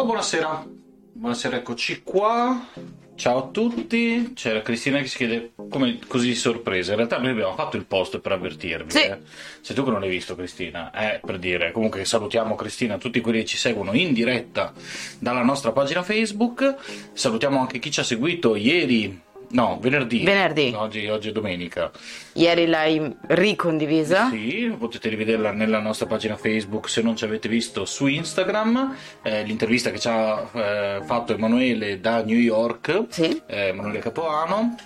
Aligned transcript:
Oh, 0.00 0.06
buonasera. 0.06 0.66
Buonasera, 1.12 1.58
eccoci 1.58 2.00
qua. 2.02 2.68
Ciao 3.16 3.36
a 3.36 3.48
tutti. 3.48 4.32
C'era 4.34 4.62
Cristina 4.62 4.98
che 4.98 5.08
si 5.08 5.18
chiede 5.18 5.52
come 5.68 5.98
così 6.06 6.28
di 6.28 6.34
sorpresa. 6.34 6.92
In 6.92 6.96
realtà 6.96 7.18
noi 7.18 7.32
abbiamo 7.32 7.54
fatto 7.54 7.76
il 7.76 7.84
post 7.84 8.18
per 8.18 8.32
avvertirvi. 8.32 8.90
Sì. 8.90 9.02
eh. 9.02 9.18
Se 9.60 9.74
tu 9.74 9.84
che 9.84 9.90
non 9.90 10.00
l'hai 10.00 10.08
visto, 10.08 10.34
Cristina, 10.34 10.90
è 10.90 11.20
per 11.22 11.38
dire. 11.38 11.70
Comunque 11.72 12.06
salutiamo 12.06 12.54
Cristina, 12.54 12.96
tutti 12.96 13.20
quelli 13.20 13.40
che 13.40 13.44
ci 13.44 13.58
seguono 13.58 13.92
in 13.92 14.14
diretta 14.14 14.72
dalla 15.18 15.42
nostra 15.42 15.70
pagina 15.72 16.02
Facebook. 16.02 16.76
Salutiamo 17.12 17.60
anche 17.60 17.78
chi 17.78 17.90
ci 17.90 18.00
ha 18.00 18.04
seguito 18.04 18.56
ieri. 18.56 19.20
No, 19.52 19.78
venerdì. 19.80 20.22
Venerdì. 20.22 20.72
Oggi, 20.76 21.06
oggi 21.08 21.30
è 21.30 21.32
domenica. 21.32 21.90
Ieri 22.34 22.66
l'hai 22.66 23.14
ricondivisa. 23.28 24.28
Sì, 24.30 24.72
potete 24.78 25.08
rivederla 25.08 25.50
nella 25.50 25.80
nostra 25.80 26.06
pagina 26.06 26.36
Facebook 26.36 26.88
se 26.88 27.02
non 27.02 27.16
ci 27.16 27.24
avete 27.24 27.48
visto 27.48 27.84
su 27.84 28.06
Instagram. 28.06 28.94
Eh, 29.22 29.42
l'intervista 29.42 29.90
che 29.90 29.98
ci 29.98 30.06
ha 30.08 30.48
eh, 30.52 31.00
fatto 31.04 31.32
Emanuele 31.32 31.98
da 32.00 32.22
New 32.22 32.38
York, 32.38 33.06
Sì. 33.08 33.42
eh, 33.46 33.68
Emanuele 33.68 33.98
Capoano. 33.98 34.76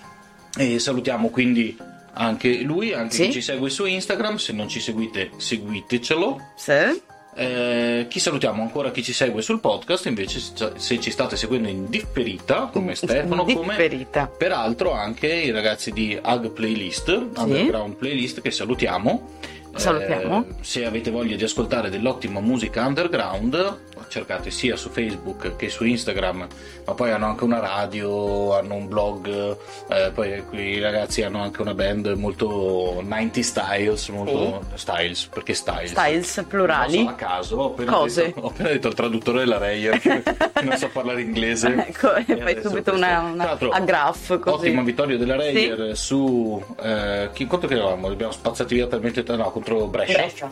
E 0.57 0.79
salutiamo 0.79 1.29
quindi 1.29 1.77
anche 2.13 2.61
lui, 2.61 2.91
anche 2.93 3.13
Sì. 3.13 3.25
chi 3.25 3.31
ci 3.33 3.41
segue 3.41 3.69
su 3.69 3.85
Instagram. 3.85 4.37
Se 4.37 4.51
non 4.51 4.67
ci 4.67 4.79
seguite, 4.79 5.29
seguitecelo. 5.37 6.41
Sì. 6.55 7.01
Eh, 7.37 8.05
chi 8.07 8.19
salutiamo 8.21 8.61
ancora 8.61 8.91
chi 8.91 9.03
ci 9.03 9.11
segue 9.11 9.41
sul 9.41 9.59
podcast, 9.59 10.05
invece 10.05 10.39
se 10.75 10.99
ci 11.01 11.11
state 11.11 11.35
seguendo 11.35 11.67
in 11.67 11.89
differita, 11.89 12.69
come 12.71 12.95
Stefano, 12.95 13.43
come 13.43 13.75
Differita. 13.75 14.27
Peraltro 14.27 14.93
anche 14.93 15.27
i 15.27 15.51
ragazzi 15.51 15.91
di 15.91 16.17
Hug 16.23 16.51
Playlist, 16.51 17.09
Underground 17.35 17.95
Playlist, 17.95 18.41
che 18.41 18.51
salutiamo. 18.51 19.29
Salutiamo. 19.75 20.45
Eh, 20.47 20.53
se 20.61 20.85
avete 20.85 21.11
voglia 21.11 21.35
di 21.35 21.43
ascoltare 21.43 21.89
dell'ottima 21.89 22.39
musica 22.39 22.85
underground, 22.85 23.79
cercate 24.15 24.49
sia 24.49 24.77
su 24.77 24.89
Facebook 24.89 25.57
che 25.57 25.67
su 25.67 25.83
Instagram, 25.83 26.47
ma 26.85 26.93
poi 26.93 27.11
hanno 27.11 27.25
anche 27.25 27.43
una 27.43 27.59
radio, 27.59 28.55
hanno 28.55 28.75
un 28.75 28.87
blog, 28.87 29.57
eh, 29.89 30.11
poi 30.13 30.41
qui 30.45 30.61
i 30.75 30.79
ragazzi 30.79 31.21
hanno 31.21 31.41
anche 31.41 31.61
una 31.61 31.73
band 31.73 32.07
molto 32.15 33.01
90 33.01 33.41
styles, 33.41 34.07
molto 34.09 34.63
styles, 34.75 35.25
perché 35.25 35.53
styles? 35.53 35.91
Styles 35.91 36.37
Non 36.37 36.47
plurali. 36.47 37.03
so, 37.03 37.09
a 37.09 37.13
caso, 37.13 37.55
ho 37.57 37.65
appena, 37.65 37.91
Cose. 37.91 38.23
detto, 38.23 38.39
ho 38.39 38.47
appena 38.47 38.69
detto 38.69 38.87
al 38.87 38.93
traduttore 38.93 39.39
della 39.39 39.57
Reyer 39.57 39.99
che 39.99 40.23
non 40.63 40.77
so 40.77 40.87
parlare 40.89 41.21
inglese. 41.21 41.73
Ecco, 41.95 42.15
e 42.15 42.23
fai 42.23 42.61
subito 42.61 42.93
una, 42.93 43.19
una 43.19 43.51
a 43.51 43.79
graph 43.81 44.39
così. 44.39 44.55
Ottima 44.55 44.81
vittoria 44.81 45.17
della 45.17 45.35
Reyer 45.35 45.95
su 45.95 46.63
eh, 46.81 47.29
chi 47.33 47.45
contro 47.47 47.67
che 47.67 47.75
eravamo? 47.75 48.07
Abbiamo 48.07 48.31
spazzati 48.31 48.75
via 48.75 48.87
talmente 48.87 49.23
tanto 49.23 49.43
no, 49.43 49.51
contro 49.51 49.85
Brescia. 49.87 50.17
Brescia. 50.17 50.49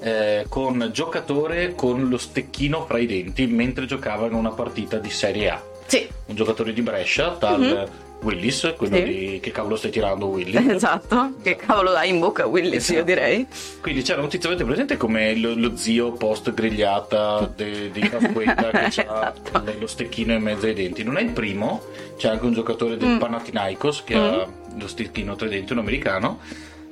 Eh, 0.00 0.44
con 0.48 0.90
giocatore 0.92 1.74
con 1.74 2.08
lo 2.08 2.18
stecchino 2.18 2.84
fra 2.94 2.98
i 2.98 3.06
denti 3.06 3.46
mentre 3.48 3.86
giocava 3.86 4.26
in 4.26 4.34
una 4.34 4.50
partita 4.50 4.98
di 4.98 5.10
Serie 5.10 5.50
A. 5.50 5.62
Sì, 5.86 6.06
Un 6.26 6.34
giocatore 6.36 6.72
di 6.72 6.80
Brescia, 6.80 7.30
tal 7.32 7.90
Willis, 8.22 8.72
quello 8.76 8.96
Sì. 8.96 9.02
di 9.02 9.40
che 9.42 9.50
cavolo 9.50 9.76
stai 9.76 9.90
tirando 9.90 10.26
Willy. 10.26 10.56
esatto. 10.72 11.34
Che 11.42 11.56
cavolo 11.56 11.90
hai 11.90 12.08
in 12.10 12.20
bocca 12.20 12.46
Willis, 12.46 12.84
Esatto. 12.84 12.98
io 12.98 13.04
direi. 13.04 13.46
Quindi 13.82 14.02
c'era 14.02 14.22
un 14.22 14.28
tizio, 14.28 14.48
avete 14.48 14.64
presente 14.64 14.96
come 14.96 15.34
lo, 15.36 15.54
lo 15.54 15.76
zio 15.76 16.12
post 16.12 16.54
grigliata 16.54 17.52
de- 17.54 17.90
di 17.90 18.00
Cafuetta 18.00 18.70
che 18.70 18.78
ha 18.78 18.86
Esatto. 18.86 19.74
lo 19.78 19.86
stecchino 19.86 20.32
in 20.32 20.40
mezzo 20.42 20.66
ai 20.66 20.74
denti? 20.74 21.02
Non 21.02 21.18
è 21.18 21.20
il 21.22 21.30
primo, 21.30 21.82
c'è 22.16 22.28
anche 22.28 22.44
un 22.46 22.52
giocatore 22.54 22.96
del 22.96 23.08
Mm. 23.08 23.18
Panathinaikos 23.18 24.04
che 24.04 24.14
ha 24.14 24.46
lo 24.76 24.88
stecchino 24.88 25.34
tra 25.36 25.46
i 25.46 25.50
denti, 25.50 25.72
un 25.72 25.78
americano. 25.80 26.38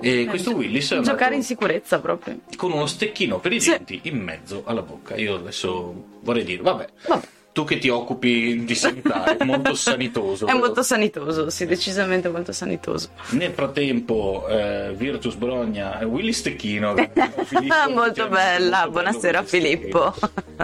E 0.03 0.27
questo 0.27 0.51
Willis 0.53 0.93
è 0.93 1.01
Giocare 1.01 1.35
in 1.37 1.43
sicurezza 1.43 2.01
proprio. 2.01 2.39
con 2.57 2.73
uno 2.73 2.87
stecchino 2.87 3.39
per 3.39 3.53
i 3.53 3.61
Sì. 3.61 3.71
denti 3.71 4.01
in 4.05 4.19
mezzo 4.21 4.63
alla 4.67 4.83
bocca. 4.83 5.17
Io 5.17 5.37
adesso 5.37 5.95
vorrei 6.21 6.45
dire, 6.45 6.63
vabbè, 6.63 6.87
Vabbè. 7.07 7.27
Tu 7.53 7.65
che 7.65 7.79
ti 7.79 7.89
occupi 7.91 8.65
di 8.65 8.75
sanità, 8.75 9.37
è 9.37 9.45
molto 9.45 9.75
sanitoso. 9.75 10.47
È 10.47 10.55
molto 10.55 10.83
sanitoso, 10.83 11.51
sì, 11.51 11.67
decisamente 11.67 12.29
molto 12.29 12.53
sanitoso. 12.53 13.11
Nel 13.31 13.53
frattempo, 13.53 14.47
eh, 14.49 14.93
Virtus 14.97 15.35
Bologna, 15.35 15.99
eh, 16.01 16.05
Willy 16.05 16.33
Stecchino. 16.33 16.95
Filippo, 17.45 17.75
molto 17.95 18.29
bella, 18.29 18.79
molto 18.79 18.91
buonasera 18.91 19.43
Filippo. 19.43 20.15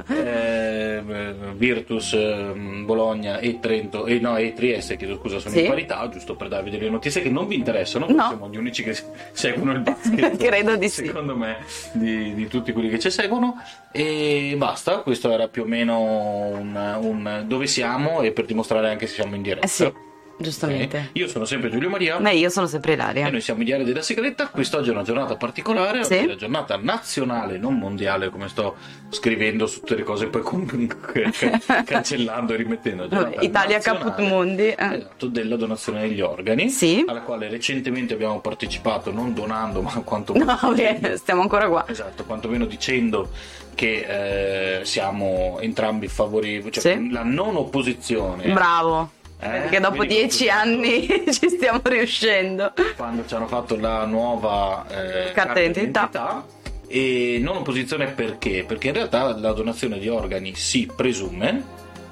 Eh, 0.09 1.03
eh, 1.06 1.34
Virtus 1.54 2.12
ehm, 2.15 2.84
Bologna 2.87 3.38
e 3.38 3.59
Trento, 3.60 4.06
e 4.06 4.19
no, 4.19 4.37
e 4.37 4.55
Trieste, 4.55 4.97
chiedo 4.97 5.16
scusa, 5.19 5.38
sono 5.38 5.55
Sì. 5.55 5.62
in 5.62 5.69
parità, 5.69 6.09
giusto 6.09 6.37
per 6.37 6.49
darvi 6.49 6.70
delle 6.70 6.88
notizie 6.88 7.20
che 7.20 7.28
non 7.31 7.47
vi 7.47 7.56
interessano, 7.56 8.06
No. 8.06 8.15
perché 8.15 8.28
siamo 8.28 8.49
gli 8.50 8.56
unici 8.56 8.82
che 8.82 8.97
seguono 9.32 9.72
il 9.72 9.81
basket. 9.81 10.37
Credo 10.38 10.76
di 10.76 10.88
sì. 10.88 11.05
Secondo 11.06 11.37
me, 11.37 11.59
di, 11.93 12.34
di 12.34 12.47
tutti 12.49 12.72
quelli 12.72 12.88
che 12.88 12.99
ci 12.99 13.10
seguono. 13.10 13.62
E 13.93 14.55
basta, 14.56 14.99
questo 14.99 15.31
era 15.31 15.49
più 15.49 15.62
o 15.62 15.66
meno 15.66 15.99
un, 16.00 16.76
un 17.00 17.44
dove 17.47 17.66
siamo 17.66 18.21
e 18.22 18.33
per 18.33 18.44
dimostrare 18.44 18.91
anche 18.91 19.06
se 19.06 19.15
siamo 19.15 19.34
in 19.34 19.43
diretta. 19.43 19.66
Eh 19.66 19.69
sì, 19.69 19.93
Giustamente. 20.41 21.10
Io 21.15 21.26
sono 21.28 21.44
sempre 21.44 21.69
Giulio 21.71 21.91
Maria. 21.91 22.19
Beh, 22.19 22.34
io 22.34 22.49
sono 22.49 22.66
sempre 22.66 22.93
E 22.93 22.94
Ilaria. 22.94 23.28
noi 23.31 23.41
siamo 23.41 23.62
i 23.62 23.65
Diari 23.65 23.82
della 23.84 24.03
Sigaretta, 24.03 24.47
quest'oggi 24.49 24.88
è 24.91 24.93
una 24.93 25.03
giornata 25.03 25.34
particolare, 25.37 26.04
Sì. 26.04 26.15
è 26.15 26.26
la 26.26 26.37
giornata 26.37 26.78
nazionale, 26.81 27.59
non 27.59 27.76
mondiale, 27.76 28.31
come 28.31 28.49
sto 28.49 28.76
scrivendo 29.10 29.66
su 29.66 29.81
tutte 29.81 29.97
le 29.97 30.03
cose, 30.04 30.26
poi 30.28 30.43
ca- 30.87 31.82
cancellando 31.84 32.53
e 32.54 32.56
rimettendo. 32.56 33.09
Vabbè, 33.09 33.37
Italia 33.44 33.78
caput 33.81 34.19
mundi. 34.21 34.69
eh. 34.69 34.76
esatto, 34.78 35.26
della 35.26 35.56
donazione 35.56 36.03
degli 36.03 36.21
organi, 36.21 36.69
Sì. 36.70 37.05
alla 37.06 37.20
quale 37.22 37.49
recentemente 37.49 38.15
abbiamo 38.15 38.41
partecipato, 38.41 39.10
non 39.12 39.34
donando, 39.34 39.82
ma 39.82 39.91
quanto 40.05 40.32
No, 40.37 40.56
beh, 40.75 41.16
stiamo 41.16 41.43
ancora 41.43 41.66
qua. 41.69 41.84
Esatto, 41.88 42.25
quantomeno 42.25 42.65
dicendo 42.66 43.31
che 43.75 44.78
eh, 44.81 44.84
siamo 44.84 45.59
entrambi 45.60 46.09
favorevoli, 46.09 46.72
cioè 46.72 46.94
Sì. 46.97 47.10
la 47.10 47.22
non 47.22 47.56
opposizione. 47.56 48.53
Bravo. 48.53 49.10
Eh, 49.41 49.49
Perché 49.49 49.78
dopo 49.81 50.04
dieci 50.04 50.49
anni 50.49 51.06
ci 51.31 51.49
stiamo 51.49 51.81
riuscendo. 51.84 52.72
quando 52.97 53.25
ci 53.26 53.34
hanno 53.34 53.47
fatto 53.47 53.76
la 53.76 54.04
nuova 54.04 54.84
eh, 54.88 55.32
Carta 55.32 55.60
d'identità. 55.60 56.44
E 56.88 57.38
non 57.41 57.59
opposizione 57.59 58.06
perché? 58.09 58.65
Perché 58.66 58.88
in 58.88 58.94
realtà 58.94 59.37
la 59.38 59.53
donazione 59.53 59.99
di 59.99 60.09
organi 60.09 60.54
si 60.56 60.91
presume 60.94 61.62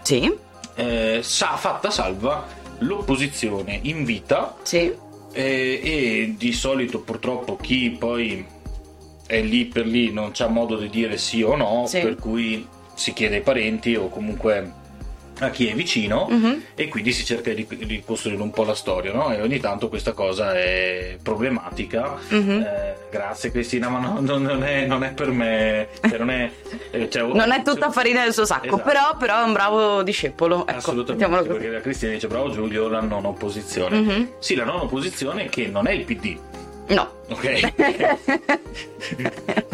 Sì, 0.03 0.31
eh, 0.75 1.20
sa, 1.22 1.56
fatta 1.56 1.91
salva 1.91 2.47
l'opposizione 2.81 3.78
in 3.82 4.04
vita 4.04 4.54
sì. 4.62 4.93
eh, 5.32 5.81
e 5.82 6.34
di 6.37 6.53
solito 6.53 7.00
purtroppo 7.00 7.56
chi 7.56 7.88
poi 7.98 8.44
è 9.26 9.41
lì 9.41 9.64
per 9.64 9.87
lì 9.87 10.12
non 10.12 10.31
c'ha 10.32 10.47
modo 10.48 10.76
di 10.76 10.91
dire 10.91 11.16
sì 11.16 11.43
o 11.43 11.56
no, 11.56 11.87
Sì. 11.88 12.00
per 12.00 12.16
cui 12.16 12.64
si 12.94 13.12
chiede 13.14 13.37
ai 13.37 13.43
parenti 13.43 13.97
o 13.97 14.08
comunque 14.10 14.72
a 15.41 15.50
chi 15.50 15.69
è 15.69 15.74
vicino 15.74 16.26
Mhm. 16.30 16.62
e 16.74 16.88
quindi 16.88 17.12
si 17.12 17.24
cerca 17.24 17.52
di 17.52 17.66
ricostruire 17.80 18.41
un 18.41 18.50
po' 18.50 18.64
la 18.64 18.74
storia, 18.74 19.12
no? 19.12 19.32
E 19.34 19.41
ogni 19.42 19.58
tanto 19.60 19.88
questa 19.88 20.12
cosa 20.12 20.54
è 20.54 21.19
problematica. 21.22 22.16
Mhm. 22.28 22.50
Eh, 22.62 22.94
grazie 23.10 23.50
Cristina, 23.50 23.88
ma 23.88 23.98
no- 23.98 24.20
no- 24.20 24.38
non, 24.38 24.62
è, 24.64 24.86
non 24.86 25.04
è 25.04 25.12
per 25.12 25.30
me, 25.30 25.88
cioè 26.08 26.19
non 26.19 26.30
è... 26.30 26.50
eh, 26.91 27.10
cioè, 27.10 27.22
Non 27.32 27.52
è 27.52 27.62
tutta 27.62 27.91
farina 27.91 28.22
del 28.25 28.32
suo 28.32 28.44
sacco, 28.46 28.66
Esatto. 28.66 28.82
però, 28.82 29.16
però 29.19 29.41
è 29.41 29.44
un 29.44 29.52
bravo 29.52 30.02
discepolo. 30.02 30.66
Ecco, 30.66 30.78
Assolutamente, 30.78 31.42
perché 31.48 31.69
la 31.69 31.80
Cristina 31.80 32.12
dice 32.12 32.26
bravo 32.28 32.50
Giulio, 32.50 32.88
la 32.88 33.00
non 33.00 33.25
opposizione. 33.26 34.00
Mhm. 34.00 34.28
Sì, 34.38 34.54
la 34.54 34.64
non 34.64 34.80
opposizione 34.80 35.48
che 35.48 35.66
non 35.66 35.86
è 35.86 35.92
il 35.92 36.04
PD, 36.04 36.36
No. 36.88 37.10
ok? 37.28 37.72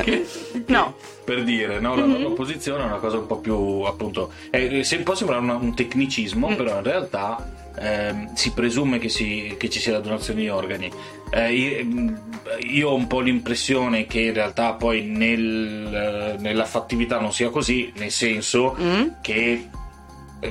Che- 0.02 0.26
No. 0.66 0.94
Per 1.24 1.44
dire, 1.44 1.78
no? 1.80 1.94
la 1.94 2.04
Mhm. 2.04 2.12
non 2.12 2.24
opposizione 2.24 2.82
è 2.82 2.86
una 2.86 2.96
cosa 2.96 3.18
un 3.18 3.26
po' 3.26 3.38
più, 3.38 3.54
appunto, 3.82 4.32
eh, 4.50 4.82
se- 4.82 4.98
può 5.00 5.14
sembrare 5.14 5.40
una- 5.42 5.54
un 5.56 5.74
tecnicismo, 5.74 6.50
Mm. 6.50 6.54
però 6.54 6.76
in 6.76 6.82
realtà 6.82 7.50
ehm, 7.74 8.34
si 8.34 8.52
presume 8.52 8.98
che, 8.98 9.08
si- 9.08 9.54
che 9.58 9.70
ci 9.70 9.80
sia 9.80 9.92
la 9.92 10.00
donazione 10.00 10.40
di 10.42 10.48
organi. 10.50 10.92
Eh, 11.30 11.54
io, 11.54 12.12
io 12.68 12.90
ho 12.90 12.94
un 12.94 13.06
po' 13.06 13.20
l'impressione 13.20 14.04
che 14.04 14.20
in 14.20 14.34
realtà 14.34 14.74
poi 14.74 15.04
nel, 15.04 16.34
eh, 16.36 16.36
nella 16.38 16.66
fattività 16.66 17.18
non 17.18 17.32
sia 17.32 17.48
così, 17.48 17.90
nel 17.96 18.10
senso 18.10 18.76
Mm? 18.78 19.02
che 19.22 19.42
eh, 19.42 19.68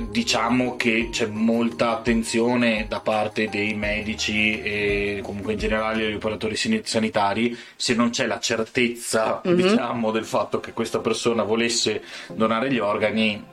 diciamo 0.00 0.76
che 0.76 1.08
c'è 1.10 1.26
molta 1.26 1.90
attenzione 1.90 2.86
da 2.88 3.00
parte 3.00 3.48
dei 3.48 3.74
medici 3.74 4.60
e 4.62 5.20
comunque 5.22 5.52
in 5.52 5.58
generale 5.58 6.04
degli 6.04 6.14
operatori 6.14 6.56
sani- 6.56 6.80
sanitari 6.82 7.56
se 7.76 7.94
non 7.94 8.08
c'è 8.10 8.26
la 8.26 8.38
certezza 8.38 9.40
Mhm. 9.44 9.54
diciamo 9.54 10.10
del 10.10 10.24
fatto 10.24 10.60
che 10.60 10.72
questa 10.72 11.00
persona 11.00 11.42
volesse 11.42 12.02
donare 12.32 12.72
gli 12.72 12.78
organi 12.78 13.44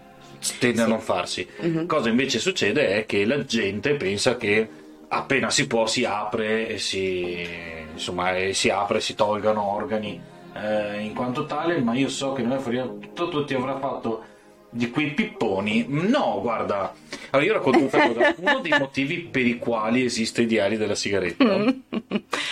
tende 0.59 0.81
a 0.81 0.85
Sì. 0.85 0.89
non 0.89 1.01
farsi 1.01 1.47
Mhm. 1.59 1.85
cosa 1.85 2.07
invece 2.07 2.39
succede 2.39 2.95
è 2.95 3.05
che 3.05 3.25
la 3.25 3.43
gente 3.43 3.95
pensa 3.95 4.37
che 4.37 4.67
appena 5.09 5.49
si 5.49 5.67
può 5.67 5.87
si 5.87 6.05
apre 6.05 6.69
e 6.69 6.77
si 6.77 7.45
insomma 7.91 8.33
e 8.37 8.53
si 8.53 8.69
apre 8.69 8.99
e 8.99 9.01
si 9.01 9.13
tolgano 9.15 9.61
organi 9.75 10.21
eh, 10.55 11.01
in 11.01 11.13
quanto 11.13 11.45
tale 11.45 11.79
ma 11.81 11.93
io 11.95 12.07
so 12.07 12.31
che 12.31 12.43
noi 12.43 12.59
faremo 12.59 12.97
tutto 12.99 13.27
tutti 13.27 13.53
avrà 13.53 13.77
fatto 13.77 14.23
di 14.71 14.89
quei 14.91 15.11
pipponi 15.11 15.85
no 15.87 16.39
guarda 16.41 16.93
allora 17.31 17.47
io 17.47 17.53
racconto 17.53 17.79
questa 17.79 18.07
cosa 18.07 18.35
uno 18.37 18.59
dei 18.59 18.77
motivi 18.77 19.17
per 19.19 19.45
i 19.45 19.57
quali 19.57 20.03
esiste 20.03 20.43
i 20.43 20.45
diari 20.45 20.77
della 20.77 20.95
sigaretta 20.95 21.63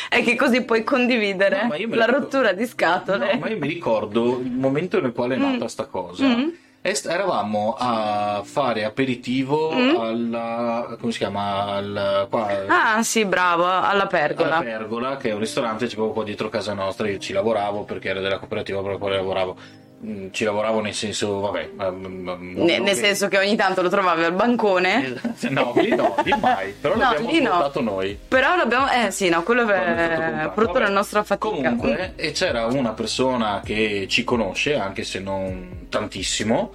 È 0.10 0.24
che 0.24 0.36
così 0.36 0.64
puoi 0.64 0.84
condividere 0.84 1.64
No, 1.68 1.76
la 1.96 1.96
la- 1.96 2.06
rottura 2.06 2.54
di 2.54 2.66
scatole. 2.66 3.34
No, 3.34 3.40
ma 3.40 3.50
io 3.50 3.58
mi 3.58 3.68
ricordo 3.68 4.40
il 4.40 4.50
momento 4.52 5.00
nel 5.02 5.12
quale 5.12 5.36
è 5.36 5.38
nata 5.38 5.68
sta 5.68 5.86
cosa. 5.86 6.26
Mm. 6.26 6.48
E 6.82 6.96
st- 6.96 7.08
eravamo 7.08 7.76
a 7.78 8.42
fare 8.46 8.86
aperitivo 8.86 9.72
Mm. 9.74 9.96
alla. 9.98 10.96
come 11.00 11.12
si 11.12 11.18
chiama? 11.18 11.66
Al, 11.66 12.28
qua, 12.30 12.48
Ah, 12.68 13.04
sì, 13.04 13.26
bravo, 13.26 13.66
alla 13.66 13.82
alla 13.90 14.08
pergola. 14.08 14.62
Pergola, 14.62 15.18
che 15.18 15.30
è 15.30 15.34
un 15.34 15.40
ristorante 15.40 15.86
c'è 15.88 15.96
proprio 15.96 16.14
qua 16.14 16.24
dietro 16.24 16.48
casa 16.50 16.74
nostra. 16.74 17.10
Io 17.10 17.18
ci 17.18 17.34
lavoravo 17.34 17.84
perché 17.84 18.10
era 18.10 18.22
della 18.22 18.38
cooperativa 18.40 18.82
per 18.82 18.92
la 18.94 18.98
quale 18.98 19.16
lavoravo. 19.18 19.58
Mm, 20.06 20.28
Ci 20.30 20.44
lavoravo 20.44 20.80
nel 20.80 20.94
senso, 20.94 21.40
vabbè. 21.40 21.70
Ne- 21.76 22.78
nel 22.78 22.84
che- 22.84 22.94
senso 22.94 23.28
che 23.30 23.40
ogni 23.40 23.56
tanto 23.56 23.82
lo 23.82 23.90
trovavi 23.90 24.24
al 24.26 24.34
bancone. 24.34 25.20
No, 25.50 25.74
lì 25.76 25.96
no, 25.96 26.16
lì 26.24 26.34
mai. 26.40 26.72
Però 26.80 26.94
No, 26.98 27.02
l'abbiamo 27.02 27.32
lì 27.32 27.42
no. 27.42 27.50
portato 27.50 27.82
noi. 27.82 28.20
Però 28.28 28.56
l'abbiamo. 28.56 28.86
Eh 28.92 29.10
sì, 29.10 29.28
no, 29.30 29.42
quello 29.42 29.64
è 29.64 29.66
della 29.66 30.52
Vabbè. 30.54 30.90
nostra 30.90 31.24
fatica. 31.24 31.48
Comunque, 31.48 32.14
e 32.16 32.32
c'era 32.32 32.68
una 32.68 32.92
persona 32.92 33.62
che 33.66 34.06
ci 34.08 34.24
conosce, 34.24 34.76
anche 34.76 35.04
se 35.04 35.20
non 35.20 35.88
tantissimo, 35.90 36.74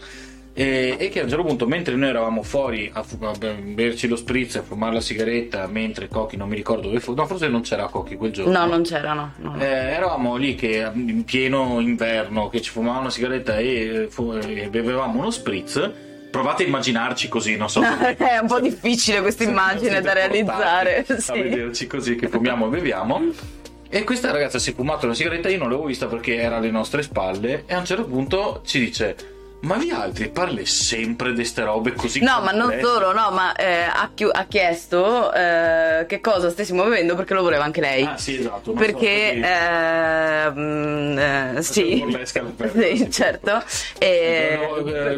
e, 0.55 0.97
e 0.99 1.09
che 1.09 1.21
a 1.21 1.23
un 1.25 1.29
certo 1.31 1.45
punto, 1.45 1.67
mentre 1.67 1.95
noi 1.97 2.09
eravamo 2.11 2.43
fuori 2.43 2.91
a, 2.93 3.03
fu- 3.03 3.23
a 3.23 3.33
berci 3.39 4.07
lo 4.07 4.17
spritz 4.17 4.57
e 4.57 4.59
a 4.59 4.63
fumare 4.63 4.95
la 4.95 5.01
sigaretta, 5.01 5.67
mentre 5.67 6.09
Cochi 6.09 6.37
non 6.37 6.49
mi 6.49 6.57
ricordo 6.57 6.89
dove 6.89 7.01
fu, 7.01 7.15
no, 7.15 7.27
forse 7.27 7.49
non 7.49 7.63
c'era 7.63 7.87
Cochi 7.87 8.17
quel 8.17 8.33
giorno. 8.33 8.53
No, 8.53 8.67
non 8.67 8.83
c'era, 8.83 9.13
no. 9.15 9.33
no, 9.37 9.55
no. 9.57 9.63
Eh, 9.63 9.67
eravamo 9.67 10.37
lì 10.37 10.55
che 10.55 10.91
in 10.95 11.25
pieno 11.25 11.81
inverno 11.81 12.49
che 12.49 12.61
ci 12.61 12.71
fumavamo 12.71 13.01
una 13.01 13.11
sigaretta 13.11 13.57
e, 13.59 14.09
fu- 14.11 14.33
e 14.35 14.69
bevevamo 14.69 15.19
uno 15.19 15.31
spritz. 15.31 15.91
Provate 16.31 16.63
a 16.63 16.67
immaginarci 16.67 17.29
così, 17.29 17.57
non 17.57 17.69
so 17.69 17.83
se- 17.83 18.17
è 18.17 18.39
un 18.39 18.47
po' 18.47 18.61
difficile 18.61 19.21
questa 19.21 19.45
immagine 19.49 20.01
da 20.01 20.13
realizzare. 20.15 21.05
portati 21.07 21.31
A 21.31 21.35
Sì. 21.35 21.41
vederci 21.43 21.87
così 21.87 22.17
che 22.17 22.29
fumiamo 22.29 22.67
e 22.67 22.69
beviamo. 22.71 23.21
E 23.91 24.05
questa 24.05 24.31
ragazza 24.31 24.59
si 24.59 24.71
è 24.71 24.75
fumata 24.75 25.05
una 25.05 25.15
sigaretta, 25.15 25.51
io 25.51 25.59
non 25.59 25.69
l'avevo 25.69 25.87
vista 25.87 26.07
perché 26.07 26.37
era 26.37 26.57
alle 26.57 26.71
nostre 26.71 27.03
spalle. 27.03 27.65
E 27.67 27.75
a 27.75 27.79
un 27.79 27.85
certo 27.85 28.05
punto 28.07 28.63
ci 28.65 28.79
dice: 28.81 29.15
Ma 29.63 29.77
gli 29.77 29.91
altri 29.91 30.29
parli 30.29 30.67
sempre 30.67 31.33
di 31.33 31.45
ste 31.45 31.63
robe 31.63 31.93
così? 31.93 32.21
No, 32.21 32.41
ma 32.41 32.51
non 32.51 32.63
complesse?" 32.71 32.85
solo, 32.85 33.13
no, 33.13 33.31
ma 33.31 33.55
eh, 33.55 33.83
ha, 33.85 34.11
chi- 34.13 34.29
ha 34.31 34.45
chiesto 34.49 35.33
eh, 35.33 36.05
che 36.09 36.21
cosa 36.21 36.51
stessimo 36.51 36.83
bevendo 36.83 37.15
perché 37.15 37.33
lo 37.35 37.43
voleva 37.43 37.63
anche 37.63 37.81
lei. 37.81 38.03
Ah, 38.03 38.17
sì, 38.19 38.39
esatto. 38.41 38.73
perché 38.73 39.33
di- 39.35 39.41
eh, 41.19 41.63
sì, 41.63 42.05
sì, 42.75 42.97
sì. 42.97 43.11
certo. 43.11 43.63
E- 43.99 44.59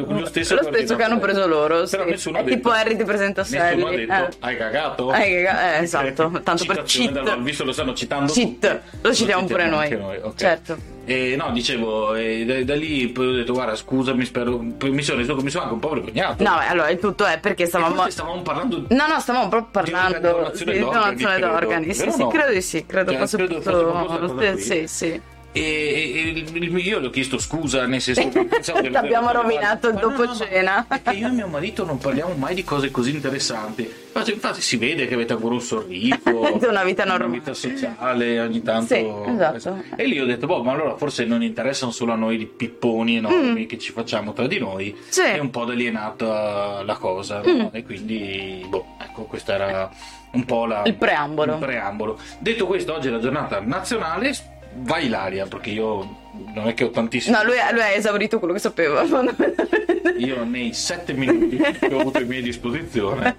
No, 0.07 0.19
lo 0.19 0.27
stesso 0.27 0.55
lo 0.57 0.61
che 0.61 0.77
stesso 0.77 0.97
che 0.97 1.03
hanno 1.03 1.19
preso 1.19 1.47
loro. 1.47 1.85
Però 1.89 2.05
sì. 2.05 2.11
nessuno 2.11 2.39
è 2.39 2.45
detto- 2.45 2.57
tipo 2.57 2.71
Harry 2.71 2.97
ti 2.97 3.05
presenta 3.05 3.41
Nessuno 3.43 3.63
ha 3.63 3.69
Sally. 3.91 4.07
detto: 4.07 4.13
eh. 4.13 4.29
Hai 4.41 4.57
cagato? 4.59 5.11
Hai 5.11 5.35
cagato, 5.43 5.61
eh, 5.61 5.79
esatto, 5.85 6.31
tanto 6.43 6.65
per 6.67 6.77
Citazione 6.85 7.13
cheat. 7.13 7.25
dal- 7.25 7.43
visto 7.43 7.65
lo 7.65 7.73
stanno 7.73 7.95
citando. 7.95 8.31
Cheat, 8.33 8.59
tutti, 8.61 8.99
lo 9.01 9.15
citiamo 9.15 9.47
pure 9.47 9.67
noi. 9.69 9.83
anche 9.93 10.21
ok. 10.23 10.35
Certo. 10.37 10.93
E 11.07 11.37
no, 11.37 11.51
dicevo, 11.53 12.15
e 12.15 12.45
da, 12.45 12.63
da 12.65 12.75
lì 12.75 13.09
poi 13.09 13.27
ho 13.27 13.33
detto, 13.33 13.53
guarda, 13.53 13.77
scusami, 13.77 14.25
spero. 14.25 14.59
Mi 14.59 15.03
sono 15.03 15.19
mi 15.21 15.51
sono 15.51 15.63
anche 15.65 15.75
un 15.75 15.81
po' 15.81 15.91
vergognato. 15.91 16.43
No, 16.43 16.57
beh, 16.59 16.67
allora 16.67 16.89
il 16.91 16.99
tutto 16.99 17.25
è 17.27 17.39
perché 17.39 17.65
E 17.65 17.67
stavamo. 17.67 18.09
stavamo 18.11 18.43
parlando 18.43 18.85
No, 18.89 19.07
no, 19.07 19.21
stavamo 19.21 19.49
proprio 19.49 19.83
di 19.85 19.91
parlando 19.91 20.31
donazione 20.31 20.73
di 20.73 20.79
d'organi, 20.79 21.03
donazione 21.05 21.35
credo. 21.35 21.47
d'organi. 21.53 21.95
Sì, 21.95 22.11
sì, 22.11 22.19
no? 22.19 22.29
credo 22.29 22.53
di 22.53 22.61
sì, 22.63 22.87
credo 22.87 23.11
Cioè, 23.11 23.21
fosse 23.21 23.37
credo 23.37 23.55
tutto. 23.61 24.29
fosse. 24.39 24.59
Sì, 24.59 24.87
sì. 24.87 25.21
E, 25.57 25.61
e- 25.61 26.45
e 26.53 26.65
io 26.81 26.99
le 26.99 27.07
ho 27.07 27.11
chiesto 27.11 27.39
scusa, 27.39 27.87
nel 27.87 28.01
senso 28.01 28.27
che 28.29 28.45
pensavo 28.45 28.79
aver- 28.79 29.13
rovinato 29.33 29.87
il 29.89 29.95
no, 29.95 30.01
no, 30.01 30.09
dopo 30.09 30.25
no, 30.25 30.35
cena. 30.35 30.85
Perché 30.87 31.13
io 31.13 31.29
e 31.29 31.31
mio 31.31 31.47
marito 31.47 31.85
non 31.85 31.99
parliamo 31.99 32.35
mai 32.35 32.57
di 32.57 32.65
cose 32.65 32.91
così 32.91 33.15
interessanti. 33.15 33.83
Infatti, 33.83 34.33
infatti 34.33 34.61
si 34.61 34.77
vede 34.77 35.07
che 35.07 35.15
avete 35.15 35.33
ancora 35.33 35.55
un 35.55 35.61
sorriso, 35.61 36.17
una 36.69 36.83
vita 36.83 37.05
normale. 37.05 37.25
una 37.25 37.39
vita 37.39 37.55
sociale 37.55 38.41
ogni 38.41 38.63
tanto. 38.63 38.95
Sì, 38.95 39.07
esatto. 39.31 39.83
E 39.95 40.07
lì 40.07 40.21
ho 40.21 40.27
detto, 40.27 40.47
boh, 40.47 40.63
ma 40.65 40.73
allora 40.73 40.97
forse 40.97 41.25
non 41.25 41.43
interessano 41.43 41.93
solo 41.93 42.13
a 42.13 42.17
noi 42.17 42.41
i 42.41 42.47
pipponi 42.47 43.17
enormi 43.17 43.67
che 43.67 43.79
ci 43.79 43.93
facciamo 43.93 44.33
tra 44.33 44.49
di 44.49 44.59
noi. 44.59 44.93
Mm. 44.97 45.03
Sì. 45.09 45.23
È 45.23 45.39
un 45.39 45.51
po' 45.51 45.65
delineata 45.65 46.83
la 46.83 46.97
cosa, 46.97 47.41
no? 47.45 47.53
Mm. 47.53 47.67
E 47.73 47.85
quindi, 47.85 48.65
boh, 48.69 48.97
ecco, 49.01 49.23
questo 49.25 49.53
era 49.53 49.89
un 50.33 50.45
po' 50.45 50.67
la, 50.67 50.83
Il 50.85 50.95
preambolo. 50.95 51.53
il 51.55 51.59
preambolo. 51.59 52.19
Detto 52.41 52.67
questo, 52.67 52.95
oggi 52.95 53.09
è 53.09 53.11
la 53.11 53.21
giornata 53.21 53.61
nazionale. 53.61 54.33
Vai 54.77 55.07
Ilaria, 55.07 55.47
perché 55.47 55.71
io 55.71 56.23
non 56.55 56.69
è 56.69 56.75
che 56.75 56.85
ho 56.85 56.91
tantissimo. 56.91 57.37
No, 57.37 57.45
lui, 57.45 57.57
lui 57.73 57.81
ha 57.81 57.93
esaurito 57.93 58.39
quello 58.39 58.55
che 58.55 58.61
sapeva. 58.61 59.03
Io 60.17 60.45
nei 60.45 60.73
sette 60.73 61.13
minuti 61.13 61.57
che 61.57 61.93
ho 61.93 62.01
avuto 62.01 62.19
a 62.19 62.23
mia 62.23 62.41
disposizione, 62.41 63.35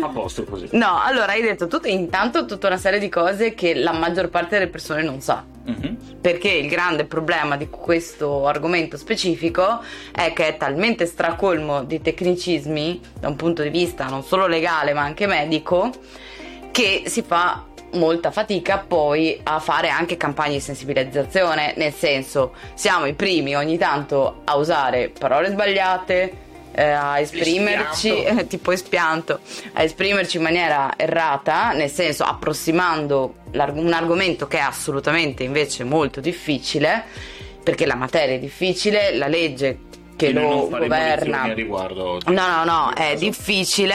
a 0.00 0.08
posto 0.08 0.44
così. 0.44 0.68
No, 0.72 1.00
allora 1.02 1.32
hai 1.32 1.42
detto 1.42 1.66
tu 1.66 1.80
intanto 1.84 2.44
tutta 2.46 2.68
una 2.68 2.76
serie 2.76 3.00
di 3.00 3.08
cose 3.08 3.54
che 3.54 3.74
la 3.74 3.92
maggior 3.92 4.28
parte 4.28 4.58
delle 4.58 4.70
persone 4.70 5.02
non 5.02 5.20
sa. 5.20 5.44
Mhm. 5.64 5.96
Perché 6.20 6.48
il 6.48 6.68
grande 6.68 7.04
problema 7.06 7.56
di 7.56 7.68
questo 7.68 8.46
argomento 8.46 8.96
specifico 8.96 9.82
è 10.12 10.32
che 10.32 10.48
è 10.48 10.56
talmente 10.56 11.06
stracolmo 11.06 11.82
di 11.82 12.00
tecnicismi 12.00 13.00
da 13.18 13.28
un 13.28 13.36
punto 13.36 13.62
di 13.62 13.70
vista 13.70 14.06
non 14.06 14.22
solo 14.22 14.46
legale 14.46 14.92
ma 14.92 15.02
anche 15.02 15.26
medico 15.26 15.92
che 16.70 17.04
si 17.06 17.22
fa 17.22 17.64
molta 17.92 18.30
fatica 18.30 18.78
poi 18.78 19.38
a 19.42 19.58
fare 19.58 19.88
anche 19.88 20.16
campagne 20.16 20.54
di 20.54 20.60
sensibilizzazione, 20.60 21.74
nel 21.76 21.92
senso 21.92 22.54
siamo 22.74 23.06
i 23.06 23.14
primi 23.14 23.54
ogni 23.56 23.78
tanto 23.78 24.42
a 24.44 24.56
usare 24.56 25.12
parole 25.16 25.50
sbagliate, 25.50 26.44
eh, 26.72 26.82
a 26.82 27.18
esprimerci, 27.18 28.10
Espianto. 28.10 28.40
eh, 28.40 28.46
tipo 28.48 28.72
espianto, 28.72 29.40
a 29.72 29.82
esprimerci 29.82 30.36
in 30.36 30.42
maniera 30.42 30.92
errata, 30.96 31.72
nel 31.72 31.90
senso 31.90 32.24
approssimando 32.24 33.34
un 33.52 33.92
argomento 33.92 34.46
che 34.46 34.58
è 34.58 34.60
assolutamente 34.60 35.42
invece 35.42 35.84
molto 35.84 36.20
difficile, 36.20 37.04
perché 37.62 37.86
la 37.86 37.94
materia 37.94 38.34
è 38.34 38.38
difficile, 38.38 39.14
la 39.14 39.26
legge 39.26 39.78
che 40.16 40.32
Quindi 40.32 40.40
lo 40.48 40.68
governa. 40.68 41.46
No, 42.26 42.46
no, 42.46 42.64
no, 42.64 42.92
è 42.94 43.16
difficile 43.16 43.94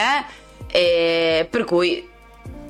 e 0.70 1.46
per 1.48 1.64
cui 1.64 2.08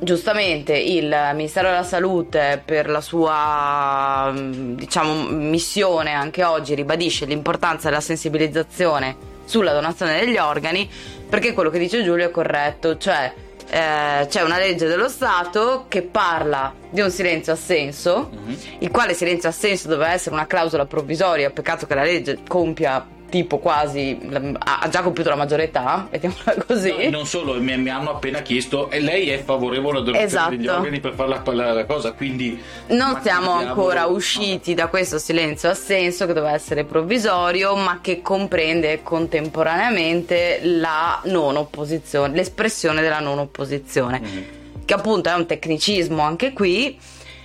giustamente 0.03 0.77
il 0.77 1.15
Ministero 1.35 1.69
della 1.69 1.85
Salute 1.85 2.61
per 2.65 2.89
la 2.91 3.01
sua 3.01 4.33
diciamo 4.35 5.29
missione 5.31 6.11
anche 6.13 6.43
oggi 6.43 6.75
ribadisce 6.75 7.25
l'importanza 7.25 7.89
della 7.89 8.01
sensibilizzazione 8.01 9.17
sulla 9.45 9.73
donazione 9.73 10.19
degli 10.19 10.37
organi 10.39 10.91
perché 11.29 11.53
quello 11.53 11.71
che 11.71 11.79
dice 11.79 12.03
Giulio 12.03 12.27
è 12.27 12.31
corretto, 12.31 12.99
cioè 12.99 13.33
eh, 13.71 14.27
c'è 14.29 14.43
una 14.43 14.59
legge 14.59 14.87
dello 14.87 15.09
Stato 15.09 15.87
che 15.89 16.03
parla 16.03 16.75
di 16.91 17.01
un 17.01 17.11
silenzio 17.11 17.53
assenso 17.53 18.29
Mhm. 18.33 18.57
il 18.81 18.91
quale 18.91 19.15
silenzio 19.15 19.49
assenso 19.49 19.89
doveva 19.89 20.13
essere 20.13 20.35
una 20.35 20.47
clausola 20.47 20.85
provvisoria, 20.85 21.49
peccato 21.51 21.87
che 21.87 21.95
la 21.95 22.03
legge 22.03 22.41
compia 22.47 23.07
tipo 23.33 23.57
quasi, 23.59 24.19
ha 24.59 24.87
già 24.91 25.01
compiuto 25.01 25.31
la 25.31 25.37
maggiore 25.37 25.65
età, 25.65 26.07
mettiamola 26.11 26.55
così. 26.67 26.91
No, 26.91 26.97
e 26.99 27.09
non 27.09 27.25
solo, 27.25 27.55
mi, 27.61 27.75
mi 27.79 27.89
hanno 27.89 28.11
appena 28.11 28.43
chiesto 28.43 28.91
e 28.91 29.01
lei 29.01 29.31
è 29.31 29.43
favorevole 29.43 29.97
alla 29.97 30.05
donazione 30.05 30.51
degli 30.51 30.61
Esatto. 30.65 30.79
organi 30.79 31.01
per 31.01 31.15
fare 31.15 31.29
la, 31.31 31.43
la- 31.53 31.73
la 31.73 31.85
cosa, 31.87 32.13
quindi... 32.13 32.61
Non 32.89 33.19
siamo 33.23 33.53
ancora 33.53 34.05
usciti 34.05 34.75
da 34.75 34.89
questo 34.89 35.19
silenzio 35.19 35.71
assenso 35.71 36.27
che 36.27 36.35
doveva 36.35 36.53
essere 36.53 36.85
provvisorio, 36.85 37.75
ma 37.75 38.01
che 38.03 38.21
comprende 38.21 39.03
contemporaneamente 39.03 40.61
la 40.63 41.21
non 41.25 41.57
opposizione, 41.57 42.35
l'espressione 42.37 43.01
della 43.01 43.21
non 43.21 43.39
opposizione. 43.39 44.21
Mhm. 44.21 44.45
che 44.85 44.95
appunto 44.95 45.29
è 45.31 45.35
un 45.35 45.47
tecnicismo 45.47 46.21
anche 46.23 46.53
qui. 46.53 46.99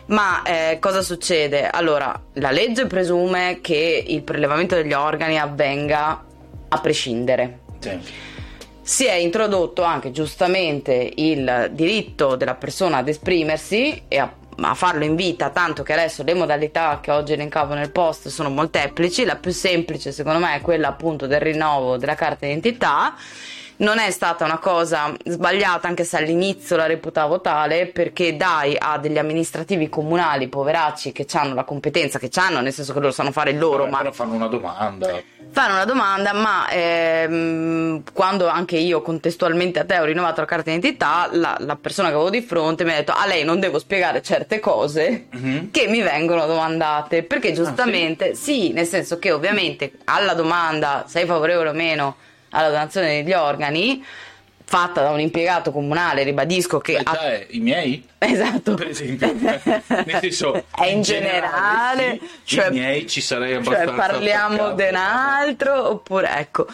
Ma 0.08 0.42
eh, 0.44 0.78
cosa 0.80 1.02
succede? 1.02 1.68
Allora, 1.70 2.18
la 2.34 2.52
legge 2.52 2.88
presume 2.88 3.60
che 3.62 4.04
il 4.08 4.22
prelevamento 4.22 4.76
degli 4.76 4.94
organi 4.94 5.38
avvenga 5.38 6.24
a 6.70 6.80
prescindere. 6.80 7.60
Sì. 7.80 8.00
Si 8.82 9.06
è 9.06 9.16
introdotto 9.16 9.84
anche 9.84 10.12
giustamente 10.12 11.12
il 11.16 11.72
diritto 11.74 12.38
della 12.38 12.56
persona 12.56 12.98
ad 12.98 13.10
esprimersi 13.10 14.04
e 14.08 14.18
a, 14.18 14.32
a 14.62 14.74
farlo 14.76 15.04
in 15.04 15.16
vita, 15.16 15.50
tanto 15.50 15.84
che 15.84 15.92
adesso 15.92 16.24
le 16.24 16.34
modalità 16.34 17.00
che 17.02 17.12
oggi 17.12 17.34
elencavo 17.34 17.74
nel 17.74 17.92
post 17.92 18.30
sono 18.30 18.50
molteplici. 18.50 19.26
La 19.26 19.36
più 19.36 19.52
semplice, 19.52 20.14
secondo 20.14 20.40
me, 20.40 20.56
è 20.56 20.62
quella 20.62 20.88
appunto 20.88 21.28
del 21.28 21.42
rinnovo 21.42 21.98
della 21.98 22.16
carta 22.16 22.46
d'identità. 22.46 23.14
Non 23.80 24.00
è 24.00 24.10
stata 24.10 24.44
una 24.44 24.58
cosa 24.58 25.14
sbagliata, 25.24 25.88
anche 25.88 26.04
se 26.04 26.18
all'inizio 26.18 26.76
la 26.78 26.88
reputavo 26.88 27.42
tale, 27.42 27.86
perché 27.86 28.36
dai 28.36 28.76
a 28.78 28.98
degli 28.98 29.20
amministrativi 29.20 29.88
comunali, 29.88 30.48
poveracci, 30.48 31.12
che 31.12 31.28
hanno 31.34 31.54
la 31.54 31.64
competenza, 31.64 32.18
che 32.18 32.32
hanno, 32.36 32.60
nel 32.60 32.74
senso 32.74 32.92
che 32.94 33.00
loro 33.00 33.12
sanno 33.12 33.32
fare 33.32 33.52
il 33.52 33.60
loro, 33.60 33.84
Vabbè, 33.84 33.90
ma 33.92 33.98
però 34.00 34.12
fanno 34.14 34.34
una 34.34 34.48
domanda. 34.48 35.22
fare 35.52 35.72
una 35.74 35.86
domanda, 35.86 36.34
ma 36.34 36.68
ehm, 36.70 38.02
quando 38.14 38.48
anche 38.48 38.78
io 38.78 39.04
contestualmente 39.04 39.78
a 39.80 39.86
te 39.86 40.00
ho 40.00 40.06
rinnovato 40.06 40.42
la 40.42 40.48
carta 40.48 40.72
d'identità, 40.72 41.30
la, 41.34 41.56
la 41.60 41.76
persona 41.76 42.08
che 42.10 42.16
avevo 42.16 42.32
di 42.32 42.42
fronte 42.42 42.84
mi 42.84 42.92
ha 42.94 42.96
detto 42.96 43.14
a 43.16 43.28
lei 43.28 43.44
non 43.44 43.60
devo 43.60 43.78
spiegare 43.78 44.24
certe 44.24 44.60
cose 44.60 45.28
Mhm. 45.32 45.70
che 45.72 45.88
mi 45.88 46.02
vengono 46.02 46.48
domandate, 46.48 47.22
perché 47.24 47.54
giustamente 47.54 48.34
sì? 48.34 48.72
nel 48.74 48.86
senso 48.88 49.20
che 49.20 49.32
ovviamente 49.32 49.92
alla 50.06 50.34
domanda 50.34 51.04
sei 51.08 51.26
favorevole 51.28 51.70
o 51.70 51.74
meno 51.74 52.16
alla 52.58 52.70
donazione 52.70 53.22
degli 53.22 53.34
organi, 53.34 54.04
fatta 54.64 55.02
da 55.02 55.12
un 55.12 55.20
impiegato 55.20 55.72
comunale, 55.72 56.24
ribadisco 56.24 56.80
che... 56.80 56.94
Eh, 56.94 57.02
ha- 57.04 57.12
già 57.12 57.32
è, 57.32 57.48
i 57.52 57.60
miei? 57.60 58.06
Esatto. 58.18 58.74
Per 58.74 58.88
esempio. 58.88 59.34
Nel 59.40 60.18
senso, 60.20 60.64
è 60.76 60.86
in 60.88 61.02
generale, 61.04 62.20
sì, 62.44 62.56
cioè, 62.56 62.68
i 62.68 62.72
miei 62.72 63.08
ci 63.08 63.22
sarei 63.22 63.64
cioè 63.64 63.76
abbastanza 63.76 63.94
parliamo 63.94 64.56
attaccato. 64.56 64.76
di 64.76 64.88
un 64.90 64.96
altro 64.96 65.90
oppure 65.90 66.38
ecco. 66.38 66.68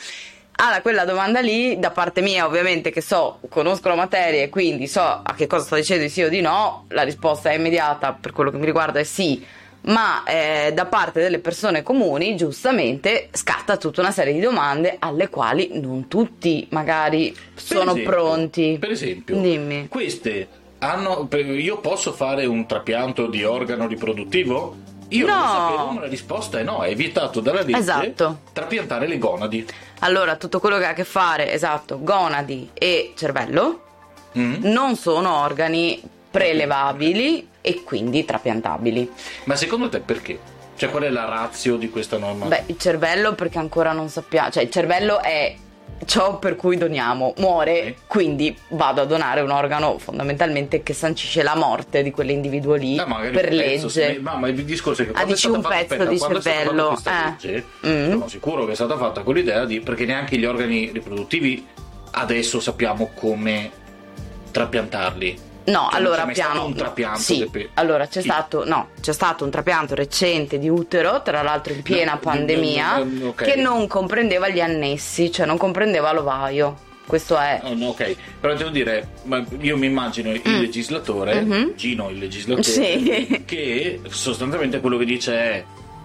Allora, 0.55 0.81
quella 0.81 1.03
domanda 1.03 1.39
lì, 1.41 1.77
da 1.79 1.89
parte 1.89 2.21
mia, 2.21 2.45
ovviamente, 2.45 2.91
che 2.91 3.01
so, 3.01 3.39
conosco 3.49 3.89
la 3.89 3.95
materia 3.95 4.43
e 4.43 4.49
quindi 4.49 4.87
so 4.87 5.01
a 5.01 5.33
che 5.35 5.47
cosa 5.47 5.65
sto 5.65 5.75
dicendo 5.75 6.03
di 6.03 6.09
sì 6.09 6.21
o 6.21 6.29
di 6.29 6.41
no, 6.41 6.85
la 6.89 7.01
risposta 7.01 7.49
è 7.49 7.55
immediata 7.55 8.13
per 8.13 8.31
quello 8.31 8.49
che 8.49 8.57
mi 8.57 8.65
riguarda 8.65 8.99
è 8.99 9.03
sì. 9.03 9.45
Ma 9.85 10.23
eh, 10.23 10.71
da 10.73 10.85
parte 10.85 11.19
delle 11.21 11.39
persone 11.39 11.83
comuni, 11.83 12.35
giustamente, 12.37 13.27
scatta 13.33 13.75
tutta 13.77 13.99
una 14.01 14.11
serie 14.11 14.31
di 14.33 14.39
domande 14.39 14.95
alle 14.99 15.27
quali 15.29 15.71
non 15.73 16.07
tutti 16.07 16.65
magari 16.71 17.35
sono 17.55 17.91
esempio- 17.91 18.09
pronti. 18.09 18.77
Per 18.79 18.91
esempio, 18.91 19.35
Dimmi. 19.39 19.87
queste 19.89 20.47
hanno. 20.79 21.27
Io 21.33 21.79
posso 21.79 22.13
fare 22.13 22.45
un 22.45 22.65
trapianto 22.65 23.27
di 23.27 23.43
organo 23.43 23.87
riproduttivo? 23.87 24.77
Io 25.09 25.27
No. 25.27 25.35
lo 25.37 25.45
sapevo, 25.47 25.89
ma 25.91 25.99
la 26.01 26.07
risposta 26.07 26.59
è 26.59 26.63
no, 26.63 26.81
è 26.81 26.95
vietato 26.95 27.39
dalla 27.41 27.61
legge 27.61 27.77
Esatto. 27.77 28.39
trapiantare 28.53 29.05
le 29.05 29.17
gonadi. 29.17 29.65
Allora, 29.99 30.37
tutto 30.37 30.59
quello 30.59 30.77
che 30.77 30.85
ha 30.85 30.89
a 30.89 30.93
che 30.93 31.03
fare, 31.03 31.51
esatto, 31.51 31.99
gonadi 32.01 32.69
e 32.73 33.11
cervello 33.15 33.79
Mm? 34.35 34.63
non 34.63 34.95
sono 34.95 35.41
organi 35.41 36.01
prelevabili 36.33 37.47
e 37.61 37.83
quindi 37.83 38.25
trapiantabili. 38.25 39.11
Ma 39.43 39.55
secondo 39.55 39.87
te 39.87 39.99
perché? 39.99 40.39
Cioè, 40.75 40.89
qual 40.89 41.03
è 41.03 41.09
la 41.11 41.25
razio 41.25 41.77
di 41.77 41.91
questa 41.91 42.17
norma? 42.17 42.45
Beh, 42.47 42.63
il 42.65 42.77
cervello 42.79 43.35
perché 43.35 43.59
ancora 43.59 43.91
non 43.91 44.09
sappiamo, 44.09 44.49
cioè 44.49 44.63
il 44.63 44.71
cervello 44.71 45.21
è 45.21 45.55
ciò 46.05 46.39
per 46.39 46.55
cui 46.55 46.75
doniamo, 46.75 47.35
muore, 47.37 47.79
Ok. 47.81 47.93
quindi 48.07 48.57
vado 48.69 49.01
a 49.01 49.05
donare 49.05 49.41
un 49.41 49.51
organo 49.51 49.99
fondamentalmente 49.99 50.81
che 50.81 50.93
sancisce 50.93 51.43
la 51.43 51.55
morte 51.55 52.01
di 52.01 52.09
quell'individuo 52.09 52.73
lì 52.73 52.95
No, 52.95 53.05
per 53.31 53.49
pezzo, 53.49 53.55
legge. 53.85 53.89
se- 53.89 54.19
ma, 54.19 54.35
ma 54.35 54.47
il 54.47 54.65
discorso 54.65 55.03
è 55.03 55.05
che 55.05 55.11
Ah, 55.13 55.23
dici 55.25 55.47
un 55.47 55.61
fatta- 55.61 55.69
pezzo 55.69 55.93
aspetta, 55.93 56.05
di 56.09 56.19
cervello, 56.19 56.91
eh. 56.97 57.23
legge, 57.45 57.65
Mm. 57.87 58.09
sono 58.11 58.27
sicuro 58.27 58.65
che 58.65 58.71
è 58.71 58.75
stata 58.75 58.97
fatta 58.97 59.21
con 59.21 59.35
l'idea 59.35 59.63
di 59.65 59.79
perché 59.79 60.05
neanche 60.05 60.37
gli 60.37 60.45
organi 60.45 60.89
riproduttivi 60.91 61.65
adesso 62.15 62.59
sappiamo 62.59 63.11
come 63.13 63.69
trapiantarli. 64.51 65.51
No, 65.65 65.87
Cioè, 65.89 65.99
allora 65.99 66.25
c'è 66.25 66.33
piano. 66.33 66.51
stato 66.53 66.65
un 66.67 66.73
trapianto 66.75 67.19
Sì, 67.19 67.47
pe- 67.49 67.69
allora 67.75 68.05
c'è 68.07 68.21
Sì. 68.21 68.27
stato 68.27 68.65
no, 68.65 68.89
c'è 68.99 69.13
stato 69.13 69.43
un 69.45 69.49
trapianto 69.49 69.95
recente 69.95 70.59
di 70.59 70.67
utero, 70.67 71.21
tra 71.21 71.41
l'altro 71.41 71.73
in 71.73 71.81
piena 71.81 72.13
No, 72.13 72.19
pandemia, 72.19 72.97
no, 72.97 73.03
no, 73.09 73.27
ok. 73.29 73.43
che 73.43 73.55
non 73.55 73.87
comprendeva 73.87 74.49
gli 74.49 74.59
annessi, 74.59 75.31
cioè 75.31 75.45
non 75.45 75.57
comprendeva 75.57 76.11
l'ovaio. 76.11 76.91
Questo 77.05 77.37
è 77.37 77.59
Oh, 77.63 77.73
no, 77.75 77.87
ok, 77.87 78.15
però 78.39 78.53
devo 78.55 78.69
dire, 78.69 79.09
io 79.59 79.75
mi 79.77 79.87
immagino 79.87 80.31
il 80.31 80.41
legislatore, 80.43 81.41
Mhm. 81.41 81.73
Gino 81.75 82.09
il 82.09 82.17
legislatore, 82.17 82.63
Sì. 82.63 83.43
che 83.45 83.99
sostanzialmente 84.07 84.79
quello 84.79 84.97
che 84.97 85.05
dice 85.05 85.33
è 85.37 85.63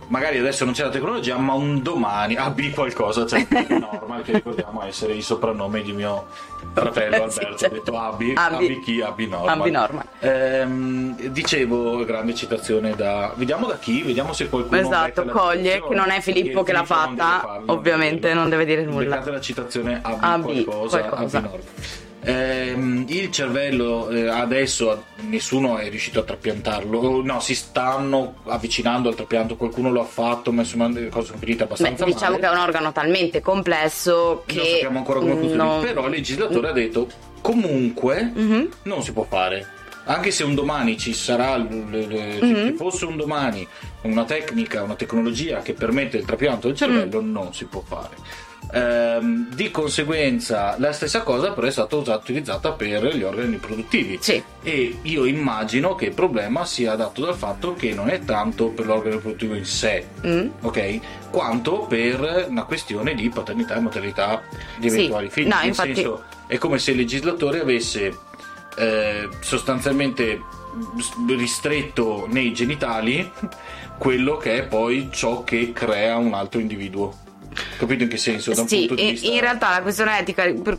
magari 0.09 0.39
adesso 0.39 0.65
non 0.65 0.75
c'è 0.75 0.85
la 0.85 0.91
tecnologia, 0.91 1.37
ma 1.37 1.53
un 1.55 1.83
domani 1.83 2.37
abbi 2.37 2.71
qualcosa, 2.71 3.27
cioè 3.27 3.47
normal 3.69 4.23
che 4.23 4.33
ricordiamo 4.33 4.83
essere 4.85 5.15
il 5.15 5.23
soprannome 5.23 5.83
di 5.83 5.93
mio 5.93 6.27
fratello 6.73 7.31
Sì, 7.31 7.39
Alberto, 7.39 7.57
certo. 7.57 7.65
ho 7.67 7.79
detto 7.79 7.99
abbi, 7.99 8.33
Abbi. 8.35 8.55
abbi 8.65 8.81
chi, 8.81 9.01
abbi 9.01 9.27
normal. 9.27 9.59
Abbi 9.61 9.71
normal. 9.71 10.05
Ehm, 10.21 11.17
dicevo, 11.31 12.05
grande 12.05 12.35
citazione 12.35 12.95
da... 12.95 13.33
Vediamo 13.35 13.67
da 13.67 13.77
chi, 13.79 14.03
vediamo 14.03 14.33
se 14.33 14.49
qualcuno... 14.49 14.81
Esatto, 14.81 15.25
coglie, 15.27 15.83
che 15.87 15.95
non 15.95 16.11
è 16.11 16.21
Filippo 16.21 16.63
che 16.63 16.73
l'ha 16.73 16.79
non 16.79 16.87
fatta, 16.87 17.41
farlo, 17.41 17.73
ovviamente 17.73 18.33
non 18.35 18.49
deve 18.49 18.65
dire 18.65 18.85
nulla. 18.85 19.17
Beccate 19.17 19.31
la 19.31 19.41
citazione 19.41 20.01
abbi, 20.03 20.19
Abbi 20.21 20.65
qualcosa, 20.65 20.99
qualcosa. 21.01 21.39
abbi 21.39 21.49
normal. 21.49 22.07
Ehm, 22.21 23.05
il 23.09 23.31
cervello 23.31 24.09
eh, 24.11 24.27
adesso 24.27 25.05
nessuno 25.29 25.79
è 25.79 25.89
riuscito 25.89 26.19
a 26.19 26.25
trapiantarlo 26.25 27.23
no 27.23 27.39
si 27.39 27.55
stanno 27.55 28.39
avvicinando 28.47 29.09
al 29.09 29.15
trapianto 29.15 29.55
qualcuno 29.57 29.91
lo 29.93 30.01
ha 30.01 30.05
fatto 30.05 30.51
ma 30.51 30.63
insomma 30.63 30.89
le 30.89 31.11
cose 31.11 31.27
sono 31.29 31.39
finite 31.39 31.59
Beh, 31.59 31.65
abbastanza 31.65 32.05
diciamo 32.05 32.33
male 32.33 32.41
che 32.43 32.47
è 32.49 32.51
un 32.51 32.59
organo 32.59 32.91
talmente 32.93 33.41
complesso 33.41 34.43
che 34.47 34.57
non 34.57 34.67
sappiamo 34.67 34.99
ancora 34.99 35.21
come 35.21 35.37
funziona 35.37 35.65
non- 35.65 35.81
però 35.81 36.05
il 36.07 36.11
legislatore 36.11 36.69
ha 36.69 36.73
detto 36.73 37.07
comunque 37.41 38.33
Mhm. 38.35 38.69
non 38.83 39.03
si 39.05 39.13
può 39.13 39.23
fare 39.23 39.67
anche 40.07 40.33
se 40.33 40.43
un 40.43 40.55
domani 40.57 40.99
ci 40.99 41.13
sarà 41.15 41.57
l- 41.57 41.69
l- 41.69 41.99
l- 41.99 42.45
Mhm. 42.45 42.67
ci 42.67 42.73
fosse 42.75 43.05
un 43.05 43.17
domani 43.17 43.67
una 44.03 44.25
tecnica 44.25 44.83
una 44.83 44.97
tecnologia 44.97 45.61
che 45.61 45.73
permette 45.73 46.17
il 46.17 46.25
trapianto 46.25 46.67
del 46.67 46.77
cervello 46.77 47.23
Mm. 47.23 47.31
non 47.31 47.55
si 47.55 47.65
può 47.67 47.81
fare 47.87 48.17
Ehm, 48.71 49.49
di 49.55 49.71
conseguenza 49.71 50.75
la 50.79 50.93
stessa 50.93 51.23
cosa 51.23 51.53
però 51.53 51.67
è 51.67 51.71
stata 51.71 51.97
usata, 51.97 52.19
utilizzata 52.19 52.73
per 52.73 53.17
gli 53.17 53.23
organi 53.23 53.53
riproduttivi 53.53 54.19
Sì. 54.21 54.43
e 54.63 54.99
io 55.03 55.25
immagino 55.25 55.95
che 55.95 56.07
il 56.07 56.13
problema 56.15 56.67
sia 56.67 56.95
dato 56.95 57.23
dal 57.25 57.35
fatto 57.35 57.73
che 57.73 57.95
non 57.95 58.11
è 58.11 58.21
tanto 58.27 58.69
per 58.69 58.85
l'organo 58.85 59.15
riproduttivo 59.17 59.55
in 59.55 59.65
sé 59.65 60.05
Mm. 60.27 60.49
ok? 60.61 61.01
Quanto 61.31 61.87
per 61.89 62.47
una 62.51 62.65
questione 62.65 63.15
di 63.15 63.31
paternità 63.31 63.75
e 63.77 63.81
maternità 63.81 64.43
di 64.77 64.91
Sì, 64.91 64.97
eventuali 64.97 65.31
figli. 65.31 65.47
no, 65.49 65.57
Nel 65.57 65.67
infatti- 65.69 65.95
senso, 65.95 66.25
è 66.47 66.59
come 66.59 66.79
se 66.79 66.91
il 66.91 66.99
legislatore 66.99 67.61
avesse 67.61 68.17
eh, 68.77 69.29
sostanzialmente 69.41 70.41
ristretto 71.29 72.27
nei 72.31 72.53
genitali 72.53 73.31
quello 73.99 74.37
che 74.37 74.59
è 74.59 74.63
poi 74.65 75.09
ciò 75.11 75.43
che 75.43 75.73
crea 75.73 76.17
un 76.17 76.35
altro 76.35 76.61
individuo. 76.61 77.27
Capito 77.79 78.03
in 78.03 78.09
che 78.09 78.17
senso? 78.17 78.53
Da 78.53 78.63
un 78.63 78.69
Sì, 78.69 78.79
punto 78.87 78.95
di 78.97 79.03
in, 79.07 79.11
vista... 79.13 79.29
in 79.33 79.41
realtà 79.41 79.71
la 79.71 79.83
questione 79.83 80.19
etica, 80.19 80.53
per- 80.53 80.79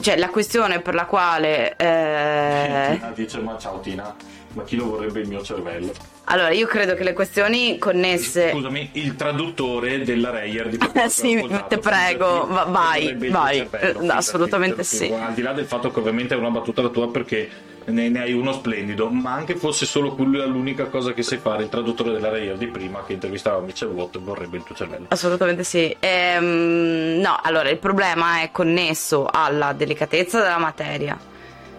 cioè 0.00 0.16
la 0.16 0.28
questione 0.28 0.80
per 0.80 0.94
la 0.94 1.04
quale... 1.06 1.74
eh, 1.76 2.94
Tina 2.94 3.12
dice 3.14 3.38
ma 3.40 3.58
ciao 3.58 3.80
Tina, 3.80 4.14
ma 4.52 4.62
chi 4.62 4.76
lo 4.76 4.86
vorrebbe 4.90 5.20
il 5.20 5.28
mio 5.28 5.42
cervello? 5.42 5.92
allora, 6.28 6.50
io 6.50 6.66
credo 6.66 6.94
che 6.94 7.04
le 7.04 7.12
questioni 7.12 7.78
connesse... 7.78 8.50
Scusami, 8.50 8.90
il 8.94 9.14
traduttore 9.14 10.02
della 10.02 10.30
Reyer 10.30 10.68
di 10.68 10.78
Sì, 11.08 11.44
te 11.68 11.78
prego, 11.78 12.46
va- 12.46 12.64
vai, 12.64 13.14
vai. 13.28 13.56
cervello, 13.58 14.00
fidati, 14.00 14.18
assolutamente 14.18 14.82
sì. 14.82 15.12
Al 15.12 15.34
di 15.34 15.42
là 15.42 15.52
del 15.52 15.66
fatto 15.66 15.90
che 15.92 15.98
ovviamente 16.00 16.34
è 16.34 16.36
una 16.36 16.50
battuta 16.50 16.82
la 16.82 16.88
tua 16.88 17.10
perché 17.10 17.48
ne, 17.86 18.08
ne 18.08 18.20
hai 18.20 18.32
uno 18.32 18.52
splendido, 18.52 19.08
ma 19.08 19.32
anche 19.32 19.56
fosse 19.56 19.86
solo 19.86 20.14
quella 20.14 20.44
l'unica 20.44 20.86
cosa 20.86 21.12
che 21.12 21.22
sai 21.22 21.38
fare, 21.38 21.64
il 21.64 21.68
traduttore 21.68 22.12
della 22.12 22.28
Reyer 22.28 22.56
di 22.56 22.66
prima 22.66 23.04
che 23.04 23.12
intervistava 23.12 23.60
Michel 23.60 23.88
Watt 23.88 24.18
vorrebbe 24.18 24.56
il 24.56 24.62
tuo 24.62 24.74
cervello. 24.74 25.06
Assolutamente 25.08 25.64
sì. 25.64 25.94
Ehm, 25.98 27.20
no, 27.20 27.38
allora 27.42 27.68
il 27.68 27.78
problema 27.78 28.40
è 28.42 28.50
connesso 28.50 29.28
alla 29.30 29.72
delicatezza 29.72 30.42
della 30.42 30.58
materia, 30.58 31.18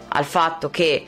al 0.09 0.25
fatto 0.25 0.69
che, 0.69 1.05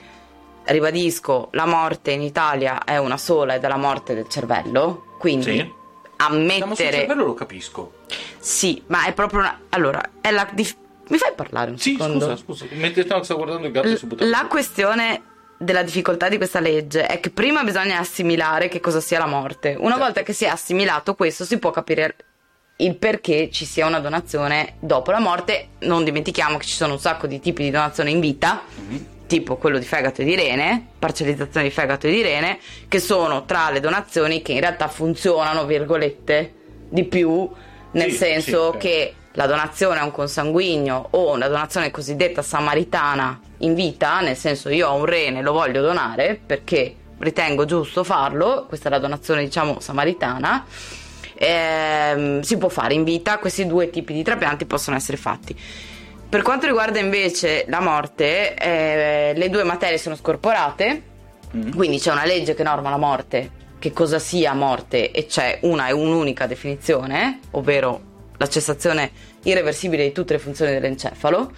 ribadisco, 0.64 1.50
la 1.52 1.66
morte 1.66 2.12
in 2.12 2.22
Italia 2.22 2.84
è 2.84 2.98
una 2.98 3.18
sola 3.18 3.56
ed 3.56 3.64
è 3.64 3.68
la 3.68 3.78
morte 3.78 4.14
del 4.14 4.28
cervello, 4.28 5.16
quindi 5.18 5.44
Sì. 5.44 5.58
No, 5.58 6.28
ma 6.28 6.36
sul 6.36 6.42
ammettere... 6.42 6.98
cervello 6.98 7.26
lo 7.26 7.34
capisco. 7.34 7.94
Sì, 8.40 8.84
ma 8.88 9.06
è 9.06 9.14
proprio 9.14 9.40
una... 9.40 9.60
Allora, 9.70 10.02
è 10.20 10.32
la... 10.32 10.46
dif- 10.52 10.76
Mi 11.10 11.18
fai 11.18 11.34
parlare 11.36 11.72
un 11.72 11.78
Sì, 11.78 11.92
secondo? 11.92 12.20
scusa, 12.20 12.36
scusa. 12.38 12.66
Mentre 12.72 13.04
sto 13.24 13.36
guardando 13.36 13.68
il 13.68 13.74
gatto 13.74 13.88
e 13.88 13.98
si 13.98 14.06
butta 14.06 14.26
La 14.26 14.46
questione 14.48 15.22
della 15.58 15.84
difficoltà 15.84 16.30
di 16.30 16.38
questa 16.38 16.60
legge 16.60 17.06
è 17.06 17.20
che 17.20 17.30
prima 17.32 17.64
bisogna 17.64 18.00
assimilare 18.00 18.68
che 18.70 18.80
cosa 18.80 19.00
sia 19.02 19.20
la 19.20 19.26
morte. 19.26 19.70
Una 19.78 19.90
Certo. 19.90 20.00
volta 20.04 20.24
che 20.24 20.34
si 20.34 20.46
è 20.46 20.48
assimilato 20.48 21.16
questo, 21.16 21.44
si 21.46 21.58
può 21.60 21.72
capire 21.72 22.16
il 22.78 22.96
perché 22.96 23.50
ci 23.52 23.66
sia 23.66 23.86
una 23.86 24.00
donazione 24.00 24.76
dopo 24.80 25.12
la 25.12 25.20
morte. 25.20 25.70
Non 25.80 26.04
dimentichiamo 26.06 26.58
che 26.58 26.66
ci 26.66 26.76
sono 26.76 26.94
un 26.94 27.00
sacco 27.00 27.28
di 27.28 27.40
tipi 27.40 27.64
di 27.64 27.72
donazione 27.72 28.10
in 28.12 28.20
vita, 28.22 28.62
Mhm. 28.76 29.06
tipo 29.28 29.58
quello 29.58 29.78
di 29.80 29.86
fegato 29.86 30.22
e 30.22 30.26
di 30.26 30.36
rene, 30.36 30.88
parcellizzazione 30.98 31.68
di 31.68 31.74
fegato 31.74 32.08
e 32.08 32.12
di 32.12 32.22
rene, 32.22 32.60
che 32.88 33.00
sono 33.00 33.44
tra 33.46 33.70
le 33.70 33.80
donazioni 33.82 34.42
che 34.42 34.54
in 34.54 34.60
realtà 34.62 34.88
funzionano, 34.88 35.66
virgolette, 35.66 36.54
di 36.90 37.04
più, 37.04 37.50
nel 37.92 38.12
Sì, 38.12 38.18
senso 38.18 38.72
sì, 38.74 38.78
che 38.78 39.14
la 39.34 39.46
donazione 39.46 40.00
a 40.00 40.04
un 40.04 40.12
consanguigno 40.12 41.08
o 41.12 41.34
una 41.34 41.48
donazione 41.48 41.92
cosiddetta 41.92 42.42
samaritana 42.42 43.40
in 43.60 43.74
vita, 43.74 44.22
nel 44.22 44.36
senso 44.36 44.70
io 44.70 44.90
ho 44.90 44.96
un 44.96 45.06
rene, 45.06 45.42
lo 45.42 45.52
voglio 45.54 45.82
donare 45.82 46.40
perché 46.44 46.96
ritengo 47.20 47.66
giusto 47.66 48.04
farlo, 48.04 48.66
questa 48.68 48.88
è 48.88 48.92
la 48.92 49.00
donazione 49.00 49.44
diciamo 49.44 49.80
samaritana, 49.80 50.66
ehm, 51.36 52.42
si 52.42 52.58
può 52.58 52.70
fare 52.70 52.94
in 52.94 53.04
vita, 53.04 53.38
questi 53.38 53.66
due 53.68 53.90
tipi 53.90 54.14
di 54.14 54.24
trapianti 54.24 54.66
possono 54.66 54.96
essere 54.96 55.18
fatti. 55.18 55.58
Per 56.30 56.42
quanto 56.42 56.68
riguarda 56.68 57.00
invece 57.00 57.66
la 57.68 57.80
morte, 57.82 58.54
eh, 58.54 59.34
le 59.36 59.50
due 59.50 59.64
materie 59.64 59.98
sono 59.98 60.16
scorporate, 60.16 61.04
Mm. 61.56 61.72
quindi 61.72 61.98
c'è 61.98 62.12
una 62.12 62.26
legge 62.26 62.54
che 62.54 62.62
norma 62.62 62.92
la 62.92 62.98
morte, 62.98 63.50
che 63.80 63.92
cosa 63.92 64.20
sia 64.20 64.54
morte, 64.54 65.10
e 65.10 65.26
c'è 65.26 65.60
una 65.64 65.88
e 65.88 65.94
un'unica 65.94 66.46
definizione, 66.46 67.40
ovvero 67.52 68.02
la 68.40 68.48
cessazione 68.48 69.12
irreversibile 69.44 70.06
di 70.06 70.12
tutte 70.12 70.34
le 70.34 70.40
funzioni 70.40 70.72
dell'encefalo. 70.72 71.52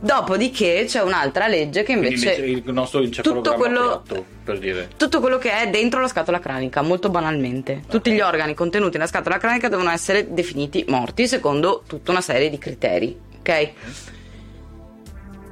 Dopodiché 0.00 0.82
c'è 0.88 1.00
un'altra 1.00 1.46
legge 1.46 1.84
che 1.84 1.96
Quindi 1.96 2.14
invece 2.14 2.32
il 2.44 2.62
nostro 2.72 3.08
tutto 3.08 3.54
quello- 3.54 4.02
piatto, 4.04 4.24
per 4.42 4.58
dire. 4.58 4.88
tutto 4.96 5.20
quello 5.20 5.38
che 5.38 5.52
è 5.52 5.70
dentro 5.70 6.00
la 6.00 6.08
scatola 6.08 6.40
cranica, 6.40 6.82
molto 6.82 7.08
banalmente. 7.08 7.82
Tutti 7.88 8.10
gli 8.10 8.20
organi 8.20 8.52
contenuti 8.54 8.96
nella 8.96 9.08
scatola 9.08 9.38
cranica 9.38 9.68
devono 9.68 9.90
essere 9.90 10.34
definiti 10.34 10.84
morti 10.88 11.28
secondo 11.28 11.84
tutta 11.86 12.10
una 12.10 12.20
serie 12.20 12.50
di 12.50 12.58
criteri, 12.58 13.16
ok? 13.38 13.70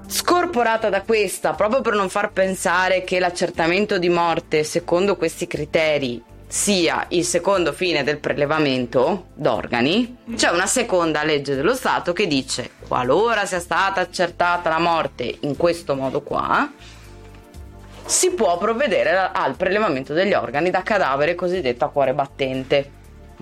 Scorporata 0.09 0.89
da 0.89 1.03
questa, 1.03 1.53
proprio 1.53 1.81
per 1.83 1.95
non 1.95 2.09
far 2.09 2.33
pensare 2.33 3.05
che 3.05 3.21
l'accertamento 3.21 3.99
di 3.99 4.09
morte 4.09 4.65
secondo 4.65 5.15
questi 5.17 5.47
criteri 5.47 6.21
sia 6.51 7.07
il 7.11 7.25
secondo 7.25 7.73
fine 7.73 8.03
del 8.03 8.19
prelevamento 8.19 9.27
d'organi, 9.35 10.17
c'è 10.35 10.51
una 10.51 10.67
seconda 10.67 11.23
legge 11.23 11.55
dello 11.55 11.77
Stato 11.77 12.13
che 12.13 12.27
dice 12.27 12.71
qualora 12.89 13.47
sia 13.47 13.61
stata 13.61 14.01
accertata 14.01 14.69
la 14.69 14.81
morte 14.81 15.33
in 15.43 15.57
questo 15.57 15.95
modo 15.95 16.23
qua, 16.23 16.69
si 18.05 18.33
può 18.33 18.59
provvedere 18.59 19.31
al 19.33 19.55
prelevamento 19.55 20.13
degli 20.13 20.33
organi 20.33 20.71
da 20.71 20.83
cadavere 20.83 21.37
cosiddetto 21.37 21.85
a 21.85 21.91
cuore 21.91 22.15
battente. 22.15 22.91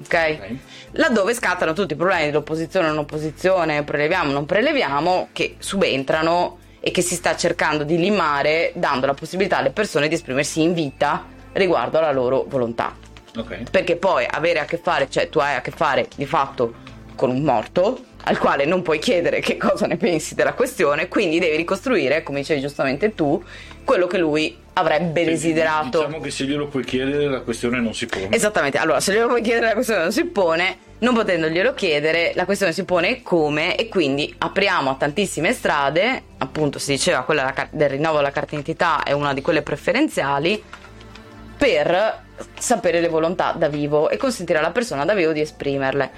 Okay? 0.04 0.34
ok? 0.34 0.56
Laddove 0.90 1.32
scattano 1.32 1.72
tutti 1.72 1.94
i 1.94 1.96
problemi 1.96 2.26
dell'opposizione, 2.26 2.88
non 2.88 2.98
opposizione, 2.98 3.84
preleviamo, 3.84 4.32
non 4.32 4.44
preleviamo, 4.44 5.28
che 5.32 5.56
subentrano 5.60 6.58
e 6.78 6.90
che 6.90 7.00
si 7.00 7.14
sta 7.14 7.34
cercando 7.36 7.84
di 7.84 7.96
limare 7.96 8.72
dando 8.74 9.06
la 9.06 9.14
possibilità 9.14 9.56
alle 9.56 9.70
persone 9.70 10.08
di 10.08 10.14
esprimersi 10.14 10.60
in 10.60 10.74
vita 10.74 11.36
riguardo 11.52 11.98
alla 11.98 12.12
loro 12.12 12.44
volontà. 12.48 12.94
Okay. 13.36 13.64
Perché 13.70 13.96
poi 13.96 14.26
avere 14.28 14.58
a 14.58 14.64
che 14.64 14.78
fare, 14.78 15.08
cioè 15.10 15.28
tu 15.28 15.38
hai 15.38 15.54
a 15.54 15.60
che 15.60 15.70
fare 15.70 16.08
di 16.16 16.26
fatto 16.26 16.86
con 17.14 17.30
un 17.30 17.42
morto 17.42 18.00
al 18.24 18.38
quale 18.38 18.64
non 18.64 18.82
puoi 18.82 18.98
chiedere 18.98 19.40
che 19.40 19.56
cosa 19.56 19.86
ne 19.86 19.96
pensi 19.96 20.34
della 20.34 20.52
questione, 20.52 21.08
quindi 21.08 21.38
devi 21.38 21.56
ricostruire, 21.56 22.22
come 22.22 22.40
dicevi 22.40 22.60
giustamente 22.60 23.14
tu, 23.14 23.42
quello 23.84 24.06
che 24.06 24.18
lui 24.18 24.56
avrebbe 24.74 25.24
sì, 25.24 25.30
desiderato. 25.30 26.04
Diciamo 26.04 26.20
che 26.20 26.30
se 26.30 26.44
glielo 26.44 26.66
puoi 26.66 26.84
chiedere 26.84 27.26
la 27.26 27.40
questione 27.40 27.80
non 27.80 27.94
si 27.94 28.06
pone. 28.06 28.28
Esattamente, 28.30 28.76
allora 28.78 29.00
se 29.00 29.12
glielo 29.12 29.28
puoi 29.28 29.40
chiedere 29.40 29.66
la 29.66 29.72
questione 29.72 30.02
non 30.02 30.12
si 30.12 30.24
pone, 30.26 30.76
non 30.98 31.14
potendoglielo 31.14 31.72
chiedere 31.74 32.32
la 32.34 32.44
questione 32.44 32.72
si 32.72 32.84
pone 32.84 33.22
come 33.22 33.76
e 33.76 33.88
quindi 33.88 34.34
apriamo 34.36 34.90
a 34.90 34.94
tantissime 34.94 35.52
strade, 35.52 36.22
appunto 36.38 36.78
si 36.78 36.90
diceva 36.90 37.22
quella 37.22 37.54
del 37.70 37.88
rinnovo 37.88 38.16
della 38.16 38.30
carta 38.30 38.50
d'identità 38.50 39.02
è 39.04 39.12
una 39.12 39.32
di 39.32 39.40
quelle 39.40 39.62
preferenziali, 39.62 40.62
per 41.58 42.22
sapere 42.56 43.00
le 43.00 43.08
volontà 43.08 43.52
da 43.52 43.68
vivo 43.68 44.08
e 44.08 44.16
consentire 44.16 44.60
alla 44.60 44.70
persona 44.70 45.04
da 45.04 45.14
vivo 45.14 45.32
di 45.32 45.40
esprimerle. 45.40 46.10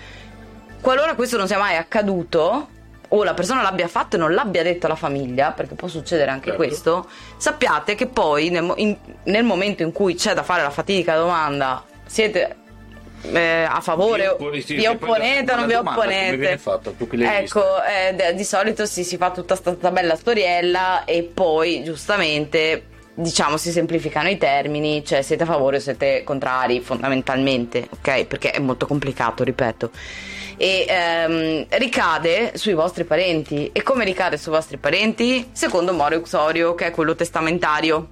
Qualora 0.81 1.15
questo 1.15 1.37
non 1.37 1.47
sia 1.47 1.59
mai 1.59 1.77
accaduto, 1.77 2.69
o 3.13 3.25
la 3.25 3.35
persona 3.35 3.63
l'abbia 3.63 3.89
fatto 3.89 4.17
e 4.17 4.19
non 4.19 4.35
l'abbia 4.35 4.63
detto 4.63 4.87
alla 4.87 4.95
famiglia, 4.95 5.51
perché 5.53 5.75
può 5.75 5.89
succedere 5.89 6.31
anche 6.31 6.51
certo. 6.51 6.63
questo, 6.63 7.09
sappiate 7.37 7.95
che 7.95 8.07
poi 8.07 8.51
nel, 8.51 8.73
in, 8.77 8.97
nel, 9.25 9.45
momento 9.45 9.83
in 9.83 9.93
cui 9.93 10.15
c'è 10.15 10.35
da 10.35 10.43
fare 10.43 10.63
la 10.63 10.71
fatidica 10.71 11.17
domanda, 11.17 11.85
siete 12.07 12.57
eh, 13.23 13.67
a 13.69 13.81
favore 13.81 14.29
o 14.29 14.37
vi 14.51 14.87
opponete 14.87 15.53
o 15.53 15.57
non 15.57 15.67
vi 15.67 15.75
opponete? 15.75 16.59
Fatta, 16.59 16.93
ecco, 17.11 17.63
eh, 17.83 18.35
di 18.35 18.45
solito 18.45 18.87
si, 18.87 19.05
si 19.05 19.17
fa 19.17 19.31
tutta 19.31 19.59
questa 19.59 19.91
bella 19.91 20.17
storiella 20.17 21.05
e 21.05 21.23
poi 21.25 21.83
giustamente 21.83 22.85
diciamo 23.21 23.57
si 23.57 23.71
semplificano 23.71 24.29
i 24.29 24.39
termini, 24.39 25.05
cioè 25.05 25.23
siete 25.23 25.45
a 25.45 25.47
favore 25.47 25.77
o 25.77 25.81
siete 25.81 26.23
contrari 26.25 26.81
fondamentalmente, 26.81 27.89
ok? 27.91 28.25
Perché 28.25 28.51
è 28.51 28.59
molto 28.59 28.87
complicato, 28.87 29.45
ripeto. 29.45 29.91
E 30.57 30.85
ehm, 30.89 31.67
ricade 31.71 32.53
sui 32.57 32.75
vostri 32.75 33.05
parenti. 33.05 33.71
E 33.73 33.83
come 33.83 34.05
ricade 34.05 34.37
sui 34.37 34.53
vostri 34.53 34.77
parenti? 34.77 35.49
Secondo 35.53 35.93
More 35.93 36.17
Uxorio, 36.17 36.75
che 36.75 36.87
è 36.87 36.91
quello 36.91 37.15
testamentario. 37.15 38.09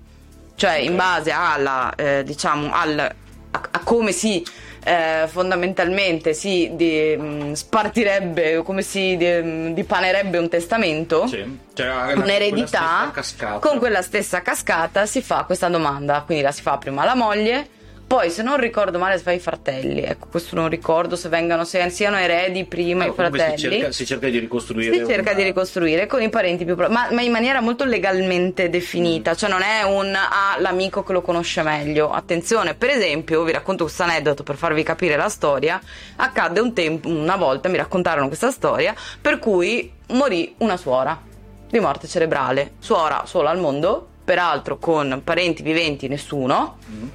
Cioè 0.55 0.71
okay. 0.71 0.87
in 0.87 0.97
base 0.97 1.31
alla, 1.31 1.95
eh, 1.95 2.25
diciamo, 2.25 2.73
al, 2.73 2.99
a, 2.99 3.69
a 3.71 3.79
come 3.81 4.13
si 4.13 4.45
eh, 4.89 5.29
fondamentalmente 5.29 6.33
si 6.33 6.71
di, 6.73 7.15
mh, 7.17 7.23
mm, 7.23 7.53
spartirebbe, 7.53 8.63
come 8.63 8.81
si 8.83 9.17
di, 9.17 9.27
mm, 9.27 9.73
dipanerebbe 9.73 10.39
un 10.39 10.49
testamento, 10.49 11.27
sì. 11.27 11.59
cioè, 11.75 12.15
un'eredità, 12.15 13.13
con 13.61 13.79
quella 13.79 14.01
stessa 14.01 14.41
cascata 14.41 15.05
si 15.05 15.21
fa 15.21 15.45
questa 15.45 15.69
domanda, 15.69 16.23
quindi 16.25 16.43
la 16.43 16.53
si 16.53 16.63
fa 16.63 16.79
prima 16.79 17.03
alla 17.03 17.15
moglie 17.15 17.77
poi, 18.09 18.31
se 18.31 18.43
non 18.43 18.57
ricordo 18.57 18.99
male, 18.99 19.19
si 19.19 19.23
fa 19.23 19.33
i 19.33 19.39
fratelli. 19.39 20.01
Ecco, 20.01 20.29
questo 20.31 20.57
non 20.57 20.71
ricordo 20.71 21.15
se 21.15 21.29
vengano, 21.29 21.65
se 21.65 21.91
siano 21.91 22.17
eredi 22.17 22.65
prima 22.65 23.05
no, 23.05 23.11
i 23.11 23.15
fratelli. 23.15 23.59
Si 23.59 23.69
cerca, 23.69 23.93
si 23.93 24.07
cerca, 24.07 24.29
di 24.31 24.39
ricostruire. 24.39 24.97
Si 24.97 25.05
cerca 25.05 25.33
una... 25.33 25.39
di 25.39 25.43
ricostruire 25.43 26.07
con 26.07 26.23
i 26.23 26.31
parenti 26.31 26.65
più 26.65 26.75
propri, 26.75 26.95
ma, 26.95 27.09
ma, 27.13 27.21
in 27.21 27.31
maniera 27.31 27.61
molto 27.61 27.85
legalmente 27.85 28.71
definita. 28.71 29.33
Mm. 29.33 29.35
Cioè, 29.35 29.51
non 29.51 29.61
è 29.61 29.83
un 29.83 30.15
ah, 30.15 30.59
l'amico 30.59 31.03
che 31.03 31.13
lo 31.13 31.21
conosce 31.21 31.63
meglio. 31.63 32.11
Attenzione, 32.11 32.75
per 32.75 32.89
esempio, 32.89 33.43
vi 33.43 33.53
racconto 33.53 33.85
questo 33.85 34.05
aneddoto 34.05 34.43
per 34.43 34.57
farvi 34.57 34.83
capire 34.83 35.15
la 35.17 35.29
storia. 35.29 35.79
Accadde 36.17 36.61
un 36.61 36.73
tempo, 36.73 37.11
una 37.11 37.37
volta 37.37 37.69
mi 37.69 37.77
raccontarono 37.77 38.29
questa 38.29 38.51
storia, 38.51 38.95
per 39.21 39.39
cui 39.39 39.93
morì 40.13 40.55
una 40.59 40.79
suora 40.79 41.21
di 41.69 41.79
morte 41.79 42.09
cerebrale. 42.09 42.73
Suora 42.79 43.25
sola 43.27 43.51
al 43.51 43.59
mondo, 43.59 44.09
peraltro 44.25 44.79
con 44.79 45.21
parenti 45.23 45.63
viventi 45.63 46.09
nessuno. 46.09 46.79
Mm 46.91 47.09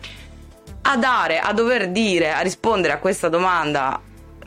a 0.83 0.97
dare, 0.97 1.39
a 1.39 1.53
dover 1.53 1.89
dire, 1.89 2.31
a 2.31 2.41
rispondere 2.41 2.93
a 2.93 2.97
questa 2.97 3.29
domanda 3.29 3.99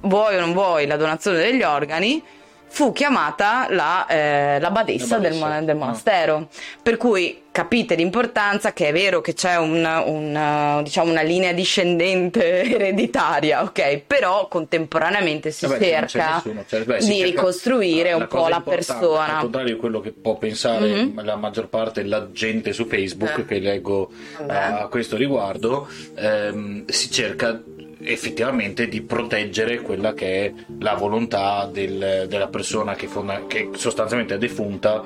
vuoi 0.02 0.36
o 0.36 0.40
non 0.40 0.52
vuoi 0.52 0.86
la 0.86 0.96
donazione 0.96 1.38
degli 1.38 1.62
organi, 1.62 2.22
fu 2.68 2.92
chiamata 2.92 3.66
la, 3.70 4.06
eh, 4.06 4.60
la 4.60 4.70
badessa, 4.70 5.18
del, 5.18 5.32
del, 5.62 5.76
monastero. 5.76 6.38
No. 6.38 6.48
Per 6.82 6.96
cui 6.96 7.44
capite 7.56 7.94
l'importanza 7.94 8.74
che 8.74 8.88
è 8.88 8.92
vero 8.92 9.22
che 9.22 9.32
c'è 9.32 9.56
un, 9.56 9.82
un, 9.82 10.80
diciamo 10.82 11.10
una 11.10 11.22
linea 11.22 11.52
discendente 11.52 12.64
ereditaria, 12.68 13.62
ok? 13.62 14.02
Però 14.06 14.46
contemporaneamente 14.48 15.50
si 15.50 15.66
Vabbè, 15.66 15.82
cerca 15.82 16.42
cioè, 16.68 16.84
beh, 16.84 17.00
si 17.00 17.08
di 17.08 17.14
cerca, 17.14 17.30
ricostruire 17.30 18.12
un 18.12 18.26
po' 18.26 18.48
la 18.48 18.60
persona. 18.60 19.36
Al 19.36 19.42
contrario 19.42 19.72
di 19.72 19.80
quello 19.80 20.00
che 20.00 20.12
può 20.12 20.36
pensare 20.36 20.86
mm-hmm. 20.86 21.20
la 21.20 21.36
maggior 21.36 21.68
parte 21.68 22.02
della 22.02 22.30
gente 22.30 22.74
su 22.74 22.84
Facebook, 22.84 23.38
eh. 23.38 23.44
che 23.46 23.58
leggo 23.58 24.10
uh, 24.38 24.44
a 24.46 24.88
questo 24.90 25.16
riguardo, 25.16 25.88
ehm, 26.14 26.84
si 26.88 27.10
cerca 27.10 27.58
effettivamente 28.00 28.88
di 28.88 29.00
proteggere 29.02 29.80
quella 29.80 30.12
che 30.12 30.44
è 30.44 30.52
la 30.80 30.94
volontà 30.94 31.66
del, 31.66 32.26
della 32.28 32.48
persona 32.48 32.94
che, 32.94 33.06
fonda, 33.06 33.46
che 33.46 33.70
sostanzialmente 33.74 34.34
è 34.34 34.38
defunta 34.38 35.02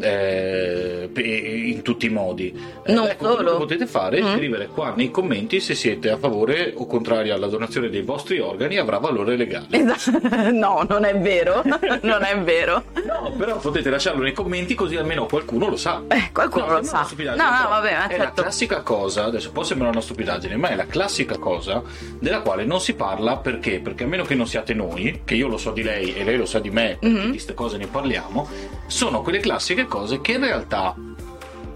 eh, 0.00 1.10
in 1.14 1.82
tutti 1.82 2.06
i 2.06 2.08
modi. 2.08 2.52
Non 2.86 3.06
ecco, 3.06 3.24
solo. 3.24 3.36
Quello 3.36 3.50
che 3.52 3.58
potete 3.58 3.86
fare 3.86 4.18
è 4.18 4.22
mm. 4.22 4.34
scrivere 4.34 4.66
qua 4.68 4.92
nei 4.96 5.10
commenti 5.10 5.60
se 5.60 5.74
siete 5.74 6.10
a 6.10 6.16
favore 6.16 6.72
o 6.76 6.86
contrari 6.86 7.30
alla 7.30 7.46
donazione 7.46 7.90
dei 7.90 8.02
vostri 8.02 8.38
organi 8.38 8.78
avrà 8.78 8.98
valore 8.98 9.36
legale. 9.36 9.66
Esatto. 9.70 10.20
No, 10.62 10.84
non 10.88 11.04
è 11.04 11.16
vero. 11.18 11.62
non 12.02 12.22
è 12.22 12.38
vero. 12.40 12.84
No, 13.04 13.32
però 13.36 13.58
potete 13.58 13.90
lasciarlo 13.90 14.22
nei 14.22 14.32
commenti 14.32 14.74
così 14.74 14.96
almeno 14.96 15.26
qualcuno 15.26 15.68
lo 15.68 15.76
sa. 15.76 16.02
Eh, 16.08 16.30
qualcuno 16.32 16.66
no, 16.66 16.72
lo 16.78 16.82
sa. 16.82 17.08
No, 17.16 17.32
no, 17.34 17.68
vabbè, 17.68 17.88
è 17.88 18.08
certo. 18.08 18.22
la 18.22 18.30
classica 18.30 18.82
cosa, 18.82 19.24
adesso 19.24 19.50
può 19.50 19.62
sembrare 19.62 19.92
una 19.92 20.00
stupidaggine, 20.00 20.56
ma 20.56 20.68
è 20.68 20.76
la 20.76 20.86
classica 20.86 21.38
cosa 21.38 21.82
della 22.18 22.40
quale 22.40 22.64
non 22.64 22.80
si 22.80 22.94
parla 22.94 23.36
perché? 23.36 23.80
Perché 23.80 24.04
a 24.04 24.06
meno 24.06 24.24
che 24.24 24.34
non 24.34 24.46
siate 24.46 24.74
noi, 24.74 25.22
che 25.24 25.34
io 25.34 25.48
lo 25.48 25.56
so 25.56 25.70
di 25.70 25.82
lei 25.82 26.14
e 26.14 26.24
lei 26.24 26.36
lo 26.36 26.46
sa 26.46 26.58
di 26.58 26.70
me, 26.70 26.98
mm-hmm. 27.04 27.24
di 27.24 27.30
queste 27.30 27.54
cose 27.54 27.76
ne 27.76 27.86
parliamo, 27.86 28.48
sono 28.86 29.22
quelle 29.22 29.40
classiche 29.40 29.81
cose 29.86 30.20
che 30.20 30.32
in 30.32 30.40
realtà 30.40 30.94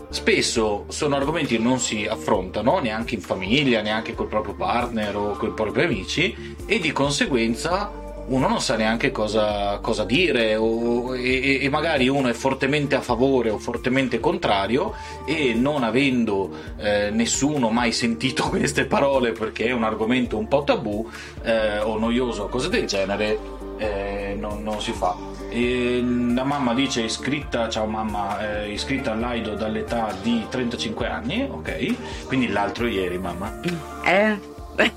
spesso 0.09 0.85
sono 0.89 1.17
argomenti 1.17 1.57
che 1.57 1.63
non 1.63 1.79
si 1.79 2.07
affrontano 2.07 2.79
neanche 2.79 3.15
in 3.15 3.21
famiglia, 3.21 3.83
neanche 3.83 4.15
col 4.15 4.29
proprio 4.29 4.55
partner 4.55 5.17
o 5.17 5.31
con 5.33 5.51
i 5.51 5.53
propri 5.53 5.85
amici 5.85 6.57
e 6.65 6.79
di 6.79 6.93
conseguenza 6.93 8.05
uno 8.29 8.49
non 8.49 8.61
sa 8.61 8.77
neanche 8.77 9.13
cosa, 9.13 9.79
cosa 9.79 10.05
dire 10.05 10.57
o, 10.57 11.15
e, 11.15 11.61
e, 11.63 11.69
magari 11.69 12.09
uno 12.09 12.29
è 12.29 12.33
fortemente 12.33 12.97
a 12.97 13.01
favore 13.01 13.51
o 13.51 13.59
fortemente 13.59 14.19
contrario 14.19 14.95
e 15.25 15.55
non 15.55 15.85
avendo 15.85 16.51
eh, 16.77 17.11
nessuno 17.11 17.71
mai 17.71 17.93
sentito 17.93 18.49
queste 18.51 18.87
parole 18.87 19.33
perché 19.33 19.67
è 19.67 19.73
un 19.73 19.85
argomento 19.85 20.37
un 20.37 20.49
po' 20.49 20.65
tabù 20.65 21.09
eh, 21.43 21.79
o 21.79 21.99
noioso 21.99 22.45
o 22.45 22.49
cose 22.49 22.69
del 22.69 22.87
genere 22.87 23.39
eh, 23.79 24.37
non, 24.39 24.63
non 24.63 24.81
si 24.81 24.93
fa. 24.93 25.36
E 25.57 26.05
la 26.35 26.45
mamma 26.45 26.75
dice 26.75 27.01
iscritta, 27.01 27.71
ciao 27.71 27.87
mamma, 27.87 28.65
eh, 28.65 28.73
iscritta 28.73 29.13
all'AIDO 29.13 29.55
dall'età 29.55 30.15
di 30.21 30.45
35 30.51 31.09
anni, 31.09 31.49
ok? 31.51 32.27
Quindi 32.27 32.49
l'altro 32.49 32.87
ieri, 32.87 33.17
mamma. 33.17 33.61
Eh? 34.05 34.39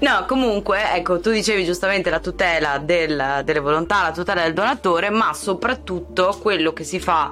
no, 0.00 0.24
comunque, 0.26 0.92
ecco, 0.92 1.20
tu 1.20 1.30
dicevi 1.30 1.64
giustamente 1.64 2.10
la 2.10 2.18
tutela 2.18 2.78
del, 2.78 3.42
delle 3.44 3.60
volontà, 3.60 4.02
la 4.02 4.10
tutela 4.10 4.42
del 4.42 4.52
donatore, 4.52 5.10
ma 5.10 5.32
soprattutto 5.32 6.36
quello 6.42 6.72
che 6.72 6.82
si 6.82 6.98
fa 6.98 7.30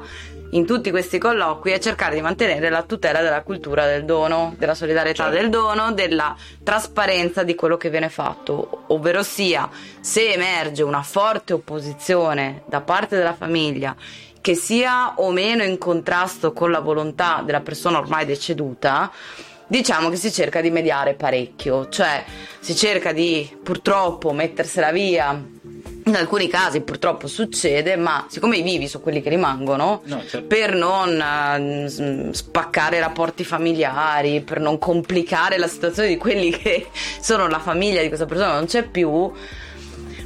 in 0.54 0.66
tutti 0.66 0.90
questi 0.90 1.18
colloqui 1.18 1.72
è 1.72 1.78
cercare 1.78 2.14
di 2.14 2.20
mantenere 2.20 2.70
la 2.70 2.82
tutela 2.82 3.20
della 3.20 3.42
cultura 3.42 3.86
del 3.86 4.04
dono, 4.04 4.54
della 4.56 4.74
solidarietà 4.74 5.24
certo. 5.24 5.38
del 5.38 5.50
dono, 5.50 5.92
della 5.92 6.36
trasparenza 6.62 7.42
di 7.42 7.54
quello 7.54 7.76
che 7.76 7.90
viene 7.90 8.08
fatto, 8.08 8.84
ovvero 8.88 9.22
sia 9.22 9.68
se 10.00 10.32
emerge 10.32 10.82
una 10.82 11.02
forte 11.02 11.52
opposizione 11.52 12.62
da 12.66 12.80
parte 12.80 13.16
della 13.16 13.34
famiglia 13.34 13.96
che 14.40 14.54
sia 14.54 15.14
o 15.16 15.30
meno 15.30 15.62
in 15.64 15.78
contrasto 15.78 16.52
con 16.52 16.70
la 16.70 16.80
volontà 16.80 17.42
della 17.44 17.60
persona 17.60 17.98
ormai 17.98 18.26
deceduta, 18.26 19.10
diciamo 19.66 20.10
che 20.10 20.16
si 20.16 20.30
cerca 20.30 20.60
di 20.60 20.70
mediare 20.70 21.14
parecchio, 21.14 21.88
cioè 21.88 22.22
si 22.60 22.76
cerca 22.76 23.12
di 23.12 23.58
purtroppo 23.62 24.32
mettersela 24.32 24.92
via 24.92 25.53
In 26.06 26.16
alcuni 26.16 26.48
casi 26.48 26.82
purtroppo 26.82 27.26
succede, 27.26 27.96
ma 27.96 28.26
siccome 28.28 28.58
i 28.58 28.62
vivi 28.62 28.88
sono 28.88 29.02
quelli 29.02 29.22
che 29.22 29.30
rimangono, 29.30 30.02
No, 30.04 30.22
certo. 30.28 30.46
per 30.46 30.74
non 30.74 31.86
s- 31.88 32.28
spaccare 32.30 32.96
i 32.96 33.00
rapporti 33.00 33.42
familiari, 33.42 34.42
per 34.42 34.60
non 34.60 34.78
complicare 34.78 35.56
la 35.56 35.66
situazione 35.66 36.08
di 36.08 36.18
quelli 36.18 36.50
che 36.56 36.88
sono 37.20 37.48
la 37.48 37.58
famiglia 37.58 38.02
di 38.02 38.08
questa 38.08 38.26
persona 38.26 38.52
non 38.52 38.66
c'è 38.66 38.82
più, 38.82 39.32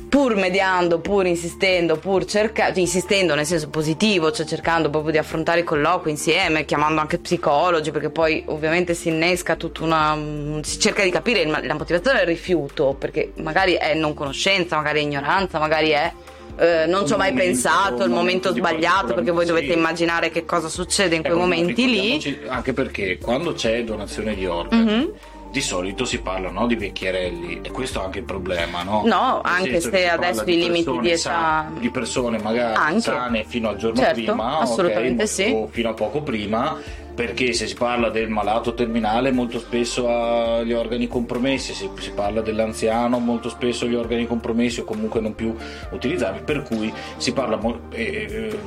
pur 0.09 0.35
mediando, 0.37 1.01
pur 1.01 1.27
insistendo, 1.27 1.97
pur 1.97 2.25
cercando, 2.25 2.79
insistendo 2.79 3.35
nel 3.35 3.47
senso 3.47 3.69
positivo, 3.69 4.31
cioè 4.33 4.47
cercando 4.47 4.91
proprio 4.91 5.13
di 5.13 5.19
affrontare 5.19 5.61
i 5.61 5.65
colloqui 5.65 6.11
insieme, 6.11 6.65
chiamando 6.65 7.01
anche 7.01 7.19
psicologi, 7.19 7.91
perché 7.91 8.11
poi 8.11 8.43
ovviamente 8.47 8.95
si 8.95 9.09
innesca 9.09 9.57
tutta 9.57 9.85
una. 9.85 10.17
si 10.63 10.79
cerca 10.79 11.03
di 11.03 11.11
capire 11.11 11.45
la 11.45 11.75
motivazione 11.75 12.19
del 12.19 12.27
rifiuto, 12.29 12.95
perché 12.99 13.33
magari 13.37 13.75
è 13.75 13.95
non 13.95 14.15
conoscenza, 14.15 14.77
magari 14.77 15.01
è 15.01 15.03
ignoranza, 15.03 15.59
magari 15.59 15.91
è. 15.91 16.13
eh, 16.61 16.87
non 16.87 17.07
ci 17.07 17.13
ho 17.13 17.17
mai 17.17 17.33
pensato, 17.33 18.03
il 18.03 18.11
momento 18.11 18.53
sbagliato, 18.53 19.15
perché 19.15 19.31
voi 19.31 19.47
dovete 19.47 19.73
sì. 19.73 19.79
immaginare 19.79 20.31
che 20.31 20.45
cosa 20.45 20.69
succede 20.69 21.15
in 21.15 21.21
quei 21.21 21.33
Ecco, 21.35 21.43
momenti 21.43 21.89
lì. 21.89 22.43
Anche 22.49 22.73
perché 22.73 23.19
quando 23.19 23.53
c'è 23.53 23.85
donazione 23.85 24.35
di 24.35 24.45
organi, 24.47 24.83
Mhm. 24.83 25.13
Di 25.51 25.61
solito 25.61 26.05
si 26.05 26.21
parla 26.21 26.51
no, 26.51 26.67
di 26.67 26.77
vecchierelli 26.77 27.61
e 27.63 27.71
questo 27.71 28.01
è 28.01 28.05
anche 28.05 28.19
il 28.19 28.25
problema, 28.25 28.83
no? 28.83 29.03
No, 29.07 29.41
Nel 29.45 29.53
anche 29.55 29.81
se 29.81 30.09
adesso 30.09 30.43
i 30.47 30.57
limiti 30.59 30.99
di 30.99 31.09
età- 31.11 31.17
sa- 31.19 31.67
di 31.79 31.91
persone 31.91 32.39
magari 32.39 32.75
Anche. 32.75 33.01
sane 33.01 33.45
fino 33.45 33.69
al 33.69 33.77
giorno 33.77 33.97
Certo, 34.01 34.15
prima, 34.15 34.59
assolutamente 34.59 35.23
o- 35.23 35.27
sì. 35.27 35.51
o 35.55 35.67
fino 35.69 35.89
a 35.91 35.95
poco 35.95 36.23
prima. 36.23 36.77
Perché 37.19 37.53
se 37.53 37.67
si 37.67 37.75
parla 37.75 38.11
del 38.11 38.29
malato 38.29 38.75
terminale 38.75 39.33
molto 39.33 39.59
spesso 39.59 40.07
ha 40.09 40.63
gli 40.63 40.73
organi 40.73 41.09
compromessi, 41.09 41.75
se 41.75 41.91
si 41.99 42.13
parla 42.13 42.43
dell'anziano 42.43 43.19
molto 43.19 43.49
spesso 43.49 43.87
gli 43.87 43.97
organi 43.97 44.25
compromessi 44.25 44.79
o 44.81 44.85
comunque 44.85 45.21
non 45.21 45.35
più 45.35 45.53
utilizzabili, 45.91 46.45
per 46.45 46.63
cui 46.63 46.93
si 47.17 47.33
parla 47.33 47.57
mo- 47.57 47.81
eh, 47.91 48.27
eh, 48.31 48.59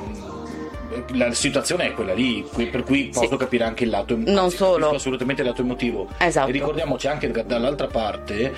la 1.14 1.32
situazione 1.34 1.88
è 1.88 1.94
quella 1.94 2.14
lì, 2.14 2.46
per 2.70 2.84
cui 2.84 3.10
posso 3.14 3.30
Sì. 3.32 3.38
capire 3.38 3.64
anche 3.64 3.84
il 3.84 3.90
lato 3.90 4.16
Non 4.18 4.38
anzi, 4.38 4.58
solo. 4.58 4.90
assolutamente 4.92 5.42
il 5.42 5.48
lato 5.48 5.62
emotivo. 5.62 6.08
Esatto. 6.18 6.50
E 6.50 6.52
ricordiamoci 6.52 7.08
anche 7.08 7.30
da- 7.32 7.44
dall'altra 7.44 7.88
parte 7.88 8.54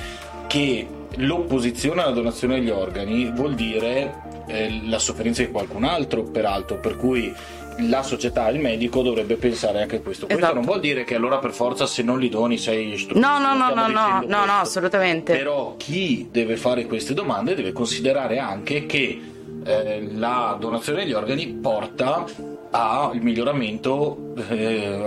che 0.47 0.87
l'opposizione 1.17 2.01
alla 2.01 2.11
donazione 2.11 2.55
degli 2.55 2.69
organi 2.69 3.31
vuol 3.31 3.53
dire 3.55 4.21
eh, 4.47 4.81
la 4.87 4.99
sofferenza 4.99 5.41
di 5.41 5.49
qualcun 5.51 5.83
altro, 5.85 6.23
peraltro, 6.23 6.77
per 6.77 6.97
cui 6.97 7.33
la 7.79 8.03
società, 8.03 8.49
il 8.49 8.59
medico 8.59 9.01
dovrebbe 9.01 9.35
pensare 9.35 9.81
anche 9.81 9.95
a 9.95 9.99
questo. 10.01 10.25
Questo 10.25 10.43
Esatto. 10.43 10.59
non 10.59 10.65
vuol 10.65 10.79
dire 10.79 11.03
che 11.05 11.15
allora 11.15 11.37
per 11.39 11.53
forza 11.53 11.85
se 11.87 12.03
non 12.03 12.19
li 12.19 12.29
doni 12.29 12.57
sei 12.57 12.97
stupido. 12.97 13.25
No, 13.25 13.39
no, 13.39 13.55
non 13.55 13.73
no, 13.73 13.87
no, 13.87 14.07
no, 14.19 14.23
no, 14.27 14.45
no, 14.45 14.51
assolutamente. 14.59 15.35
Però 15.35 15.75
chi 15.77 16.27
deve 16.29 16.55
fare 16.57 16.85
queste 16.85 17.13
domande 17.15 17.55
deve 17.55 17.71
considerare 17.71 18.37
anche 18.37 18.85
che 18.85 19.19
eh, 19.65 20.07
la 20.13 20.57
donazione 20.59 21.03
degli 21.03 21.13
organi 21.13 21.47
porta 21.47 22.25
al 22.71 23.19
miglioramento 23.21 24.33
eh, 24.49 24.99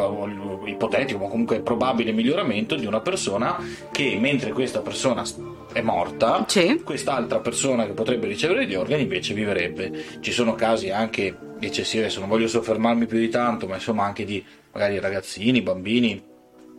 ipotetico 0.66 1.18
ma 1.18 1.28
comunque 1.28 1.60
probabile 1.60 2.12
miglioramento 2.12 2.76
di 2.76 2.86
una 2.86 3.00
persona 3.00 3.56
che 3.90 4.16
mentre 4.20 4.52
questa 4.52 4.80
persona 4.80 5.24
è 5.72 5.80
morta 5.80 6.44
Sì. 6.46 6.80
quest'altra 6.84 7.40
persona 7.40 7.84
che 7.86 7.92
potrebbe 7.92 8.26
ricevere 8.28 8.66
gli 8.66 8.74
organi 8.74 9.02
invece 9.02 9.34
vivrebbe 9.34 10.20
ci 10.20 10.30
sono 10.30 10.54
casi 10.54 10.90
anche 10.90 11.36
eccessivi 11.58 12.04
adesso 12.04 12.20
non 12.20 12.28
voglio 12.28 12.46
soffermarmi 12.48 13.06
più 13.06 13.18
di 13.18 13.28
tanto 13.28 13.66
ma 13.66 13.74
insomma 13.74 14.04
anche 14.04 14.24
di 14.24 14.42
magari 14.72 15.00
ragazzini 15.00 15.60
bambini 15.60 16.22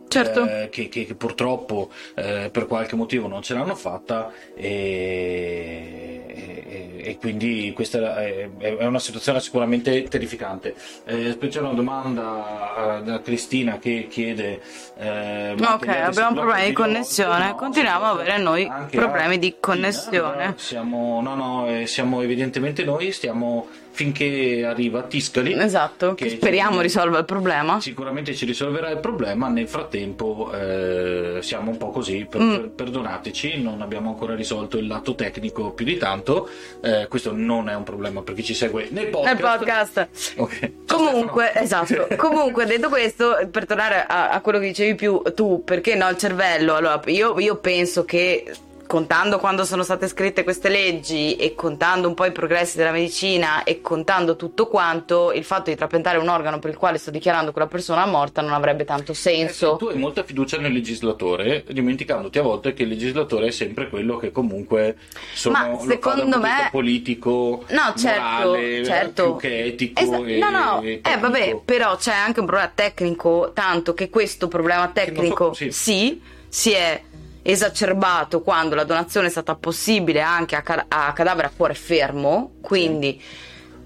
Certo. 0.08 0.44
eh, 0.46 0.68
che, 0.70 0.88
che- 0.88 1.04
che 1.06 1.14
purtroppo 1.14 1.90
eh, 2.14 2.48
per 2.50 2.66
qualche 2.66 2.96
motivo 2.96 3.28
non 3.28 3.42
ce 3.42 3.54
l'hanno 3.54 3.74
fatta 3.74 4.32
e, 4.54 6.22
e- 6.26 7.02
e 7.10 7.16
quindi 7.18 7.72
questa 7.74 8.16
è, 8.22 8.48
è 8.58 8.84
una 8.84 8.98
situazione 8.98 9.40
sicuramente 9.40 10.02
terrificante. 10.04 10.74
Eh, 11.04 11.36
c'è 11.48 11.60
una 11.60 11.72
domanda 11.72 12.98
eh, 12.98 13.02
da 13.02 13.20
Cristina 13.20 13.78
che 13.78 14.06
chiede... 14.10 14.60
eh, 14.98 15.54
ma 15.58 15.74
Ok, 15.74 15.88
abbiamo 15.88 16.34
problemi 16.40 16.66
di 16.68 16.72
connessione, 16.72 17.46
No, 17.48 17.54
continuiamo 17.54 18.04
a 18.04 18.10
avere 18.10 18.38
noi 18.38 18.70
problemi 18.90 19.38
di 19.38 19.56
connessione. 19.60 20.54
Siamo, 20.56 21.20
no, 21.22 21.34
no, 21.34 21.66
eh, 21.68 21.86
siamo 21.86 22.20
evidentemente 22.22 22.84
noi, 22.84 23.12
stiamo 23.12 23.68
finché 23.98 24.64
arriva 24.64 25.02
Tiscali. 25.02 25.52
Esatto, 25.58 26.14
che 26.14 26.26
che 26.26 26.30
speriamo 26.36 26.76
ci- 26.76 26.82
risolva 26.82 27.18
il 27.18 27.24
problema. 27.24 27.80
Sicuramente 27.80 28.32
ci 28.32 28.44
risolverà 28.46 28.90
il 28.90 28.98
problema, 29.00 29.48
nel 29.48 29.66
frattempo 29.66 30.52
eh, 30.54 31.38
siamo 31.42 31.72
un 31.72 31.78
po' 31.78 31.90
così, 31.90 32.24
per- 32.30 32.40
Mm. 32.40 32.50
per- 32.54 32.70
perdonateci, 32.70 33.60
non 33.60 33.82
abbiamo 33.82 34.10
ancora 34.10 34.36
risolto 34.36 34.78
il 34.78 34.86
lato 34.86 35.16
tecnico 35.16 35.72
più 35.72 35.84
di 35.84 35.96
tanto, 35.96 36.48
eh, 36.80 37.06
questo 37.08 37.32
non 37.34 37.68
è 37.68 37.74
un 37.74 37.82
problema 37.82 38.22
per 38.22 38.34
chi 38.34 38.44
ci 38.44 38.54
segue 38.54 38.86
nel 38.92 39.08
podcast. 39.08 39.34
Nel 39.34 39.42
podcast. 39.58 40.08
Ok. 40.36 40.70
Ciao, 40.86 40.96
Comunque, 40.98 41.52
esatto. 41.60 42.06
Comunque, 42.16 42.66
detto 42.66 42.88
questo, 42.88 43.36
per 43.50 43.66
tornare 43.66 44.04
a, 44.06 44.28
a 44.30 44.40
quello 44.40 44.60
che 44.60 44.68
dicevi 44.68 44.94
più 44.94 45.20
tu, 45.34 45.64
perché 45.64 45.96
no, 45.96 46.08
il 46.08 46.16
cervello? 46.18 46.74
Allora, 46.76 47.00
io, 47.06 47.36
io 47.40 47.56
penso 47.56 48.04
che 48.04 48.44
contando 48.88 49.38
quando 49.38 49.64
sono 49.64 49.82
state 49.82 50.08
scritte 50.08 50.42
queste 50.44 50.70
leggi 50.70 51.36
e 51.36 51.54
contando 51.54 52.08
un 52.08 52.14
po' 52.14 52.24
i 52.24 52.32
progressi 52.32 52.78
della 52.78 52.90
medicina 52.90 53.62
e 53.62 53.82
contando 53.82 54.34
tutto 54.34 54.66
quanto, 54.66 55.30
il 55.32 55.44
fatto 55.44 55.68
di 55.70 55.76
trapiantare 55.76 56.16
un 56.16 56.26
organo 56.28 56.58
per 56.58 56.70
il 56.70 56.76
quale 56.78 56.96
sto 56.96 57.10
dichiarando 57.10 57.52
quella 57.52 57.66
persona 57.66 58.06
morta 58.06 58.40
non 58.40 58.54
avrebbe 58.54 58.84
tanto 58.86 59.12
Eh 59.12 59.14
senso. 59.14 59.76
tu 59.76 59.88
hai 59.88 59.98
molta 59.98 60.24
fiducia 60.24 60.56
nel 60.58 60.72
legislatore, 60.72 61.64
dimenticandoti 61.68 62.38
a 62.38 62.42
volte 62.42 62.72
che 62.72 62.84
il 62.84 62.88
legislatore 62.88 63.48
è 63.48 63.50
sempre 63.50 63.90
quello 63.90 64.16
che 64.16 64.32
comunque 64.32 64.96
sono, 65.34 65.58
Ma 65.58 65.78
secondo 65.86 66.40
me- 66.40 66.68
politico, 66.72 67.64
No, 67.68 67.92
certo, 67.94 68.20
morale, 68.22 68.84
certo. 68.86 69.22
più 69.22 69.36
che 69.36 69.64
etico. 69.66 70.00
Esa- 70.00 70.24
e, 70.24 70.38
no, 70.38 70.50
no, 70.50 70.80
e 70.80 71.00
eh, 71.04 71.16
vabbè, 71.18 71.60
però 71.62 71.94
c'è 71.96 72.14
anche 72.14 72.40
un 72.40 72.46
problema 72.46 72.72
tecnico, 72.74 73.50
tanto 73.52 73.92
che 73.92 74.08
questo 74.08 74.48
problema 74.48 74.88
tecnico 74.88 75.52
sì. 75.52 75.70
sì, 75.70 76.22
si 76.48 76.72
è 76.72 77.02
esacerbato 77.50 78.42
quando 78.42 78.74
la 78.74 78.84
donazione 78.84 79.28
è 79.28 79.30
stata 79.30 79.54
possibile 79.54 80.20
anche 80.20 80.54
a, 80.54 80.60
ca- 80.60 80.84
a 80.86 81.12
cadavere 81.14 81.46
a 81.46 81.52
cuore 81.56 81.72
fermo, 81.72 82.56
quindi 82.60 83.20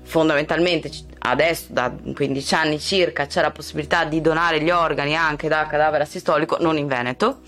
fondamentalmente 0.03 0.89
c- 0.89 1.05
adesso 1.21 1.67
da 1.69 1.93
15 1.93 2.55
anni 2.55 2.81
circa 2.81 3.27
c'è 3.27 3.41
la 3.41 3.53
possibilità 3.53 4.05
di 4.05 4.21
donare 4.21 4.61
gli 4.61 4.71
organi 4.71 5.15
anche 5.15 5.47
da 5.47 5.67
cadavere 5.69 6.03
asistolico, 6.03 6.57
non 6.59 6.77
in 6.77 6.89
Veneto. 6.89 7.41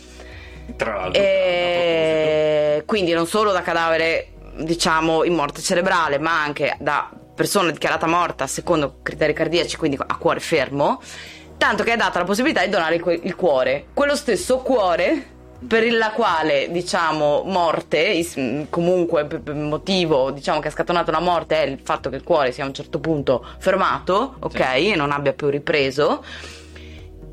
Tra 0.76 0.94
l'altro, 0.94 1.20
E 1.20 2.82
quindi 2.86 3.12
non 3.12 3.26
solo 3.26 3.50
da 3.50 3.62
cadavere, 3.62 4.34
diciamo, 4.58 5.24
in 5.24 5.34
morte 5.34 5.60
cerebrale, 5.62 6.18
ma 6.18 6.40
anche 6.40 6.76
da 6.78 7.10
persona 7.34 7.72
dichiarata 7.72 8.06
morta 8.06 8.46
secondo 8.46 8.98
criteri 9.02 9.32
cardiaci, 9.32 9.76
quindi 9.76 9.98
a 10.00 10.16
cuore 10.16 10.38
fermo. 10.38 11.02
Tanto 11.58 11.82
che 11.82 11.92
è 11.92 11.96
data 11.96 12.20
la 12.20 12.24
possibilità 12.24 12.62
di 12.62 12.70
donare 12.70 12.94
il 12.94 13.34
cuore. 13.34 13.86
Quello 13.92 14.14
stesso 14.14 14.58
cuore 14.58 15.32
per 15.66 15.90
la 15.92 16.10
quale, 16.10 16.70
diciamo, 16.70 17.42
morte, 17.44 18.24
comunque 18.70 19.26
motivo, 19.52 20.30
diciamo, 20.30 20.60
che 20.60 20.68
ha 20.68 20.70
scatenato 20.70 21.10
la 21.10 21.20
morte 21.20 21.62
è 21.62 21.66
il 21.66 21.80
fatto 21.82 22.10
che 22.10 22.16
il 22.16 22.22
cuore 22.22 22.52
sia 22.52 22.64
a 22.64 22.66
un 22.66 22.74
certo 22.74 22.98
punto 22.98 23.44
fermato, 23.58 24.36
ok, 24.40 24.60
e 24.60 24.94
non 24.96 25.10
abbia 25.10 25.32
più 25.32 25.48
ripreso. 25.48 26.22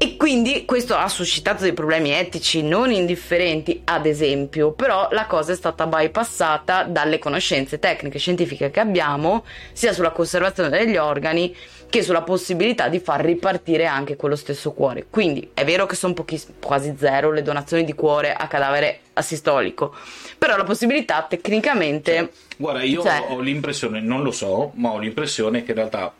E 0.04 0.18
quindi 0.18 0.66
questo 0.66 0.96
ha 0.96 1.08
suscitato 1.08 1.62
dei 1.62 1.74
problemi 1.74 2.10
etici 2.10 2.64
non 2.64 2.90
indifferenti, 2.92 3.82
ad 3.84 4.08
esempio, 4.08 4.72
però 4.72 5.08
la 5.12 5.28
cosa 5.28 5.52
è 5.52 5.56
stata 5.56 5.86
bypassata 5.86 6.86
dalle 6.86 7.20
conoscenze 7.20 7.78
tecniche 7.78 8.18
e 8.18 8.20
scientifiche 8.20 8.72
che 8.72 8.80
abbiamo, 8.80 9.46
sia 9.74 9.94
sulla 9.94 10.10
conservazione 10.10 10.70
degli 10.70 10.98
organi 10.98 11.56
che 11.88 12.02
sulla 12.02 12.24
possibilità 12.24 12.88
di 12.88 13.00
far 13.00 13.22
ripartire 13.24 13.86
anche 13.86 14.16
quello 14.16 14.36
stesso 14.36 14.72
cuore. 14.72 15.06
Quindi 15.08 15.52
è 15.54 15.64
vero 15.64 15.86
che 15.86 15.96
sono 15.96 16.14
pochiss- 16.14 16.50
quasi 16.60 16.96
zero 16.98 17.32
le 17.32 17.44
donazioni 17.44 17.84
di 17.84 17.94
cuore 17.94 18.34
a 18.34 18.48
cadavere 18.48 19.02
asistolico, 19.14 19.94
però 20.36 20.58
la 20.58 20.64
possibilità 20.64 21.28
tecnicamente... 21.30 22.32
Guarda, 22.58 22.82
io 22.82 23.04
Cioè- 23.04 23.28
ho 23.30 23.40
l'impressione, 23.40 24.02
non 24.02 24.24
lo 24.24 24.32
so, 24.32 24.72
ma 24.78 24.94
ho 24.94 24.98
l'impressione 24.98 25.64
che 25.64 25.70
in 25.70 25.78
realtà 25.78 26.12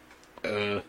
eh, 0.42 0.84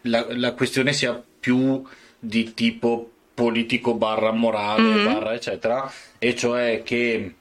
la, 0.00 0.26
la 0.30 0.54
questione 0.54 0.94
sia 0.94 1.22
più 1.38 1.84
di 2.24 2.54
tipo 2.54 3.10
politico 3.34 3.94
barra 3.94 4.30
morale 4.30 4.96
Mhm. 4.98 5.02
barra 5.02 5.34
eccetera, 5.34 5.90
e 6.18 6.36
cioè 6.36 6.82
che 6.84 7.34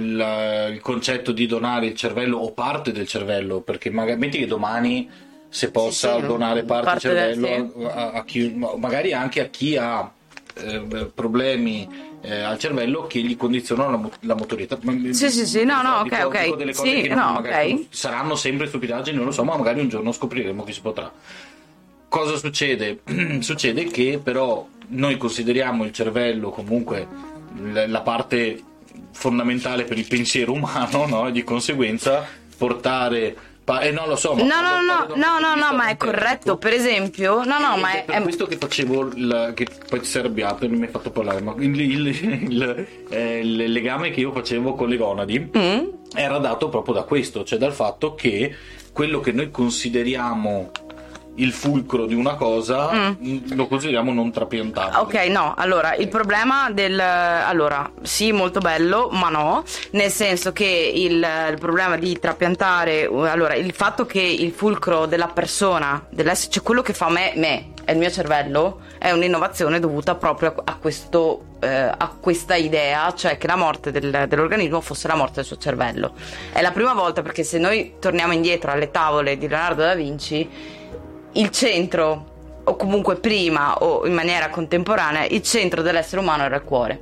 la- 0.00 0.66
il 0.66 0.80
concetto 0.80 1.32
di 1.32 1.46
donare 1.46 1.86
il 1.86 1.94
cervello 1.94 2.36
o 2.38 2.52
parte 2.52 2.92
del 2.92 3.06
cervello, 3.08 3.60
perché 3.60 3.88
magari 3.90 4.18
metti 4.18 4.38
che 4.38 4.46
domani 4.46 5.08
se 5.48 5.70
possa 5.70 6.16
Sì, 6.16 6.20
sì, 6.20 6.26
donare 6.26 6.62
parte, 6.64 6.84
parte 6.84 7.08
del 7.08 7.16
del- 7.16 7.40
cervello 7.40 7.88
a, 7.88 8.10
a 8.12 8.24
chi, 8.24 8.52
magari 8.76 9.12
anche 9.14 9.40
a 9.40 9.46
chi 9.46 9.76
ha 9.76 10.10
eh, 10.60 11.10
problemi 11.14 11.88
eh, 12.20 12.40
al 12.40 12.58
cervello 12.58 13.06
che 13.06 13.20
gli 13.20 13.36
condizionano 13.36 13.90
la, 13.92 13.96
mo- 13.96 14.10
la 14.20 14.34
motorità. 14.34 14.76
Sì, 15.12 15.30
sì, 15.30 15.46
sì, 15.46 15.64
no, 15.64 15.80
no, 15.82 16.02
Dico- 16.02 16.16
ok, 16.16 16.26
ok. 16.26 16.42
dico 16.42 16.56
delle 16.56 16.74
cose 16.74 17.00
Sì, 17.02 17.08
no, 17.08 17.32
magari 17.32 17.72
ok. 17.72 17.86
saranno 17.90 18.34
sempre 18.34 18.66
stupidaggini, 18.66 19.16
non 19.16 19.26
lo 19.26 19.32
so, 19.32 19.44
ma 19.44 19.56
magari 19.56 19.80
un 19.80 19.88
giorno 19.88 20.12
scopriremo 20.12 20.64
che 20.64 20.72
si 20.72 20.80
potrà. 20.80 21.10
Cosa 22.08 22.36
succede? 22.36 23.00
succede 23.40 23.84
che 23.84 24.20
però 24.22 24.66
noi 24.88 25.16
consideriamo 25.16 25.84
il 25.84 25.92
cervello 25.92 26.50
comunque 26.50 27.06
la 27.60 28.00
parte 28.02 28.62
fondamentale 29.12 29.84
per 29.84 29.98
il 29.98 30.06
pensiero 30.06 30.52
umano, 30.52 31.06
no? 31.06 31.28
E 31.28 31.32
di 31.32 31.42
conseguenza 31.44 32.26
portare 32.56 33.36
eh, 33.82 33.90
non 33.90 34.08
lo 34.08 34.16
so. 34.16 34.34
no, 34.34 34.44
no, 34.44 34.80
no, 34.80 35.14
no, 35.14 35.38
no, 35.38 35.54
no, 35.54 35.76
ma 35.76 35.88
è 35.88 35.96
corretto. 35.98 36.56
Per 36.56 36.72
esempio, 36.72 37.44
no, 37.44 37.58
no, 37.58 37.76
ma 37.76 37.92
è. 37.92 38.04
per 38.04 38.22
questo 38.22 38.46
che 38.46 38.56
facevo. 38.56 39.10
Il, 39.14 39.52
che 39.54 39.66
poi 39.88 40.00
ti 40.00 40.06
sei 40.06 40.22
arrabbiato 40.22 40.64
e 40.64 40.68
non 40.68 40.78
mi 40.78 40.86
hai 40.86 40.90
fatto 40.90 41.10
parlare. 41.10 41.42
Ma 41.42 41.54
il, 41.58 41.78
il, 41.78 42.06
il, 42.06 42.86
eh, 43.10 43.38
il 43.40 43.70
legame 43.70 44.10
che 44.10 44.20
io 44.20 44.32
facevo 44.32 44.74
con 44.74 44.88
le 44.88 44.96
gonadi 44.96 45.50
mm. 45.56 45.84
era 46.14 46.38
dato 46.38 46.70
proprio 46.70 46.94
da 46.94 47.02
questo, 47.02 47.44
cioè 47.44 47.58
dal 47.58 47.74
fatto 47.74 48.14
che 48.14 48.56
quello 48.90 49.20
che 49.20 49.32
noi 49.32 49.50
consideriamo 49.50 50.70
il 51.38 51.52
fulcro 51.52 52.06
di 52.06 52.14
una 52.14 52.34
cosa 52.34 52.92
mm. 52.92 53.12
mm. 53.24 53.38
lo 53.54 53.66
consideriamo 53.66 54.12
non 54.12 54.30
trapiantabile. 54.30 54.98
Ok, 54.98 55.14
no, 55.28 55.54
allora 55.56 55.94
il 55.94 56.08
problema 56.08 56.70
del 56.70 56.98
allora, 57.00 57.90
sì, 58.02 58.32
molto 58.32 58.60
bello, 58.60 59.08
ma 59.10 59.28
no, 59.28 59.64
nel 59.92 60.10
senso 60.10 60.52
che 60.52 60.92
il, 60.94 61.26
il 61.50 61.58
problema 61.58 61.96
di 61.96 62.18
trapiantare, 62.18 63.06
allora, 63.06 63.54
il 63.54 63.72
fatto 63.72 64.06
che 64.06 64.20
il 64.20 64.52
fulcro 64.52 65.06
della 65.06 65.28
persona, 65.28 66.04
dell'essere, 66.10 66.52
cioè 66.52 66.62
quello 66.62 66.82
che 66.82 66.92
fa 66.92 67.08
me, 67.08 67.32
me, 67.36 67.72
è 67.84 67.92
il 67.92 67.98
mio 67.98 68.10
cervello, 68.10 68.80
è 68.98 69.10
un'innovazione 69.10 69.80
dovuta 69.80 70.14
proprio 70.14 70.54
a, 70.62 70.76
questo 70.76 71.56
eh, 71.60 71.68
a 71.68 72.14
questa 72.20 72.54
idea, 72.54 73.12
cioè 73.14 73.38
che 73.38 73.46
la 73.46 73.56
morte 73.56 73.90
del, 73.90 74.26
dell'organismo 74.28 74.80
fosse 74.80 75.08
la 75.08 75.14
morte 75.14 75.36
del 75.36 75.44
suo 75.44 75.56
cervello. 75.56 76.12
È 76.52 76.60
la 76.60 76.70
prima 76.70 76.92
volta 76.92 77.22
perché 77.22 77.42
se 77.42 77.58
noi 77.58 77.94
torniamo 77.98 78.32
indietro 78.32 78.70
alle 78.70 78.90
tavole 78.90 79.38
di 79.38 79.48
Leonardo 79.48 79.82
da 79.82 79.94
Vinci, 79.94 80.76
il 81.32 81.50
centro, 81.50 82.36
o 82.64 82.76
comunque 82.76 83.16
prima 83.16 83.76
o 83.78 84.06
in 84.06 84.14
maniera 84.14 84.48
contemporanea, 84.50 85.24
il 85.26 85.42
centro 85.42 85.82
dell'essere 85.82 86.20
umano 86.20 86.44
era 86.44 86.56
il 86.56 86.62
cuore. 86.62 87.00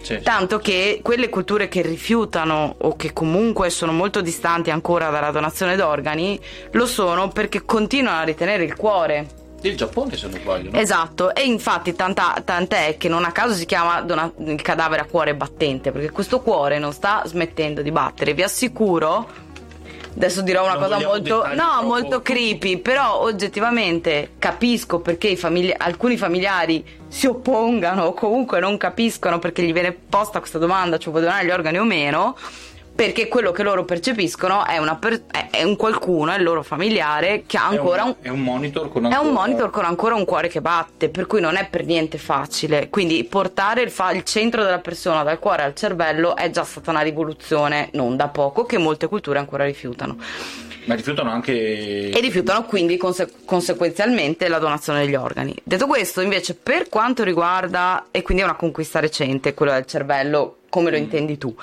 Sì, 0.00 0.20
Tanto 0.22 0.58
che 0.58 1.00
quelle 1.02 1.28
culture 1.28 1.68
che 1.68 1.82
rifiutano 1.82 2.76
o 2.78 2.94
che 2.94 3.12
comunque 3.12 3.68
sono 3.68 3.92
molto 3.92 4.20
distanti 4.20 4.70
ancora 4.70 5.10
dalla 5.10 5.32
donazione 5.32 5.74
d'organi 5.74 6.40
lo 6.70 6.86
sono 6.86 7.28
perché 7.28 7.64
continuano 7.64 8.20
a 8.20 8.24
ritenere 8.24 8.62
il 8.62 8.76
cuore. 8.76 9.26
Il 9.62 9.76
Giappone 9.76 10.16
se 10.16 10.28
non 10.28 10.38
sbaglio, 10.38 10.70
no? 10.70 10.78
Esatto, 10.78 11.34
e 11.34 11.42
infatti 11.44 11.96
tanta, 11.96 12.40
tant'è 12.44 12.96
che 12.96 13.08
non 13.08 13.24
a 13.24 13.32
caso 13.32 13.54
si 13.54 13.66
chiama 13.66 14.00
dona- 14.02 14.32
il 14.36 14.62
cadavere 14.62 15.02
a 15.02 15.04
cuore 15.04 15.34
battente, 15.34 15.90
perché 15.90 16.10
questo 16.10 16.40
cuore 16.40 16.78
non 16.78 16.92
sta 16.92 17.22
smettendo 17.26 17.82
di 17.82 17.90
battere. 17.90 18.34
Vi 18.34 18.42
assicuro 18.44 19.28
Adesso 20.14 20.42
dirò 20.42 20.64
una 20.64 20.74
non 20.74 20.82
cosa 20.82 20.98
molto, 21.06 21.46
no, 21.54 21.82
molto 21.82 22.22
creepy, 22.22 22.78
però 22.78 23.20
oggettivamente 23.20 24.32
capisco 24.38 25.00
perché 25.00 25.36
famigli- 25.36 25.74
alcuni 25.76 26.16
familiari 26.16 26.84
si 27.08 27.26
oppongano 27.26 28.04
o 28.04 28.12
comunque 28.14 28.60
non 28.60 28.76
capiscono 28.76 29.38
perché 29.38 29.62
gli 29.62 29.72
viene 29.72 29.92
posta 29.92 30.40
questa 30.40 30.58
domanda, 30.58 30.98
cioè 30.98 31.12
vuoi 31.12 31.24
donare 31.24 31.46
gli 31.46 31.50
organi 31.50 31.78
o 31.78 31.84
meno 31.84 32.36
perché 32.98 33.28
quello 33.28 33.52
che 33.52 33.62
loro 33.62 33.84
percepiscono 33.84 34.66
è, 34.66 34.76
per- 34.98 35.22
è, 35.52 35.62
un 35.62 35.76
qualcuno, 35.76 36.32
è 36.32 36.36
il 36.36 36.42
loro 36.42 36.64
familiare 36.64 37.44
che 37.46 37.56
ha 37.56 37.68
ancora 37.68 38.02
un, 38.02 38.16
è 38.20 38.28
un 38.28 38.40
monitor 38.40 38.90
con 38.90 39.04
ancora... 39.04 39.22
È 39.22 39.24
un 39.24 39.32
monitor 39.32 39.70
con 39.70 39.84
ancora 39.84 40.16
un 40.16 40.24
cuore 40.24 40.48
che 40.48 40.60
batte, 40.60 41.08
per 41.08 41.28
cui 41.28 41.40
non 41.40 41.54
è 41.54 41.68
per 41.70 41.84
niente 41.84 42.18
facile. 42.18 42.88
Quindi 42.88 43.22
portare 43.22 43.82
il, 43.82 43.92
fa- 43.92 44.10
il 44.10 44.24
centro 44.24 44.64
della 44.64 44.80
persona 44.80 45.22
dal 45.22 45.38
cuore 45.38 45.62
al 45.62 45.76
cervello 45.76 46.34
è 46.34 46.50
già 46.50 46.64
stata 46.64 46.90
una 46.90 47.02
rivoluzione 47.02 47.90
non 47.92 48.16
da 48.16 48.26
poco 48.26 48.64
che 48.64 48.78
molte 48.78 49.06
culture 49.06 49.38
ancora 49.38 49.64
rifiutano. 49.64 50.16
Ma 50.86 50.96
rifiutano 50.96 51.30
anche. 51.30 52.10
E 52.10 52.20
rifiutano 52.20 52.64
quindi 52.64 52.96
conse- 52.96 53.30
conseguenzialmente 53.44 54.48
la 54.48 54.58
donazione 54.58 55.04
degli 55.04 55.14
organi. 55.14 55.54
Detto 55.62 55.86
questo, 55.86 56.20
invece, 56.20 56.54
per 56.54 56.88
quanto 56.88 57.22
riguarda, 57.22 58.06
e 58.10 58.22
quindi 58.22 58.42
è 58.42 58.46
una 58.46 58.56
conquista 58.56 58.98
recente, 58.98 59.54
quello 59.54 59.70
del 59.70 59.86
cervello, 59.86 60.56
come 60.68 60.90
lo 60.90 60.96
mm. 60.96 61.00
intendi 61.00 61.38
tu? 61.38 61.54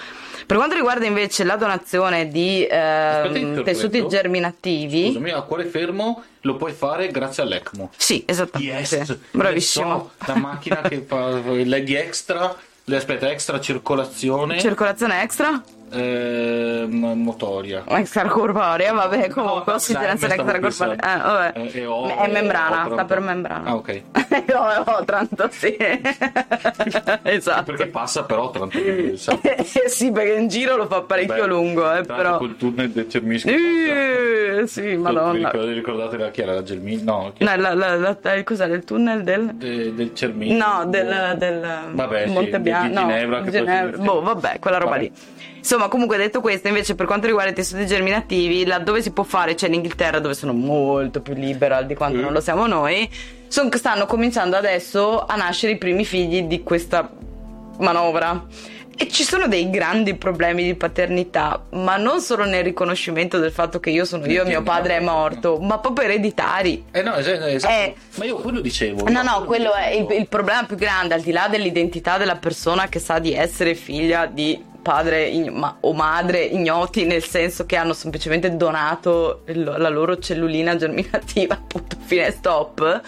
Per 0.46 0.58
quanto 0.58 0.76
riguarda 0.76 1.06
invece 1.06 1.44
la 1.44 1.56
donazione 1.56 2.28
di 2.28 2.66
eh, 2.66 3.62
tessuti 3.64 4.06
germinativi, 4.08 5.08
scusami, 5.08 5.32
a 5.32 5.42
cuore 5.42 5.66
fermo 5.66 6.24
lo 6.42 6.56
puoi 6.56 6.74
fare 6.74 7.10
grazie 7.10 7.44
all'ECMO. 7.44 7.90
Sì, 7.98 8.24
esattamente. 8.28 8.96
Yes. 8.96 9.18
Bravissimo. 9.32 10.12
So, 10.20 10.32
la 10.32 10.38
macchina 10.38 10.82
che 10.82 11.02
fa 11.02 11.30
lei 11.30 11.84
di 11.84 11.96
extra, 11.96 12.56
aspetta, 12.90 13.32
extra 13.32 13.60
circolazione. 13.60 14.60
Circolazione 14.60 15.24
extra? 15.24 15.64
Eh, 15.96 16.86
motoria. 16.90 17.84
Extracorporea 17.88 18.94
vabbè 18.94 19.30
comunque 19.30 19.64
no, 19.72 19.74
ossigenazione 19.76 20.34
extracorporea 20.36 21.54
eh. 21.54 21.72
Eh, 21.74 21.86
ho, 21.86 22.08
è 22.08 22.32
membrana 22.32 22.88
sta 22.92 23.06
per 23.06 23.20
membrana. 23.20 23.70
Ah 23.70 23.76
ok. 23.76 24.02
Ho, 24.56 24.92
ho 24.92 24.98
Otranto 25.00 25.48
sì. 25.52 25.76
Esatto. 27.24 27.64
Perché 27.64 27.88
passa 27.88 28.24
per 28.24 28.38
Otranto 28.38 28.78
sì 29.88 30.12
perché 30.12 30.34
in 30.34 30.48
giro 30.48 30.76
lo 30.76 30.86
fa 30.88 31.02
parecchio 31.02 31.44
Beh, 31.44 31.48
lungo 31.48 31.94
eh, 31.94 32.04
però 32.04 32.38
col 32.38 32.56
tunnel 32.58 32.90
del 32.92 33.10
Cermisco 33.10 33.50
eh, 33.50 34.64
sì 34.66 34.96
madonna. 34.96 35.52
vi 35.52 35.74
ricordate 35.74 36.18
la, 36.18 36.30
chi 36.32 36.42
era 36.42 36.54
la 36.54 36.64
Gelmini 36.64 37.04
no, 37.04 37.34
no 37.38 37.56
la, 37.56 37.74
la, 37.74 37.96
la, 37.96 38.44
cos'era 38.44 38.74
il 38.74 38.84
tunnel 38.84 39.24
del? 39.24 39.56
De, 39.56 39.94
del 39.94 40.14
Cermisco 40.14 40.54
no 40.54 40.86
del, 40.86 41.36
del 41.38 41.80
vabbè 41.94 42.28
Monte 42.28 42.52
sì, 42.52 42.60
Bianco 42.60 42.88
di 42.88 42.96
Ginevra, 42.96 43.40
no, 43.40 43.50
Ginevra. 43.50 43.98
boh 43.98 44.22
vabbè 44.22 44.60
quella 44.60 44.78
roba 44.78 44.92
vabbè. 44.92 45.02
lì 45.02 45.12
Insomma, 45.66 45.88
comunque 45.88 46.18
detto 46.18 46.42
questo, 46.42 46.68
invece 46.68 46.94
per 46.94 47.08
quanto 47.08 47.26
riguarda 47.26 47.50
i 47.50 47.56
tessuti 47.56 47.88
germinativi, 47.88 48.68
laddove 48.68 49.02
si 49.02 49.10
può 49.10 49.24
fare, 49.24 49.56
c'è 49.56 49.68
l'Inghilterra 49.68 50.20
dove 50.20 50.36
sono 50.36 50.54
molto 50.54 51.22
più 51.22 51.34
liberal 51.34 51.88
di 51.88 51.96
quanto 51.96 52.20
mm. 52.20 52.22
non 52.22 52.34
lo 52.34 52.40
siamo 52.40 52.68
noi, 52.68 53.10
son, 53.48 53.72
stanno 53.74 54.06
cominciando 54.06 54.58
adesso 54.58 55.26
a 55.26 55.36
nascere 55.36 55.72
i 55.72 55.80
primi 55.80 56.06
figli 56.06 56.44
di 56.44 56.62
questa 56.62 57.10
manovra. 57.80 58.46
E 58.96 59.10
ci 59.10 59.24
sono 59.24 59.48
dei 59.48 59.72
grandi 59.72 60.14
problemi 60.14 60.64
di 60.64 60.76
paternità, 60.76 61.64
ma 61.72 61.98
non 61.98 62.22
solo 62.22 62.46
nel 62.46 62.64
riconoscimento 62.64 63.40
del 63.40 63.52
fatto 63.52 63.80
che 63.80 63.90
io 63.90 64.06
sono 64.06 64.28
io 64.28 64.44
e 64.44 64.46
mio 64.46 64.62
padre 64.62 64.98
è 64.98 65.00
morto, 65.00 65.58
ma 65.58 65.80
proprio 65.80 66.08
ereditari. 66.08 66.86
Eh 66.92 67.02
no, 67.02 67.16
esatto. 67.16 67.46
esatto. 67.46 67.74
Eh, 67.74 67.96
ma 68.18 68.26
io 68.26 68.36
quello 68.36 68.62
dicevo. 68.62 69.10
No, 69.10 69.24
no, 69.24 69.44
quello 69.46 69.74
è 69.74 69.90
il, 69.90 70.06
il 70.12 70.28
problema 70.28 70.64
più 70.64 70.76
grande, 70.76 71.16
al 71.16 71.22
di 71.22 71.32
là 71.32 71.48
dell'identità 71.50 72.20
della 72.20 72.36
persona 72.36 72.88
che 72.88 73.00
sa 73.00 73.18
di 73.18 73.34
essere 73.34 73.74
figlia 73.74 74.28
di 74.28 74.74
padre 74.86 75.26
ign- 75.26 75.78
o 75.80 75.94
madre 75.94 76.44
ignoti 76.44 77.06
nel 77.06 77.24
senso 77.24 77.66
che 77.66 77.76
hanno 77.76 77.94
semplicemente 77.94 78.56
donato 78.56 79.42
il, 79.48 79.64
la 79.64 79.90
loro 79.90 80.20
cellulina 80.20 80.76
germinativa 80.76 81.56
appunto 81.58 81.98
fine 82.00 82.30
stop. 82.30 83.02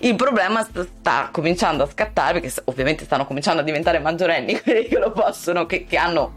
Il 0.00 0.14
problema 0.14 0.62
sta, 0.62 0.82
sta, 0.82 1.28
cominciando 1.30 1.82
a 1.82 1.88
scattare 1.90 2.40
perché 2.40 2.62
ovviamente 2.64 3.04
stanno 3.04 3.26
cominciando 3.26 3.60
a 3.60 3.64
diventare 3.64 3.98
maggiorenni 3.98 4.58
quelli 4.62 4.86
che 4.86 4.98
lo 4.98 5.12
possono 5.12 5.66
che, 5.66 5.84
che 5.84 5.98
hanno 5.98 6.32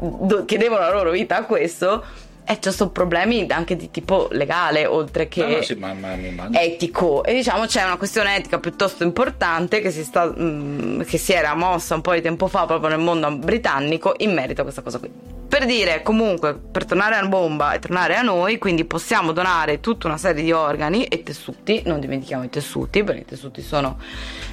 do, 0.00 0.44
che 0.44 0.58
devono 0.58 0.80
la 0.80 0.90
loro 0.90 1.12
vita 1.12 1.36
a 1.36 1.44
questo 1.44 2.02
e 2.50 2.58
ci 2.60 2.72
sono 2.72 2.90
problemi 2.90 3.46
anche 3.48 3.76
di 3.76 3.92
tipo 3.92 4.26
legale 4.32 4.84
oltre 4.84 5.28
che 5.28 5.46
no, 5.46 5.54
no, 5.54 5.62
sì, 5.62 5.74
ma, 5.74 5.94
ma, 5.94 6.16
etico. 6.50 7.22
E 7.22 7.32
diciamo 7.32 7.66
c'è 7.66 7.84
una 7.84 7.96
questione 7.96 8.34
etica 8.34 8.58
piuttosto 8.58 9.04
importante 9.04 9.80
che 9.80 9.92
si, 9.92 10.02
sta, 10.02 10.26
mh, 10.26 10.42
mm, 10.42 11.00
che 11.02 11.16
si 11.16 11.32
era 11.32 11.54
mossa 11.54 11.94
un 11.94 12.00
po' 12.00 12.12
di 12.12 12.20
tempo 12.20 12.48
fa 12.48 12.66
proprio 12.66 12.88
nel 12.88 12.98
mondo 12.98 13.30
britannico 13.30 14.14
in 14.18 14.34
merito 14.34 14.62
a 14.62 14.64
questa 14.64 14.82
cosa 14.82 14.98
qui. 14.98 15.08
Per 15.46 15.64
dire 15.64 16.02
comunque 16.02 16.54
per 16.56 16.86
tornare 16.86 17.14
a 17.14 17.24
bomba 17.24 17.72
e 17.72 17.78
tornare 17.78 18.16
a 18.16 18.22
noi 18.22 18.58
quindi 18.58 18.84
possiamo 18.84 19.30
donare 19.30 19.78
tutta 19.78 20.08
una 20.08 20.18
serie 20.18 20.42
di 20.42 20.50
organi 20.50 21.04
e 21.04 21.22
tessuti 21.22 21.82
non 21.86 22.00
dimentichiamo 22.00 22.42
i 22.42 22.50
tessuti 22.50 23.04
perché 23.04 23.20
i 23.20 23.26
tessuti 23.26 23.62
sono 23.62 23.98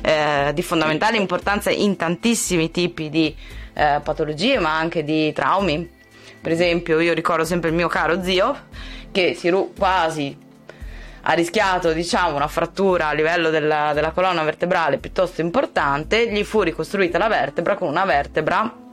eh, 0.01 0.51
di 0.53 0.61
fondamentale 0.61 1.17
importanza 1.17 1.71
in 1.71 1.95
tantissimi 1.95 2.69
tipi 2.69 3.09
di 3.09 3.35
eh, 3.73 4.01
patologie 4.03 4.59
ma 4.59 4.77
anche 4.77 5.03
di 5.03 5.33
traumi 5.33 5.95
per 6.41 6.51
esempio, 6.51 6.99
io 6.99 7.13
ricordo 7.13 7.43
sempre 7.45 7.69
il 7.69 7.75
mio 7.75 7.87
caro 7.87 8.23
zio 8.23 8.55
che 9.11 9.33
si 9.33 9.49
ru- 9.49 9.73
quasi 9.77 10.45
ha 11.29 11.33
rischiato 11.33 11.91
diciamo 11.91 12.35
una 12.35 12.47
frattura 12.47 13.07
a 13.07 13.13
livello 13.13 13.49
della, 13.49 13.91
della 13.93 14.11
colonna 14.11 14.43
vertebrale 14.43 14.97
piuttosto 14.97 15.41
importante, 15.41 16.31
gli 16.31 16.43
fu 16.43 16.61
ricostruita 16.61 17.17
la 17.17 17.27
vertebra 17.27 17.75
con 17.75 17.89
una 17.89 18.05
vertebra 18.05 18.85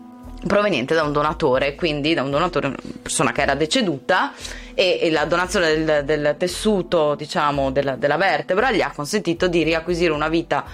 proveniente 0.47 0.95
da 0.95 1.03
un 1.03 1.13
donatore, 1.13 1.75
quindi 1.75 2.13
da 2.13 2.23
un 2.23 2.31
donatore, 2.31 2.67
una 2.69 2.77
persona 3.01 3.33
che 3.33 3.43
era 3.43 3.55
deceduta 3.55 4.33
e, 4.75 5.09
la 5.11 5.25
donazione 5.25 5.85
del, 5.85 6.05
del 6.05 6.35
tessuto, 6.37 7.15
diciamo, 7.15 7.71
della, 7.71 7.97
della, 7.97 8.17
vertebra 8.17 8.71
gli 8.71 8.83
ha 8.83 8.93
consentito 8.95 9.47
di 9.47 9.63
riacquisire 9.63 10.13
una 10.13 10.29
vita 10.29 10.65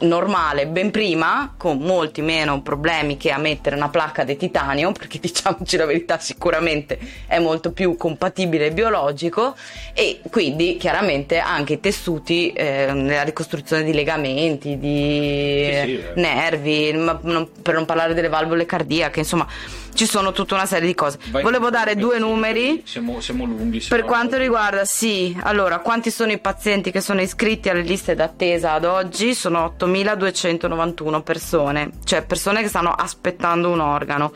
normale 0.00 0.66
ben 0.66 0.90
prima, 0.90 1.54
con 1.56 1.78
molti 1.78 2.22
meno 2.22 2.62
problemi 2.62 3.16
che 3.16 3.30
a 3.30 3.38
mettere 3.38 3.76
una 3.76 3.88
placca 3.88 4.24
di 4.24 4.36
titanio, 4.36 4.92
perché 4.98 5.18
diciamoci 5.18 5.76
la 5.76 5.86
verità, 5.86 6.18
sicuramente 6.18 6.98
è 7.26 7.38
molto 7.38 7.72
più 7.72 7.96
compatibile 7.96 8.66
e 8.66 8.72
biologico, 8.72 9.54
e 9.94 10.20
quindi 10.30 10.76
chiaramente 10.76 11.38
anche 11.38 11.74
i 11.74 11.80
tessuti 11.80 12.52
eh, 12.52 12.92
nella 12.92 13.22
ricostruzione 13.22 13.82
di 13.82 13.92
legamenti, 13.92 14.78
di 14.78 15.68
sì, 15.72 15.80
sì, 15.84 15.94
eh. 15.94 16.12
nervi, 16.14 16.92
non, 16.92 17.48
per 17.62 17.74
non 17.74 17.84
parlare 17.84 18.14
delle 18.14 18.28
valvole 18.28 18.66
cardiache, 18.66 19.20
insomma 19.20 19.46
ci 19.94 20.06
sono 20.06 20.32
tutta 20.32 20.54
una 20.54 20.66
serie 20.66 20.86
di 20.86 20.94
cose. 20.94 21.18
Vai- 21.30 21.42
Volevo 21.42 21.70
dare 21.70 21.96
due 21.96 22.18
numeri. 22.18 22.82
Siamo, 22.84 23.20
siamo 23.20 23.44
lunghi. 23.44 23.78
Per 23.78 23.86
siamo- 23.86 24.04
quanto 24.06 24.36
riguarda, 24.36 24.84
sì, 24.84 25.36
allora, 25.42 25.78
quanti 25.80 26.10
sono 26.10 26.32
i 26.32 26.38
pazienti 26.38 26.90
che 26.90 27.00
sono 27.00 27.20
iscritti 27.20 27.68
alle 27.68 27.82
liste 27.82 28.14
d'attesa 28.14 28.72
ad 28.72 28.84
oggi? 28.84 29.34
Sono 29.34 29.69
8.291 29.78 31.22
persone, 31.22 31.90
cioè 32.04 32.22
persone 32.22 32.62
che 32.62 32.68
stanno 32.68 32.92
aspettando 32.92 33.70
un 33.70 33.80
organo. 33.80 34.32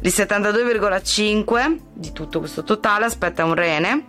Il 0.00 0.12
72,5 0.14 1.78
di 1.92 2.12
tutto 2.12 2.38
questo 2.40 2.62
totale 2.62 3.04
aspetta 3.04 3.44
un 3.44 3.54
rene, 3.54 4.04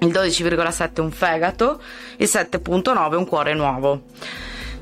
il 0.00 0.08
12,7 0.08 1.00
un 1.00 1.10
fegato, 1.10 1.80
il 2.16 2.28
7,9 2.30 3.14
un 3.14 3.26
cuore 3.26 3.54
nuovo. 3.54 4.02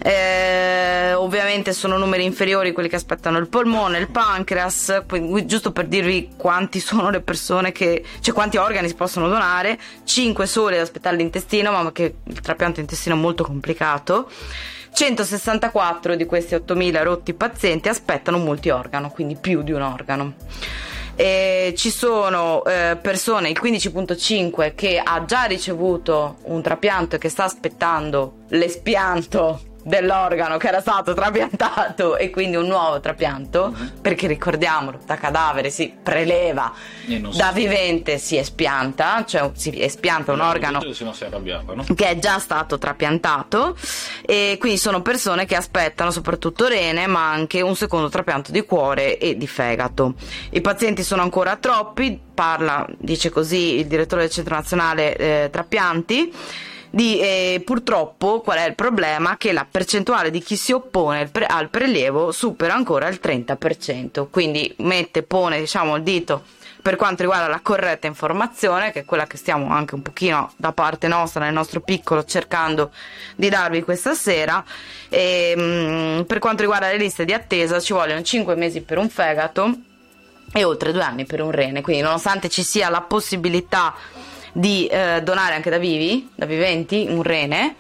Eh, 0.03 1.13
ovviamente 1.13 1.75
sono 1.75 1.99
numeri 1.99 2.25
inferiori 2.25 2.73
quelli 2.73 2.89
che 2.89 2.97
aspettano 2.97 3.37
il 3.37 3.49
polmone, 3.49 3.99
il 3.99 4.11
pancreas, 4.11 5.03
quindi 5.07 5.45
giusto 5.45 5.73
per 5.73 5.89
dirvi 5.89 6.31
quanti 6.39 6.81
sono 6.81 7.11
le 7.11 7.21
persone 7.21 7.71
che, 7.71 8.03
cioè 8.21 8.33
quanti 8.33 8.57
organi 8.57 8.89
si 8.89 8.95
possono 8.95 9.29
donare, 9.29 9.79
5 10.05 10.47
soli 10.47 10.77
ad 10.77 10.83
aspettare 10.83 11.17
l'intestino, 11.17 11.71
ma 11.71 11.93
che 11.93 12.15
il 12.23 12.41
trapianto 12.41 12.81
intestino 12.81 13.15
è 13.15 13.19
molto 13.19 13.45
complicato. 13.45 14.31
164 14.93 16.15
di 16.15 16.27
questi 16.27 16.55
8000 16.55 17.03
rotti 17.03 17.35
pazienti 17.35 17.89
aspettano 17.89 18.37
un 18.37 18.45
multiorgano, 18.45 19.11
quindi 19.11 19.37
più 19.37 19.63
di 19.63 19.73
un 19.73 19.83
organo. 19.83 20.35
E 21.15 21.75
ci 21.77 21.91
sono 21.91 22.65
eh, 22.65 22.97
persone, 23.01 23.51
il 23.51 23.59
15.5, 23.61 24.75
che 24.75 25.01
ha 25.03 25.25
già 25.25 25.45
ricevuto 25.45 26.37
un 26.45 26.63
trapianto 26.63 27.17
e 27.17 27.19
che 27.19 27.29
sta 27.29 27.45
aspettando 27.45 28.45
l'espianto 28.49 29.61
dell'organo 29.83 30.57
che 30.57 30.69
era 30.69 30.81
stato 30.81 31.15
trapiantato 31.15 32.17
e 32.17 32.31
quindi 32.31 32.57
un 32.57 32.67
nuovo 32.67 33.01
trapianto 33.01 33.75
perché 34.01 34.27
ricordiamolo 34.27 34.99
da 35.07 35.17
cadavere 35.17 35.71
si 35.71 35.93
preleva 36.03 36.73
non 37.07 37.33
si- 37.33 37.39
da 37.39 37.51
vivente 37.53 38.19
si 38.19 38.37
espianta 38.37 39.25
cioè 39.27 39.51
si 39.55 39.81
espianta 39.81 40.33
un 40.33 40.41
organo 40.41 40.81
no? 41.75 41.85
che 41.95 42.09
è 42.09 42.19
già 42.19 42.39
stato 42.39 42.79
trapiantato 42.79 43.77
e 44.27 44.57
quindi 44.59 44.79
sono 44.79 45.03
persone 45.03 45.47
che 45.47 45.57
aspettano 45.57 46.11
soprattutto 46.11 46.67
rene 46.67 47.07
ma 47.07 47.31
anche 47.31 47.61
un 47.61 47.75
secondo 47.77 48.09
trapianto 48.09 48.53
di 48.53 48.63
cuore 48.63 49.19
e 49.19 49.37
di 49.37 49.47
fegato. 49.47 50.15
I 50.51 50.61
pazienti 50.61 51.03
sono 51.03 51.23
ancora 51.23 51.57
troppi, 51.57 52.19
parla, 52.33 52.87
dice 52.99 53.31
così 53.31 53.79
il 53.79 53.87
direttore 53.87 54.23
del 54.23 54.31
Centro 54.31 54.55
Nazionale 54.55 55.17
eh, 55.17 55.49
Trapianti. 55.51 56.33
Di, 56.93 57.21
eh, 57.21 57.63
purtroppo 57.65 58.41
qual 58.41 58.59
è 58.59 58.67
il 58.67 58.75
problema? 58.75 59.37
Che 59.37 59.53
la 59.53 59.67
percentuale 59.71 60.31
di 60.31 60.41
chi 60.41 60.57
si 60.57 60.73
oppone 60.73 61.27
pre- 61.27 61.47
al 61.47 61.69
prelievo 61.69 62.33
supera 62.33 62.75
ancora 62.75 63.07
il 63.09 63.21
30%, 63.23 64.27
quindi 64.29 64.75
mette, 64.79 65.23
pone 65.23 65.61
diciamo 65.61 65.97
il 65.97 66.03
dito 66.03 66.43
per 66.81 66.97
quanto 66.97 67.23
riguarda 67.23 67.47
la 67.47 67.61
corretta 67.63 68.07
informazione, 68.07 68.91
che 68.91 69.01
è 69.01 69.05
quella 69.05 69.27
che 69.27 69.37
stiamo 69.37 69.71
anche 69.71 69.95
un 69.95 70.03
pochino 70.03 70.53
da 70.57 70.73
parte 70.73 71.09
nostra, 71.09 71.45
nel 71.45 71.53
nostro 71.53 71.81
piccolo, 71.81 72.25
cercando 72.25 72.91
di 73.37 73.49
darvi 73.49 73.83
questa 73.83 74.15
sera. 74.15 74.65
E, 75.09 75.55
mm, 75.57 76.23
per 76.23 76.39
quanto 76.39 76.63
riguarda 76.63 76.89
le 76.89 76.97
liste 76.97 77.25
di 77.25 77.33
attesa, 77.33 77.81
ci 77.81 77.93
vogliono 77.93 78.23
5 78.23 78.55
mesi 78.55 78.81
per 78.81 78.99
un 78.99 79.09
fegato 79.09 79.73
e 80.53 80.65
oltre 80.65 80.93
due 80.93 81.03
anni 81.03 81.27
per 81.27 81.43
un 81.43 81.51
rene. 81.51 81.83
Quindi, 81.83 82.03
nonostante 82.03 82.49
ci 82.49 82.63
sia 82.63 82.89
la 82.89 83.03
possibilità 83.03 83.95
di 84.53 84.87
eh, 84.87 85.21
donare 85.23 85.55
anche 85.55 85.71
da 85.71 85.79
vivi, 85.79 86.29
da 86.35 86.47
viventi, 86.47 87.07
un 87.09 87.23
rene. 87.23 87.75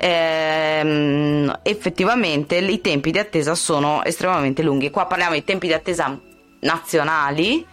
ehm, 0.00 1.58
effettivamente 1.62 2.56
i 2.56 2.80
tempi 2.80 3.10
di 3.10 3.18
attesa 3.18 3.54
sono 3.54 4.04
estremamente 4.04 4.62
lunghi. 4.62 4.90
Qua 4.90 5.06
parliamo 5.06 5.34
di 5.34 5.44
tempi 5.44 5.66
di 5.66 5.72
attesa 5.72 6.18
nazionali. 6.60 7.66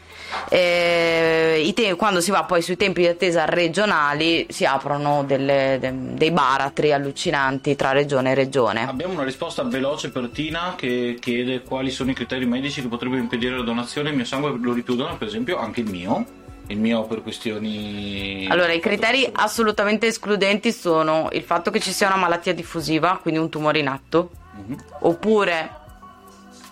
eh, 0.50 1.72
te- 1.76 1.96
quando 1.96 2.20
si 2.20 2.32
va 2.32 2.44
poi 2.44 2.62
sui 2.64 2.76
tempi 2.76 3.02
di 3.02 3.08
attesa 3.08 3.46
regionali 3.46 4.48
si 4.50 4.66
aprono 4.66 5.24
delle- 5.24 5.78
de- 5.80 5.94
dei 6.16 6.32
baratri 6.32 6.92
allucinanti 6.92 7.76
tra 7.76 7.92
regione 7.92 8.32
e 8.32 8.34
regione. 8.34 8.88
Abbiamo 8.88 9.14
una 9.14 9.24
risposta 9.24 9.64
veloce 9.64 10.10
per 10.10 10.30
Tina 10.34 10.74
che 10.76 11.18
chiede 11.22 11.62
quali 11.62 11.92
sono 11.92 12.10
i 12.10 12.16
criteri 12.16 12.46
medici 12.48 12.82
che 12.82 12.88
potrebbero 12.88 13.22
impedire 13.22 13.56
la 13.56 13.64
donazione. 13.64 14.10
Il 14.10 14.16
mio 14.16 14.26
sangue 14.26 14.58
lo 14.60 14.74
richiudono, 14.74 15.16
per 15.16 15.28
esempio, 15.28 15.58
anche 15.60 15.82
il 15.82 15.90
mio. 15.92 16.26
Il 16.68 16.80
mio 16.80 17.04
per 17.04 17.22
questioni. 17.22 18.48
Allora, 18.50 18.72
i 18.74 18.80
criteri 18.80 19.30
assolutamente 19.32 20.08
escludenti 20.08 20.72
sono 20.72 21.28
il 21.32 21.44
fatto 21.44 21.70
che 21.70 21.80
ci 21.80 21.92
sia 21.92 22.08
una 22.08 22.16
malattia 22.16 22.54
diffusiva, 22.54 23.20
quindi 23.22 23.40
un 23.40 23.50
tumore 23.50 23.80
in 23.80 23.88
atto, 23.88 24.32
Mhm. 24.56 24.76
oppure, 25.02 25.70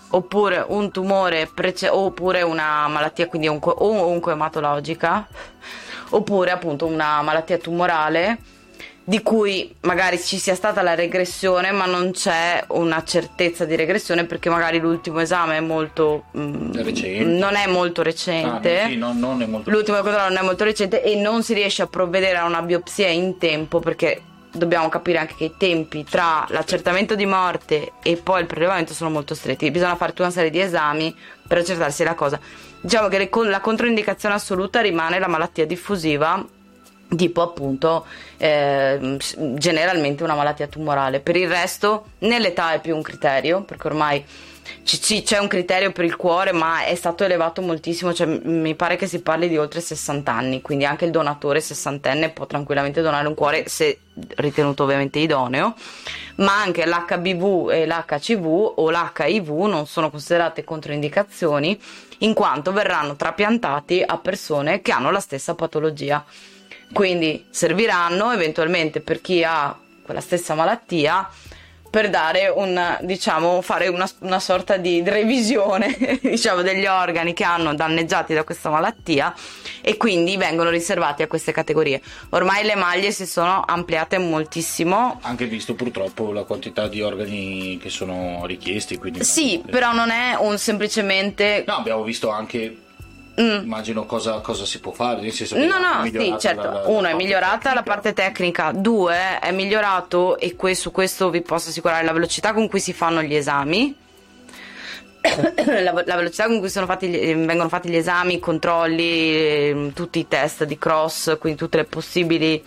oppure 0.10 0.66
un 0.68 0.92
tumore 0.92 1.48
prece- 1.54 1.90
oppure 1.90 2.42
una 2.42 2.88
malattia 2.88 3.28
quindi 3.28 3.48
onco- 3.48 3.70
o 3.72 4.06
oncoematologica, 4.08 5.28
oppure 6.10 6.52
appunto 6.52 6.86
una 6.88 7.22
malattia 7.22 7.58
tumorale 7.58 8.38
di 9.06 9.22
cui 9.22 9.76
magari 9.82 10.18
ci 10.18 10.38
sia 10.38 10.56
stata 10.56 10.82
la 10.82 10.96
regressione 10.96 11.72
ma 11.72 11.86
non 11.86 12.12
c'è 12.12 12.64
una 12.70 13.04
certezza 13.04 13.66
di 13.66 13.76
regressione 13.76 14.24
perché 14.26 14.50
magari 14.50 14.80
l'ultimo 14.80 15.20
esame 15.20 15.58
è 15.58 15.60
molto 15.60 16.26
mm, 16.38 16.72
Recente. 16.74 17.24
non 17.26 17.56
è 17.56 17.68
molto 17.68 18.00
Ah, 18.02 18.06
recente 18.06 18.84
no, 18.84 18.88
sì, 18.90 18.96
no, 18.98 19.14
non 19.14 19.42
è 19.42 19.46
molto. 19.46 19.70
L'ultimo 19.70 19.98
controllo 20.00 20.30
non 20.30 20.38
è 20.38 20.42
molto 20.42 20.64
recente 20.64 21.04
e 21.04 21.16
non 21.16 21.44
si 21.44 21.54
riesce 21.54 21.82
a 21.82 21.88
provvedere 21.88 22.38
a 22.38 22.46
una 22.46 22.62
biopsia 22.62 23.08
in 23.10 23.38
tempo 23.38 23.80
perché 23.80 24.22
dobbiamo 24.54 24.88
capire 24.88 25.18
anche 25.18 25.34
che 25.36 25.44
i 25.46 25.54
tempi 25.58 26.06
tra 26.06 26.46
l'accertamento 26.50 27.16
di 27.16 27.26
morte 27.26 27.94
e 28.04 28.16
poi 28.18 28.42
il 28.42 28.48
prelevamento 28.48 28.94
sono 28.94 29.10
molto 29.10 29.36
stretti. 29.36 29.70
Bisogna 29.72 29.96
fare 29.96 30.12
tutta 30.12 30.24
una 30.24 30.32
serie 30.32 30.50
di 30.52 30.62
esami 30.62 31.14
per 31.48 31.58
accertarsi 31.58 32.04
la 32.04 32.14
cosa. 32.14 32.40
Diciamo 32.80 33.08
che 33.10 33.30
la 33.46 33.60
controindicazione 33.60 34.36
assoluta 34.36 34.80
rimane 34.82 35.20
la 35.20 35.28
malattia 35.28 35.66
diffusiva 35.66 36.46
tipo 37.16 37.42
appunto 37.42 38.06
s- 38.38 39.36
generalmente 39.56 40.24
una 40.24 40.36
malattia 40.36 40.68
tumorale. 40.68 41.20
Per 41.20 41.36
il 41.36 41.48
resto 41.50 42.06
nell'età 42.20 42.74
è 42.74 42.82
più 42.82 42.96
un 42.96 43.02
criterio 43.02 43.64
perché 43.64 43.88
ormai 43.88 44.24
ci- 44.84 45.02
ci- 45.02 45.24
c'è 45.24 45.40
un 45.40 45.48
criterio 45.48 45.92
per 45.92 46.06
il 46.06 46.16
cuore 46.16 46.52
ma 46.52 46.86
è 46.86 46.96
stato 46.96 47.24
elevato 47.24 47.62
moltissimo. 47.62 48.14
Cioè 48.14 48.28
m- 48.28 48.42
mi 48.62 48.76
pare 48.76 48.96
che 48.96 49.08
si 49.08 49.22
parli 49.22 49.48
di 49.48 49.58
oltre 49.58 49.82
60 49.82 50.32
anni 50.34 50.62
quindi 50.62 50.86
anche 50.86 51.06
il 51.06 51.12
donatore 51.12 51.60
sessantenne 51.62 52.30
può 52.30 52.46
tranquillamente 52.46 53.02
donare 53.02 53.28
un 53.28 53.34
cuore 53.36 53.68
se 53.68 54.00
ritenuto 54.36 54.84
ovviamente 54.84 55.20
idoneo. 55.20 55.76
Ma 56.36 56.60
anche 56.62 56.86
l'HBV 56.86 57.70
e 57.72 57.86
l'HCV 57.86 58.74
o 58.78 58.90
l'HIV 58.90 59.50
non 59.68 59.86
sono 59.86 60.10
considerate 60.10 60.64
controindicazioni 60.64 61.80
in 62.20 62.34
quanto 62.34 62.72
verranno 62.72 63.16
trapiantati 63.16 64.02
a 64.06 64.18
persone 64.18 64.82
che 64.82 64.92
hanno 64.92 65.12
la 65.12 65.20
stessa 65.20 65.54
patologia 65.56 66.24
quindi 66.94 67.46
serviranno 67.50 68.32
eventualmente 68.32 69.02
per 69.02 69.20
chi 69.22 69.44
ha 69.44 69.78
quella 70.04 70.22
stessa 70.22 70.54
malattia 70.54 71.30
per 71.94 72.10
dare 72.10 72.48
un 72.48 72.98
diciamo 73.02 73.62
fare 73.62 73.88
una, 73.88 74.10
una 74.22 74.40
sorta 74.40 74.78
di 74.78 75.04
revisione 75.06 76.18
diciamo 76.24 76.64
degli 76.64 76.88
organi 76.88 77.34
che 77.34 77.44
hanno 77.44 77.76
danneggiati 77.76 78.34
da 78.34 78.44
questa 78.44 78.72
malattia 78.72 79.32
e 79.80 79.96
quindi 79.96 80.36
vengono 80.36 80.72
riservati 80.72 81.22
a 81.22 81.28
queste 81.28 81.52
categorie 81.52 82.02
ormai 82.30 82.64
le 82.64 82.74
maglie 82.74 83.12
si 83.12 83.28
sono 83.28 83.64
ampliate 83.64 84.18
moltissimo 84.18 85.20
Anche 85.22 85.46
visto 85.46 85.76
purtroppo 85.76 86.32
la 86.32 86.46
quantità 86.46 86.88
di 86.88 87.02
organi 87.02 87.78
che 87.78 87.90
sono 87.90 88.44
richiesti. 88.46 88.98
Quindi 88.98 89.24
sì 89.24 89.62
però 89.64 89.94
non 89.94 90.10
è 90.10 90.36
un 90.40 90.58
semplicemente 90.58 91.64
No, 91.68 91.76
abbiamo 91.76 92.02
visto 92.04 92.30
anche. 92.30 92.78
Mm. 93.42 93.64
Immagino 93.64 94.06
cosa, 94.06 94.40
cosa 94.42 94.64
si 94.64 94.80
può 94.80 94.92
fare. 94.92 95.22
Nel 95.22 95.32
senso 95.32 95.58
No, 95.58 95.66
no, 95.80 96.04
sì, 96.06 96.36
certo. 96.40 96.62
la- 96.62 96.72
la- 96.82 96.88
Uno 96.88 97.02
la 97.02 97.10
è 97.10 97.14
migliorata 97.16 97.74
la 97.74 97.82
tecnica. 97.82 97.84
parte 97.84 98.14
tecnica, 98.14 98.72
due 98.72 99.40
è 99.40 99.52
migliorato 99.52 100.38
e 100.38 100.56
que- 100.56 100.76
su 100.76 100.92
questo 100.92 101.30
vi 101.32 101.42
posso 101.42 101.70
assicurare 101.70 102.04
la 102.06 102.12
velocità 102.14 102.54
con 102.54 102.68
cui 102.70 102.80
si 102.80 102.94
fanno 102.94 103.24
gli 103.24 103.34
esami. 103.36 103.96
la, 105.24 105.94
la 106.06 106.16
velocità 106.16 106.48
con 106.48 106.60
cui 106.60 106.70
sono 106.70 106.86
fatti 106.86 107.10
eh, 107.18 107.34
vengono 107.34 107.70
fatti 107.70 107.90
gli 107.90 107.96
esami, 107.96 108.36
i 108.36 108.40
controlli, 108.40 109.36
ehm, 109.70 109.94
tutti 109.94 110.20
i 110.20 110.28
test 110.28 110.66
di 110.66 110.78
cross, 110.78 111.38
quindi 111.40 111.58
tutte 111.58 111.78
le 111.78 111.86
possibili 111.86 112.62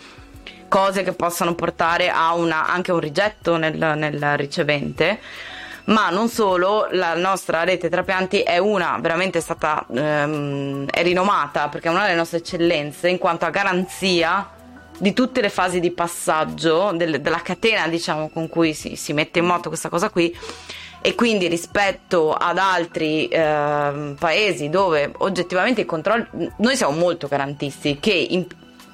cose 0.67 1.03
che 1.03 1.13
possano 1.13 1.55
portare 1.55 2.09
a 2.09 2.33
una, 2.33 2.67
anche 2.67 2.91
un 2.91 2.99
rigetto 2.99 3.55
nel, 3.57 3.77
nel 3.77 4.35
ricevente. 4.37 5.19
Ma 5.87 6.09
non 6.09 6.27
solo, 6.27 6.87
la 6.91 7.15
nostra 7.15 7.63
rete 7.63 7.87
trapianti 7.89 8.41
è 8.41 8.57
una, 8.57 8.97
veramente 8.99 9.39
stata, 9.39 9.85
ehm, 9.89 10.85
è 10.89 11.01
rinomata 11.01 11.69
perché 11.69 11.87
è 11.87 11.91
una 11.91 12.03
delle 12.03 12.15
nostre 12.17 12.39
eccellenze 12.39 13.07
in 13.07 13.17
quanto 13.17 13.45
a 13.45 13.49
garanzia 13.49 14.49
di 14.97 15.13
tutte 15.13 15.39
le 15.39 15.49
fasi 15.49 15.79
di 15.79 15.91
passaggio 15.91 16.91
del- 16.93 17.21
della 17.21 17.41
catena 17.41 17.87
diciamo 17.87 18.29
con 18.29 18.49
cui 18.49 18.73
si, 18.73 18.97
si 18.97 19.13
mette 19.13 19.39
in 19.39 19.45
moto 19.45 19.69
questa 19.69 19.87
cosa 19.87 20.09
qui. 20.09 20.35
E 20.99 21.15
quindi 21.15 21.47
rispetto 21.47 22.33
ad 22.33 22.57
altri 22.57 23.29
ehm, 23.31 24.17
paesi 24.19 24.67
dove 24.69 25.13
oggettivamente 25.19 25.81
i 25.81 25.85
controlli 25.85 26.51
noi 26.57 26.75
siamo 26.75 26.97
molto 26.97 27.27
garantisti 27.27 27.97
che 28.01 28.11
in- 28.11 28.45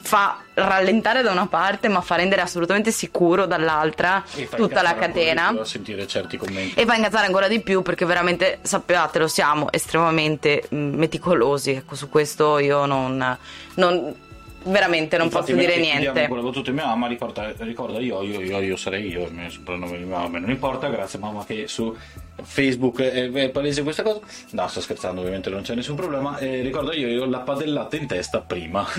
fa 0.02 0.43
rallentare 0.56 1.22
da 1.22 1.32
una 1.32 1.48
parte 1.48 1.88
ma 1.88 2.02
fa 2.02 2.16
rendere 2.16 2.42
assolutamente 2.42 2.92
sicuro 2.92 3.46
dall'altra 3.46 4.24
tutta 4.56 4.82
la 4.82 4.96
catena 4.96 5.50
più 5.52 5.60
A 5.60 5.66
sentire 5.66 6.06
certi 6.08 6.38
commenti. 6.38 6.80
e 6.80 6.86
fa 6.86 6.96
incazzare 6.96 7.26
ancora 7.26 7.48
di 7.48 7.60
più 7.62 7.82
perché 7.82 8.06
veramente 8.06 8.60
sappiatelo 8.62 9.28
siamo 9.28 9.72
estremamente 9.72 10.68
mm, 10.74 10.94
meticolosi 10.96 11.72
ecco 11.72 11.96
su 11.96 12.08
questo 12.10 12.60
io 12.60 12.86
non, 12.86 13.38
non- 13.76 14.16
veramente 14.64 15.18
non 15.18 15.28
Infatti, 15.28 15.54
posso 15.54 15.66
dire 15.66 15.80
niente 15.80 16.28
battuta 16.28 16.70
di 16.70 16.76
mia 16.76 16.86
mamma 16.86 17.08
ricorda, 17.08 17.54
ricorda 17.58 18.00
io, 18.00 18.22
io, 18.22 18.42
io, 18.42 18.60
io 18.60 18.76
sarei 18.76 19.08
io, 19.08 19.26
il 19.26 19.34
mio 19.34 19.50
soprannome 19.50 19.98
di 19.98 20.04
mamma, 20.06 20.40
non 20.40 20.50
importa, 20.50 20.88
grazie 20.88 21.20
mamma 21.20 21.46
che 21.46 21.68
su 21.68 21.96
Facebook 22.42 23.02
è, 23.02 23.32
è 23.32 23.50
palese 23.50 23.84
questa 23.84 24.04
cosa. 24.04 24.20
No, 24.52 24.68
sto 24.68 24.82
scherzando, 24.82 25.22
ovviamente 25.22 25.50
non 25.50 25.62
c'è 25.62 25.76
nessun 25.76 25.96
problema. 25.96 26.38
Eh, 26.38 26.62
ricorda 26.62 26.94
io, 26.94 27.08
io 27.08 27.24
ho 27.24 27.26
la 27.26 27.40
padellata 27.40 27.96
in 27.96 28.08
testa 28.08 28.42
prima, 28.42 28.86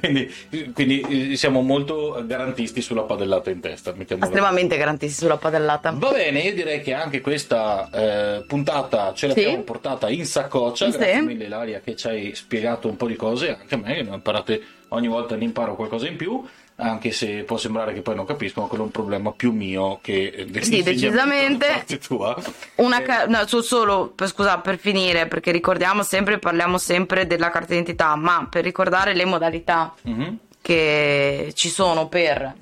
quindi, 0.00 0.32
quindi 0.72 1.36
siamo 1.36 1.60
molto 1.60 2.22
garantisti 2.24 2.80
sulla 2.80 3.02
padellata 3.02 3.50
in 3.50 3.60
testa. 3.60 3.94
estremamente 3.96 4.76
garantisti 4.76 5.18
sulla 5.22 5.36
padellata 5.36 5.90
Va 5.92 6.10
bene, 6.10 6.40
io 6.40 6.54
direi 6.54 6.80
che 6.80 6.94
anche 6.94 7.20
questa 7.20 7.88
eh, 7.92 8.44
puntata 8.46 9.12
ce 9.14 9.30
Sì. 9.30 9.42
l'abbiamo 9.42 9.62
portata 9.62 10.08
in 10.08 10.24
saccoccia. 10.24 10.90
Sì. 10.90 10.96
Grazie 10.98 11.22
mille, 11.22 11.44
Ilaria, 11.44 11.80
che 11.80 11.96
ci 11.96 12.06
hai 12.08 12.34
spiegato 12.34 12.88
un 12.88 12.96
po' 12.96 13.06
di 13.06 13.16
cose. 13.16 13.56
Anche 13.58 13.74
a 13.74 13.78
me, 13.78 13.94
che 13.94 14.02
ne 14.02 14.10
ho 14.10 14.14
imparate 14.14 14.62
ogni 14.96 15.08
volta 15.08 15.36
ne 15.36 15.44
imparo 15.44 15.74
qualcosa 15.76 16.06
in 16.08 16.16
più. 16.16 16.44
Anche 16.78 17.10
se 17.10 17.42
può 17.44 17.56
sembrare 17.56 17.94
che 17.94 18.02
poi 18.02 18.14
non 18.14 18.26
capisco, 18.26 18.60
ma 18.60 18.66
quello 18.66 18.82
è 18.82 18.86
un 18.86 18.92
problema 18.92 19.32
più 19.32 19.50
mio 19.50 19.98
che 20.02 20.46
eh, 20.52 20.62
Sì, 20.62 20.82
decisamente. 20.82 21.86
tua. 22.06 22.36
Una 22.74 23.00
Eh, 23.00 23.02
ca- 23.02 23.26
no, 23.26 23.46
su- 23.46 23.62
solo 23.62 24.12
per, 24.14 24.28
scusa, 24.28 24.58
per 24.58 24.76
finire, 24.76 25.26
perché 25.26 25.52
ricordiamo 25.52 26.02
sempre, 26.02 26.38
parliamo 26.38 26.76
sempre 26.76 27.26
della 27.26 27.48
carta 27.48 27.68
d'identità, 27.68 28.14
ma 28.16 28.46
per 28.50 28.62
ricordare 28.62 29.14
le 29.14 29.24
modalità 29.24 29.94
mhm. 30.02 30.36
che 30.60 31.50
ci 31.54 31.70
sono 31.70 32.08
per 32.08 32.52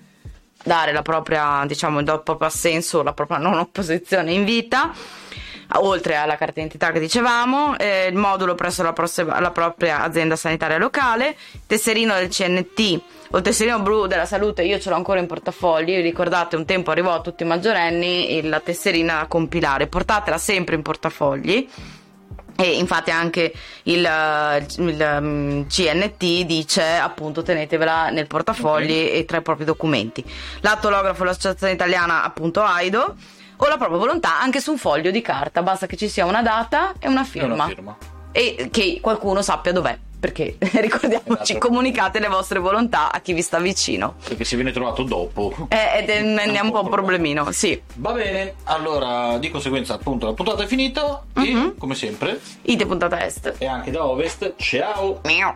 dare 0.63 0.93
la 0.93 1.03
propria, 1.03 1.65
diciamo, 1.67 1.99
il 1.99 2.21
proprio 2.25 2.47
assenso, 2.47 3.03
la 3.03 3.13
propria 3.13 3.39
non 3.39 3.59
opposizione 3.59 4.33
in 4.33 4.45
vita. 4.45 4.93
Oltre 5.77 6.15
alla 6.15 6.37
carta 6.37 6.55
d'identità 6.55 6.93
che 6.93 7.01
dicevamo, 7.01 7.77
eh, 7.79 8.07
il 8.07 8.15
modulo 8.15 8.55
presso 8.55 8.85
la, 8.85 8.93
prossima- 8.93 9.41
la 9.41 9.51
propria 9.51 10.03
azienda 10.03 10.37
sanitaria 10.37 10.79
locale, 10.79 11.37
tesserino 11.67 12.15
del 12.15 12.29
CNT 12.29 13.01
o 13.31 13.41
tesserino 13.41 13.81
blu 13.81 14.07
della 14.07 14.25
salute, 14.25 14.63
io 14.63 14.79
ce 14.79 14.91
l'ho 14.91 14.95
ancora 14.95 15.19
in 15.19 15.27
portafogli. 15.27 16.01
Ricordate, 16.01 16.55
un 16.55 16.65
tempo 16.65 16.93
arrivò 16.93 17.13
a 17.15 17.21
tutti 17.21 17.43
i 17.43 17.47
maggiorenni 17.47 18.41
la 18.43 18.61
tesserina 18.61 19.19
da 19.19 19.27
compilare, 19.27 19.89
portatela 19.89 20.39
sempre 20.39 20.77
in 20.77 20.83
portafogli. 20.83 21.69
E 22.57 22.77
infatti 22.77 23.11
anche 23.11 23.53
il, 23.85 24.09
il, 24.77 25.19
mm, 25.21 25.63
CNT 25.63 26.45
dice 26.45 26.85
appunto 26.85 27.43
tenetevela 27.43 28.11
nel 28.11 28.29
portafogli 28.29 29.11
e 29.13 29.25
tra 29.27 29.39
i 29.39 29.43
propri 29.43 29.65
documenti. 29.65 30.25
L'attolografo 30.61 31.25
dell'Associazione 31.25 31.73
Italiana 31.73 32.23
appunto 32.23 32.63
AIDO 32.63 33.17
o 33.57 33.69
la 33.69 33.77
propria 33.77 33.99
volontà 33.99 34.41
anche 34.41 34.61
su 34.61 34.71
un 34.73 34.79
foglio 34.79 35.11
di 35.11 35.21
carta, 35.23 35.63
basta 35.63 35.87
che 35.87 35.97
ci 35.97 36.09
sia 36.09 36.25
una 36.27 36.43
data 36.43 36.95
e 36.99 37.09
una 37.09 37.25
firma 37.25 37.55
una 37.55 37.67
firma. 37.67 37.97
e 38.33 38.69
che 38.71 38.99
qualcuno 39.01 39.43
sappia 39.43 39.73
dov'è, 39.73 39.97
perché 40.19 40.57
ricordiamoci, 40.61 41.53
Esatto. 41.53 41.59
comunicate 41.69 42.19
le 42.19 42.29
vostre 42.29 42.59
volontà 42.59 43.13
a 43.13 43.21
chi 43.21 43.33
vi 43.33 43.43
sta 43.43 43.59
vicino. 43.59 44.15
Perché 44.27 44.45
se 44.45 44.57
viene 44.57 44.73
trovato 44.73 45.03
dopo. 45.03 45.55
Eh, 45.69 45.99
Ed 45.99 46.09
è, 46.09 46.23
è 46.23 46.61
un 46.61 46.71
po' 46.71 46.81
un 46.83 46.89
problemino, 46.89 47.51
sì. 47.53 47.81
Va 47.97 48.13
bene, 48.13 48.55
allora 48.65 49.39
di 49.39 49.51
conseguenza 49.51 49.95
appunto 49.95 50.27
la 50.27 50.33
puntata 50.33 50.63
è 50.65 50.67
finita 50.67 51.23
Mhm. 51.35 51.45
e 51.45 51.75
come 51.79 51.95
sempre 51.95 52.41
Ite 52.63 52.87
puntata 52.87 53.25
est. 53.25 53.55
e 53.59 53.67
anche 53.67 53.91
da 53.91 54.05
Ovest, 54.07 54.55
ciao! 54.57 55.21
Miau. 55.25 55.55